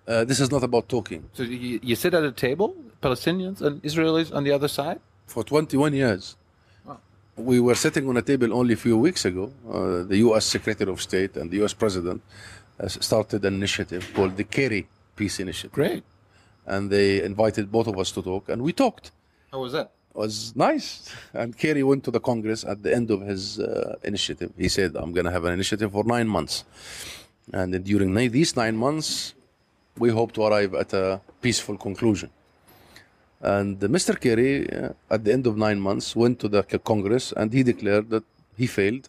Uh, 0.09 0.25
this 0.25 0.41
is 0.41 0.51
not 0.51 0.63
about 0.65 0.89
talking. 0.89 1.23
So 1.33 1.45
you, 1.45 1.79
you 1.91 1.95
sit 1.95 2.13
at 2.13 2.25
a 2.25 2.33
table, 2.33 2.75
Palestinians 3.01 3.63
and 3.63 3.81
Israelis 3.85 4.35
on 4.35 4.43
the 4.43 4.51
other 4.51 4.69
side. 4.69 4.99
For 5.27 5.45
21 5.45 5.95
years. 5.95 6.37
We 7.37 7.59
were 7.59 7.75
sitting 7.75 8.09
on 8.09 8.17
a 8.17 8.23
table 8.23 8.53
only 8.53 8.75
a 8.75 8.83
few 8.87 8.97
weeks 8.97 9.25
ago. 9.25 9.45
Uh, 9.69 10.03
the 10.13 10.19
U.S. 10.27 10.45
Secretary 10.45 10.91
of 10.93 11.01
State 11.03 11.37
and 11.37 11.51
the 11.51 11.57
U.S. 11.63 11.73
President 11.75 12.21
started 12.87 13.45
an 13.45 13.55
initiative 13.55 14.11
called 14.15 14.37
the 14.37 14.45
Kerry 14.45 14.87
Peace 15.17 15.41
Initiative. 15.41 15.73
Great. 15.73 16.05
And 16.67 16.91
they 16.91 17.23
invited 17.23 17.71
both 17.71 17.87
of 17.87 17.99
us 17.99 18.11
to 18.13 18.23
talk, 18.23 18.49
and 18.49 18.63
we 18.63 18.73
talked. 18.73 19.11
How 19.53 19.61
was 19.61 19.73
that? 19.73 19.91
It 20.15 20.19
was 20.19 20.55
nice. 20.57 21.13
And 21.33 21.57
Kerry 21.57 21.83
went 21.83 22.05
to 22.05 22.11
the 22.11 22.21
Congress 22.21 22.65
at 22.65 22.83
the 22.83 22.95
end 22.95 23.11
of 23.11 23.21
his 23.21 23.59
uh, 23.59 23.97
initiative. 24.05 24.53
He 24.57 24.69
said, 24.69 24.97
I'm 24.97 25.13
going 25.13 25.27
to 25.27 25.31
have 25.31 25.45
an 25.45 25.53
initiative 25.53 25.93
for 25.93 26.05
nine 26.05 26.29
months. 26.29 26.65
And 27.53 27.75
then 27.75 27.83
during 27.83 28.15
ni- 28.15 28.29
these 28.29 28.57
nine 28.57 28.77
months, 28.77 29.35
we 29.99 30.11
hope 30.11 30.33
to 30.33 30.45
arrive 30.45 30.75
at 30.75 30.93
a 30.93 31.21
peaceful 31.43 31.77
conclusion. 31.77 32.31
And 33.41 33.83
uh, 33.83 33.89
Mr. 33.89 34.19
Kerry, 34.19 34.71
uh, 34.73 34.91
at 35.11 35.25
the 35.25 35.33
end 35.33 35.47
of 35.47 35.57
nine 35.57 35.81
months, 35.81 36.17
went 36.17 36.39
to 36.41 36.49
the 36.49 36.63
Congress 36.63 37.33
and 37.33 37.53
he 37.53 37.63
declared 37.63 38.09
that 38.11 38.25
he 38.57 38.67
failed 38.67 39.09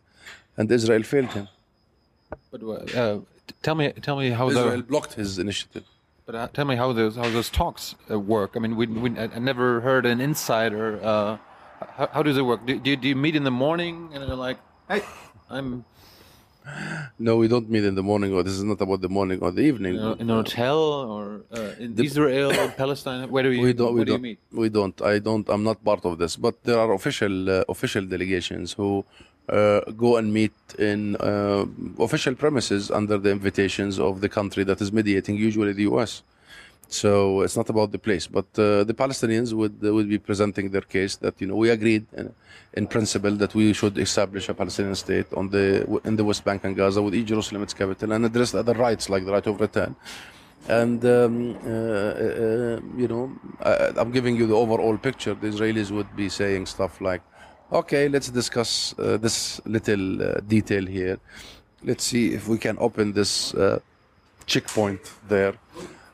and 0.57 0.72
Israel 0.72 1.03
failed 1.03 1.32
him. 1.32 1.47
But 2.51 2.61
uh, 2.95 3.20
tell 3.66 3.76
me, 3.80 3.86
tell 4.07 4.18
me 4.22 4.28
how 4.39 4.45
Israel 4.51 4.78
the 4.82 4.89
blocked 4.93 5.13
his 5.22 5.32
initiative. 5.45 5.86
but 6.26 6.34
uh, 6.36 6.47
tell 6.57 6.68
me 6.72 6.76
how 6.82 6.89
those 6.99 7.13
how 7.22 7.30
those 7.38 7.49
talks 7.61 7.84
uh, 8.11 8.20
work. 8.36 8.51
I 8.55 8.59
mean, 8.63 8.74
we, 8.80 8.86
we 9.03 9.09
I 9.38 9.39
never 9.51 9.68
heard 9.88 10.03
an 10.13 10.20
insider. 10.30 10.86
Uh, 11.11 11.38
how, 11.97 12.07
how 12.16 12.22
does 12.28 12.38
it 12.41 12.45
work? 12.51 12.61
Do, 12.68 12.72
do, 12.84 12.88
you- 12.91 12.99
do 13.03 13.07
you 13.11 13.18
meet 13.26 13.36
in 13.39 13.43
the 13.49 13.55
morning 13.66 13.95
and 14.13 14.20
you're 14.28 14.41
like, 14.47 14.59
hey, 14.91 15.01
I'm 15.55 15.70
No, 17.28 17.32
we 17.41 17.47
don't 17.53 17.70
meet 17.76 17.86
in 17.91 17.95
the 17.99 18.05
morning, 18.11 18.30
or 18.36 18.41
this 18.47 18.55
is 18.59 18.63
not 18.72 18.80
about 18.86 18.99
the 19.07 19.11
morning 19.18 19.38
or 19.45 19.49
the 19.57 19.66
evening. 19.72 19.93
in, 19.95 20.20
an 20.26 20.30
hotel 20.39 20.80
or 21.13 21.24
uh, 21.57 21.84
in 21.84 21.89
Israel, 22.09 22.49
or 22.61 22.68
Palestine? 22.84 23.20
Where 23.34 23.43
do 23.47 23.51
you 23.55 23.61
we 23.68 23.74
don't. 23.80 23.93
We 23.93 23.99
where 23.99 24.05
do 24.09 24.13
don't. 24.13 24.24
you 24.24 24.30
meet? 24.30 24.39
We 24.63 24.68
don't. 24.78 24.97
I 25.13 25.16
don't. 25.28 25.45
I'm 25.53 25.63
not 25.70 25.78
part 25.89 26.03
of 26.09 26.13
this. 26.22 26.34
But 26.45 26.55
there 26.68 26.80
are 26.84 26.91
official 26.99 27.36
uh, 27.57 27.74
official 27.76 28.03
delegations 28.16 28.68
who 28.80 28.89
uh, 29.50 29.82
go 29.91 30.18
and 30.18 30.34
meet 30.34 30.54
in 30.80 31.16
uh, 31.18 31.66
official 32.00 32.36
premises 32.36 32.91
under 32.91 33.18
the 33.18 33.32
invitations 33.32 34.00
of 34.00 34.22
the 34.22 34.30
country 34.30 34.64
that 34.64 34.82
is 34.82 34.91
mediating, 34.91 35.36
usually 35.36 35.74
the 35.74 35.84
U.S. 35.84 36.24
So 36.88 37.41
it's 37.41 37.58
not 37.58 37.70
about 37.70 37.91
the 37.91 38.00
place, 38.00 38.28
but 38.28 38.46
uh, 38.58 38.84
the 38.84 38.93
Palestinians 38.93 39.54
would 39.54 39.76
uh, 39.84 39.93
would 39.93 40.08
be 40.08 40.20
presenting 40.20 40.70
their 40.70 40.82
case 40.82 41.16
that 41.18 41.41
you 41.41 41.48
know 41.48 41.56
we 41.56 41.70
agreed 41.70 42.06
in, 42.14 42.34
in 42.74 42.88
principle 42.88 43.32
that 43.38 43.56
we 43.56 43.74
should 43.74 43.98
establish 43.98 44.50
a 44.50 44.54
Palestinian 44.54 44.96
state 44.96 45.26
on 45.34 45.50
the 45.50 45.66
in 46.06 46.16
the 46.16 46.24
West 46.24 46.43
Bank 46.46 46.64
and 46.64 46.76
Gaza 46.76 47.02
with 47.02 47.16
each 47.16 47.28
Jerusalem 47.28 47.64
its 47.64 47.74
capital 47.74 48.12
and 48.12 48.26
address 48.26 48.54
other 48.54 48.74
rights 48.74 49.10
like 49.10 49.26
the 49.26 49.32
right 49.32 49.48
of 49.48 49.60
return. 49.60 49.96
And 50.68 51.06
um, 51.06 51.58
uh, 51.64 51.70
uh, 51.70 52.80
you 52.98 53.08
know, 53.08 53.32
I, 53.62 53.91
I'm 53.98 54.12
giving 54.12 54.36
you 54.36 54.48
the 54.48 54.56
overall 54.56 54.98
picture. 54.98 55.36
The 55.36 55.48
Israelis 55.48 55.91
would 55.91 56.16
be 56.16 56.28
saying 56.28 56.66
stuff 56.66 57.02
like, 57.02 57.22
"Okay, 57.72 58.09
let's 58.09 58.30
discuss 58.30 58.93
uh, 58.99 59.18
this 59.18 59.61
little 59.66 60.22
uh, 60.22 60.39
detail 60.47 60.86
here. 60.86 61.18
Let's 61.84 62.03
see 62.03 62.34
if 62.34 62.47
we 62.47 62.57
can 62.57 62.78
open 62.80 63.13
this 63.13 63.53
uh, 63.53 63.80
checkpoint 64.45 65.01
there." 65.28 65.53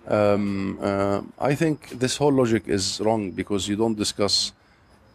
Um, 0.07 0.79
uh, 0.81 1.21
I 1.39 1.55
think 1.55 1.89
this 1.99 2.17
whole 2.17 2.33
logic 2.33 2.63
is 2.67 2.99
wrong 3.01 3.31
because 3.31 3.67
you 3.67 3.75
don't 3.75 3.97
discuss, 3.97 4.53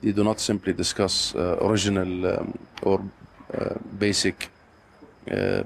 you 0.03 0.13
do 0.13 0.23
not 0.23 0.39
simply 0.41 0.73
discuss 0.73 1.35
uh, 1.35 1.57
original 1.61 2.27
um, 2.27 2.59
or 2.83 3.01
uh, 3.55 3.75
basic, 3.99 4.51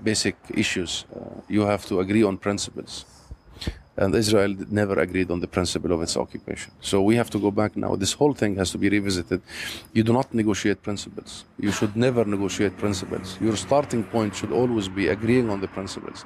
basic 0.02 0.36
issues. 0.54 1.04
You 1.48 1.66
have 1.66 1.84
to 1.86 2.00
agree 2.00 2.22
on 2.22 2.38
principles, 2.38 3.04
and 4.00 4.14
Israel 4.14 4.52
never 4.80 4.96
agreed 5.06 5.30
on 5.34 5.38
the 5.44 5.50
principle 5.56 5.92
of 5.96 6.00
its 6.06 6.14
occupation. 6.24 6.70
So 6.90 6.96
we 7.08 7.14
have 7.20 7.30
to 7.34 7.38
go 7.46 7.50
back 7.60 7.72
now. 7.84 7.92
This 8.04 8.14
whole 8.20 8.34
thing 8.40 8.52
has 8.60 8.68
to 8.74 8.78
be 8.84 8.88
revisited. 8.88 9.40
You 9.96 10.02
do 10.08 10.12
not 10.12 10.28
negotiate 10.40 10.78
principles. 10.88 11.30
You 11.66 11.72
should 11.78 11.94
never 12.06 12.22
negotiate 12.24 12.74
principles. 12.84 13.26
Your 13.46 13.56
starting 13.66 14.02
point 14.14 14.34
should 14.38 14.52
always 14.60 14.88
be 14.88 15.04
agreeing 15.16 15.50
on 15.54 15.58
the 15.64 15.68
principles. 15.68 16.24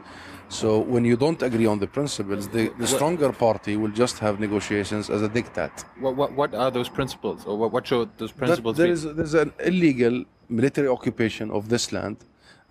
So 0.61 0.68
when 0.95 1.05
you 1.11 1.16
don't 1.16 1.43
agree 1.43 1.66
on 1.66 1.79
the 1.85 1.91
principles, 1.99 2.43
the, 2.57 2.64
the 2.79 2.87
stronger 2.87 3.31
party 3.33 3.77
will 3.77 3.95
just 4.03 4.16
have 4.20 4.35
negotiations 4.47 5.11
as 5.11 5.20
a 5.22 5.29
diktat. 5.29 5.75
What, 6.05 6.14
what 6.20 6.31
what 6.41 6.55
are 6.62 6.70
those 6.70 6.91
principles, 6.99 7.39
or 7.49 7.55
what, 7.61 7.72
what 7.72 7.85
should 7.91 8.09
those 8.18 8.33
That 8.33 8.39
principles 8.43 8.77
there 8.77 8.87
be? 8.87 8.93
is 8.93 9.03
there's 9.18 9.35
an 9.35 9.53
illegal 9.70 10.25
military 10.61 10.89
occupation 10.97 11.47
of 11.51 11.62
this 11.72 11.85
land, 11.97 12.18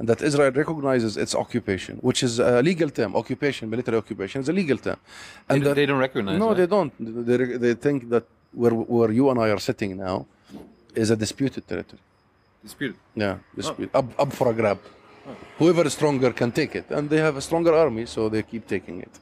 and 0.03 0.09
that 0.11 0.21
Israel 0.29 0.51
recognizes 0.51 1.15
its 1.23 1.33
occupation, 1.43 1.93
which 2.07 2.21
is 2.27 2.33
a 2.37 2.61
legal 2.69 2.89
term. 2.89 3.11
Occupation, 3.21 3.69
military 3.75 3.97
occupation, 4.03 4.37
is 4.43 4.49
a 4.49 4.55
legal 4.61 4.77
term. 4.85 4.99
And 5.49 5.55
don't- 5.55 5.63
that- 5.63 5.75
they 5.79 5.87
don't 5.89 6.03
recognize. 6.07 6.37
no, 6.43 6.49
that. 6.49 6.57
they 6.59 6.67
don't. 6.75 6.91
They, 7.29 7.37
they 7.65 7.73
think 7.85 7.99
that 8.13 8.25
where 8.61 8.75
where 8.95 9.11
you 9.19 9.25
and 9.31 9.37
I 9.45 9.47
are 9.55 9.61
sitting 9.69 9.91
now 10.07 10.17
is 11.01 11.09
a 11.15 11.17
disputed 11.25 11.63
territory. 11.71 12.01
Disputed. 12.67 12.97
Yeah, 13.23 13.35
oh. 13.37 13.55
dispute 13.59 13.91
up 13.99 14.07
up 14.23 14.31
for 14.39 14.47
a 14.53 14.55
grab. 14.59 14.79
Oh. 14.83 15.35
Whoever 15.59 15.83
is 15.89 15.93
stronger 15.99 16.31
can 16.41 16.49
take 16.59 16.73
it, 16.79 16.87
and 16.95 17.03
they 17.11 17.21
have 17.27 17.35
a 17.41 17.43
stronger 17.47 17.73
army, 17.83 18.05
so 18.15 18.19
they 18.33 18.43
keep 18.51 18.63
taking 18.75 18.97
it. 19.07 19.13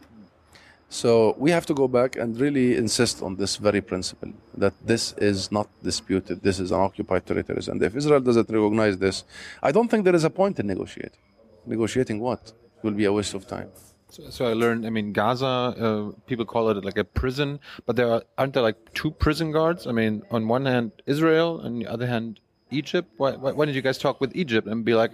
So 0.92 1.36
we 1.38 1.52
have 1.52 1.66
to 1.68 1.74
go 1.74 1.88
back 1.88 2.18
and 2.18 2.38
really 2.38 2.76
insist 2.76 3.22
on 3.22 3.38
this 3.38 3.56
very 3.56 3.80
principle 3.80 4.34
that 4.58 4.74
this 4.86 5.14
is 5.14 5.50
not 5.50 5.68
disputed. 5.82 6.44
This 6.44 6.60
is 6.60 6.72
an 6.72 6.82
occupied 6.82 7.26
territories, 7.26 7.70
and 7.70 7.82
if 7.82 7.96
Israel 7.96 8.20
doesn't 8.20 8.50
recognize 8.50 8.98
this, 8.98 9.24
I 9.64 9.72
don't 9.72 9.88
think 9.90 10.04
there 10.04 10.20
is 10.22 10.26
a 10.26 10.30
point 10.30 10.60
in 10.60 10.68
negotiating. 10.68 11.24
Negotiating 11.66 12.20
what 12.20 12.42
It 12.78 12.84
will 12.84 12.98
be 13.04 13.06
a 13.06 13.14
waste 13.14 13.34
of 13.34 13.48
time. 13.48 13.70
So, 14.10 14.30
so 14.30 14.46
I 14.52 14.54
learned. 14.64 14.86
I 14.86 14.90
mean, 14.90 15.14
Gaza. 15.14 15.46
Uh, 15.86 16.12
people 16.28 16.44
call 16.44 16.70
it 16.72 16.84
like 16.84 16.98
a 16.98 17.06
prison, 17.06 17.62
but 17.86 17.96
there 17.96 18.12
are, 18.12 18.24
aren't 18.38 18.54
there 18.54 18.64
like 18.70 18.80
two 18.94 19.12
prison 19.12 19.54
guards? 19.54 19.88
I 19.88 19.94
mean, 19.94 20.24
on 20.30 20.50
one 20.50 20.66
hand 20.66 20.92
Israel, 21.06 21.62
on 21.64 21.80
the 21.80 21.88
other 21.88 22.08
hand 22.08 22.42
Egypt. 22.70 23.08
Why, 23.16 23.32
why, 23.32 23.54
why 23.54 23.66
did 23.66 23.76
you 23.76 23.82
guys 23.82 23.98
talk 23.98 24.20
with 24.20 24.36
Egypt 24.36 24.68
and 24.68 24.84
be 24.84 24.94
like, 24.94 25.12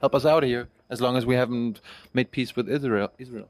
help 0.00 0.14
us 0.14 0.24
out 0.24 0.44
here? 0.44 0.68
As 0.90 1.00
long 1.00 1.16
as 1.16 1.24
we 1.26 1.34
haven't 1.34 1.80
made 2.12 2.30
peace 2.30 2.54
with 2.54 2.68
Israel. 2.68 3.10
Israel. 3.18 3.48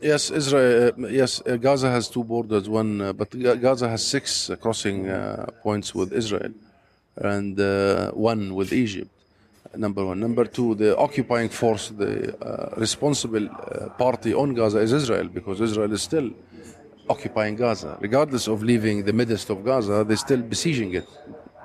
Yes, 0.00 0.30
Israel. 0.30 0.92
Uh, 0.96 1.08
yes, 1.08 1.42
uh, 1.44 1.56
Gaza 1.56 1.90
has 1.90 2.08
two 2.08 2.22
borders. 2.22 2.68
One, 2.68 3.00
uh, 3.00 3.12
but 3.12 3.30
Ga- 3.30 3.56
Gaza 3.56 3.88
has 3.88 4.06
six 4.06 4.48
uh, 4.48 4.56
crossing 4.56 5.08
uh, 5.08 5.46
points 5.62 5.94
with 5.94 6.12
Israel, 6.12 6.52
and 7.16 7.58
uh, 7.58 8.12
one 8.12 8.54
with 8.54 8.72
Egypt. 8.72 9.10
Number 9.76 10.04
one. 10.04 10.18
Number 10.20 10.44
two, 10.44 10.74
the 10.76 10.96
occupying 10.96 11.50
force, 11.50 11.90
the 11.90 12.34
responsible 12.76 13.48
party 13.98 14.32
on 14.32 14.54
Gaza 14.54 14.78
is 14.78 14.92
Israel, 14.92 15.28
because 15.28 15.60
Israel 15.60 15.92
is 15.92 16.00
still 16.00 16.30
occupying 17.10 17.54
Gaza, 17.54 17.98
regardless 18.00 18.48
of 18.48 18.62
leaving 18.62 19.04
the 19.04 19.12
midst 19.12 19.50
of 19.50 19.62
Gaza. 19.64 20.04
They're 20.04 20.16
still 20.16 20.40
besieging 20.40 20.94
it, 20.94 21.06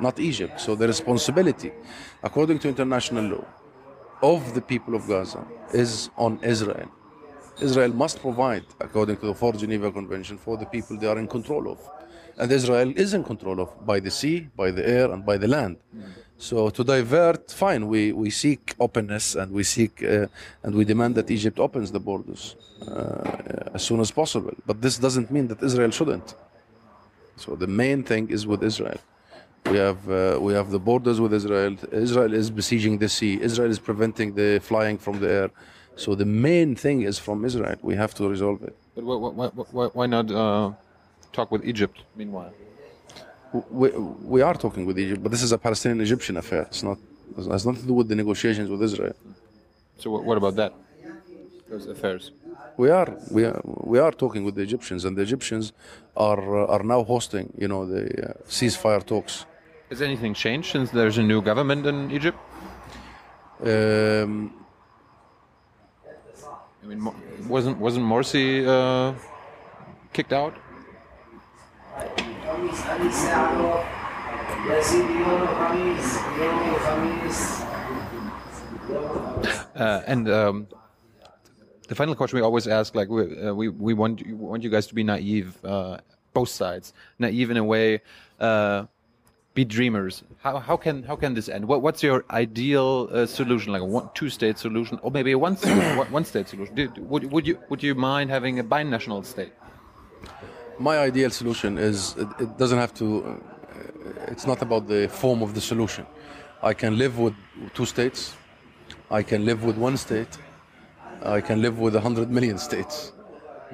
not 0.01 0.19
Egypt. 0.19 0.59
So 0.59 0.75
the 0.75 0.87
responsibility, 0.87 1.71
according 2.21 2.59
to 2.59 2.67
international 2.67 3.23
law, 3.23 3.45
of 4.21 4.53
the 4.53 4.61
people 4.61 4.95
of 4.95 5.07
Gaza 5.07 5.45
is 5.73 6.09
on 6.17 6.39
Israel. 6.43 6.89
Israel 7.61 7.93
must 7.93 8.19
provide, 8.19 8.65
according 8.79 9.17
to 9.17 9.27
the 9.27 9.33
Fourth 9.33 9.59
Geneva 9.59 9.91
Convention, 9.91 10.37
for 10.37 10.57
the 10.57 10.65
people 10.65 10.97
they 10.97 11.07
are 11.07 11.19
in 11.19 11.27
control 11.27 11.71
of. 11.71 11.79
And 12.37 12.51
Israel 12.51 12.91
is 12.95 13.13
in 13.13 13.23
control 13.23 13.59
of 13.61 13.85
by 13.85 13.99
the 13.99 14.09
sea, 14.09 14.49
by 14.55 14.71
the 14.71 14.87
air, 14.87 15.11
and 15.11 15.25
by 15.25 15.37
the 15.37 15.47
land. 15.47 15.77
So 16.37 16.69
to 16.69 16.83
divert, 16.83 17.51
fine, 17.51 17.87
we, 17.87 18.11
we 18.11 18.29
seek 18.29 18.73
openness 18.79 19.35
and 19.35 19.51
we 19.51 19.63
seek 19.63 20.03
uh, 20.03 20.27
and 20.63 20.75
we 20.75 20.83
demand 20.83 21.15
that 21.15 21.29
Egypt 21.31 21.59
opens 21.59 21.91
the 21.91 21.99
borders 21.99 22.55
uh, 22.87 23.71
as 23.73 23.83
soon 23.83 23.99
as 23.99 24.11
possible. 24.11 24.53
But 24.65 24.81
this 24.81 24.97
doesn't 24.97 25.31
mean 25.31 25.47
that 25.47 25.61
Israel 25.63 25.91
shouldn't. 25.91 26.35
So 27.37 27.55
the 27.55 27.67
main 27.67 28.03
thing 28.03 28.29
is 28.29 28.45
with 28.45 28.63
Israel. 28.63 28.99
We 29.71 29.77
have 29.77 30.09
uh, 30.09 30.37
we 30.41 30.53
have 30.53 30.71
the 30.71 30.79
borders 30.79 31.21
with 31.21 31.33
Israel. 31.33 31.77
Israel 31.91 32.33
is 32.33 32.49
besieging 32.49 32.97
the 32.97 33.07
sea. 33.07 33.39
Israel 33.41 33.71
is 33.71 33.79
preventing 33.79 34.33
the 34.35 34.59
flying 34.59 34.97
from 34.97 35.19
the 35.19 35.29
air. 35.31 35.49
So 35.95 36.15
the 36.15 36.25
main 36.25 36.75
thing 36.75 37.01
is 37.01 37.19
from 37.19 37.45
Israel. 37.45 37.75
We 37.81 37.95
have 37.95 38.13
to 38.15 38.27
resolve 38.27 38.63
it. 38.63 38.75
But 38.95 39.03
why, 39.03 39.15
why, 39.15 39.47
why, 39.47 39.85
why 39.87 40.05
not 40.07 40.31
uh, 40.31 40.71
talk 41.31 41.51
with 41.51 41.65
Egypt? 41.65 42.03
Meanwhile. 42.15 42.53
We, 43.69 43.89
we 44.35 44.41
are 44.41 44.55
talking 44.55 44.85
with 44.87 44.97
Egypt, 44.97 45.21
but 45.21 45.31
this 45.31 45.43
is 45.43 45.51
a 45.51 45.59
Palestinian-Egyptian 45.59 46.37
affair. 46.37 46.63
It's 46.63 46.81
not 46.81 46.97
it 47.37 47.51
has 47.51 47.65
nothing 47.65 47.81
to 47.81 47.87
do 47.87 47.93
with 47.93 48.07
the 48.07 48.15
negotiations 48.15 48.69
with 48.69 48.81
Israel. 48.81 49.15
So 49.97 50.09
what, 50.11 50.23
what 50.23 50.37
about 50.37 50.55
that? 50.55 50.73
Those 51.69 51.87
affairs. 51.87 52.31
We 52.77 52.89
are 52.89 53.15
we 53.31 53.45
are 53.45 53.61
we 53.63 53.99
are 53.99 54.11
talking 54.11 54.43
with 54.43 54.55
the 54.55 54.61
Egyptians, 54.61 55.05
and 55.05 55.17
the 55.17 55.21
Egyptians 55.21 55.73
are 56.15 56.43
uh, 56.63 56.73
are 56.75 56.83
now 56.83 57.03
hosting 57.03 57.53
you 57.57 57.67
know 57.67 57.85
the 57.85 58.03
uh, 58.05 58.33
ceasefire 58.47 59.03
talks. 59.05 59.45
Has 59.89 60.01
anything 60.01 60.33
changed 60.33 60.71
since 60.71 60.91
there's 60.91 61.17
a 61.17 61.23
new 61.23 61.41
government 61.41 61.85
in 61.85 62.11
Egypt? 62.11 62.37
Um, 63.63 64.62
I 66.83 66.85
mean, 66.85 67.11
wasn't 67.47 67.77
wasn't 67.77 68.05
Morsi 68.05 68.67
uh, 68.67 69.13
kicked 70.11 70.33
out? 70.33 70.53
Uh, 79.75 80.01
and 80.07 80.29
um, 80.29 80.67
the 81.87 81.95
final 81.95 82.15
question 82.15 82.37
we 82.37 82.41
always 82.41 82.67
ask, 82.67 82.95
like 82.95 83.09
we 83.09 83.41
uh, 83.41 83.53
we, 83.53 83.69
we 83.69 83.93
want 83.93 84.25
we 84.25 84.33
want 84.33 84.61
you 84.63 84.69
guys 84.69 84.87
to 84.87 84.95
be 84.95 85.03
naive, 85.03 85.57
uh, 85.63 85.97
both 86.33 86.49
sides, 86.49 86.93
naive 87.17 87.49
in 87.49 87.57
a 87.57 87.63
way 87.63 88.01
uh, 88.39 88.85
be 89.53 89.63
dreamers. 89.63 90.23
How 90.39 90.59
how 90.59 90.77
can 90.77 91.03
how 91.03 91.15
can 91.15 91.33
this 91.33 91.47
end? 91.49 91.65
What 91.67 91.81
what's 91.81 92.01
your 92.03 92.25
ideal 92.31 93.09
uh, 93.11 93.25
solution? 93.25 93.71
Like 93.73 93.81
a 93.81 93.85
one 93.85 94.09
two 94.13 94.29
state 94.29 94.57
solution, 94.57 94.99
or 95.03 95.11
maybe 95.11 95.31
a 95.31 95.37
one 95.37 95.55
one- 96.11 96.25
state 96.25 96.47
solution? 96.49 96.73
Would 96.97 97.31
would 97.31 97.45
you 97.47 97.57
would 97.69 97.83
you 97.83 97.95
mind 97.95 98.29
having 98.29 98.59
a 98.59 98.63
binational 98.63 99.25
state? 99.25 99.53
my 100.79 100.97
ideal 100.97 101.29
solution 101.29 101.77
is 101.77 102.15
it, 102.17 102.27
it 102.39 102.57
doesn't 102.57 102.79
have 102.79 102.93
to 102.93 103.05
uh, 103.23 104.31
it's 104.31 104.47
not 104.47 104.61
about 104.61 104.87
the 104.87 105.07
form 105.07 105.41
of 105.41 105.53
the 105.53 105.61
solution 105.61 106.05
i 106.63 106.73
can 106.73 106.97
live 106.97 107.19
with 107.19 107.33
two 107.73 107.85
states 107.85 108.35
i 109.11 109.21
can 109.21 109.45
live 109.45 109.63
with 109.63 109.77
one 109.77 109.95
state 109.97 110.37
i 111.23 111.39
can 111.39 111.61
live 111.61 111.79
with 111.79 111.93
a 111.95 111.99
100 111.99 112.29
million 112.31 112.57
states 112.57 113.11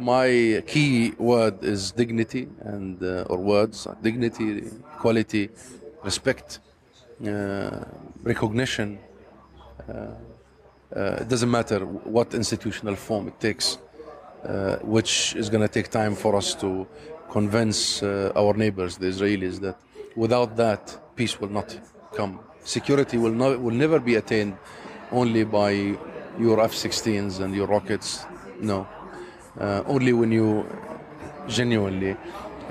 my 0.02 0.64
key 0.68 1.14
word 1.18 1.64
is 1.64 1.92
dignity 1.92 2.48
and 2.62 3.02
uh, 3.04 3.26
or 3.30 3.38
words 3.38 3.88
dignity, 4.02 4.64
equality, 4.96 5.50
respect, 6.04 6.60
uh, 7.26 7.84
recognition. 8.24 9.00
Uh, 9.88 9.94
uh, 10.96 11.18
it 11.22 11.28
doesn't 11.28 11.52
matter 11.52 11.80
what 11.86 12.34
institutional 12.34 12.96
form 12.96 13.28
it 13.28 13.40
takes, 13.40 13.78
uh, 14.46 14.78
which 14.78 15.36
is 15.36 15.50
going 15.50 15.62
to 15.62 15.68
take 15.68 15.90
time 15.90 16.16
for 16.16 16.36
us 16.36 16.56
to 16.56 16.88
convince 17.30 18.02
our 18.02 18.54
neighbors, 18.56 18.98
the 18.98 19.06
Israelis, 19.06 19.60
that 19.60 19.78
without 20.16 20.56
that 20.56 21.16
peace 21.16 21.40
will 21.40 21.50
not 21.50 21.78
come. 22.16 22.40
Security 22.64 23.18
will, 23.18 23.32
not, 23.32 23.60
will 23.60 23.76
never 23.76 24.00
be 24.00 24.16
attained 24.16 24.58
only 25.12 25.44
by 25.44 25.72
your 26.40 26.60
F-16s 26.62 27.40
and 27.40 27.56
your 27.56 27.68
rockets. 27.68 28.26
No, 28.60 28.88
uh, 29.60 29.84
only 29.88 30.14
when 30.14 30.32
you 30.32 30.66
genuinely 31.48 32.16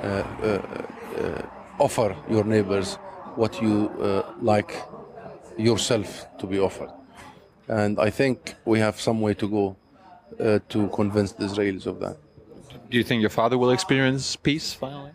uh, 0.02 0.06
uh, 0.06 0.84
uh, 1.18 1.42
offer 1.78 2.16
your 2.30 2.44
neighbors 2.44 2.94
what 3.34 3.60
you 3.62 3.88
uh, 4.00 4.22
like 4.40 4.74
yourself 5.56 6.26
to 6.38 6.46
be 6.46 6.58
offered. 6.58 6.90
And 7.68 7.98
I 7.98 8.10
think 8.10 8.54
we 8.64 8.78
have 8.80 9.00
some 9.00 9.20
way 9.20 9.34
to 9.34 9.48
go 9.48 9.76
uh, 10.40 10.58
to 10.68 10.88
convince 10.88 11.32
the 11.32 11.44
Israelis 11.44 11.86
of 11.86 12.00
that. 12.00 12.16
Do 12.90 12.96
you 12.96 13.04
think 13.04 13.20
your 13.20 13.30
father 13.30 13.58
will 13.58 13.70
experience 13.70 14.36
peace 14.36 14.72
finally 14.72 15.10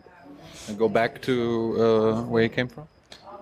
and 0.68 0.78
go 0.78 0.88
back 0.88 1.20
to 1.22 1.34
uh, 1.78 2.22
where 2.22 2.42
he 2.44 2.48
came 2.48 2.68
from? 2.68 2.86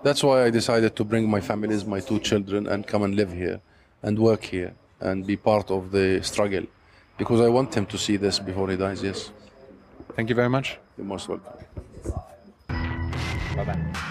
That's 0.02 0.24
why 0.24 0.44
I 0.44 0.50
decided 0.50 0.96
to 0.96 1.04
bring 1.04 1.30
my 1.30 1.40
families, 1.40 1.84
my 1.84 2.00
two 2.00 2.18
children, 2.18 2.66
and 2.66 2.86
come 2.86 3.02
and 3.02 3.14
live 3.14 3.32
here 3.32 3.60
and 4.02 4.18
work 4.18 4.42
here 4.44 4.74
and 5.00 5.26
be 5.26 5.36
part 5.36 5.70
of 5.70 5.92
the 5.92 6.20
struggle 6.22 6.64
because 7.22 7.40
I 7.40 7.48
want 7.48 7.72
him 7.72 7.86
to 7.86 7.96
see 7.96 8.16
this 8.16 8.40
before 8.40 8.68
he 8.68 8.76
dies. 8.76 9.00
Yes, 9.00 9.30
Thank 10.16 10.28
you 10.28 10.34
very 10.34 10.48
much. 10.48 10.78
you're 10.98 11.06
most 11.06 11.28
welcome. 11.28 11.52
Bye 13.56 13.64
bye. 13.64 14.08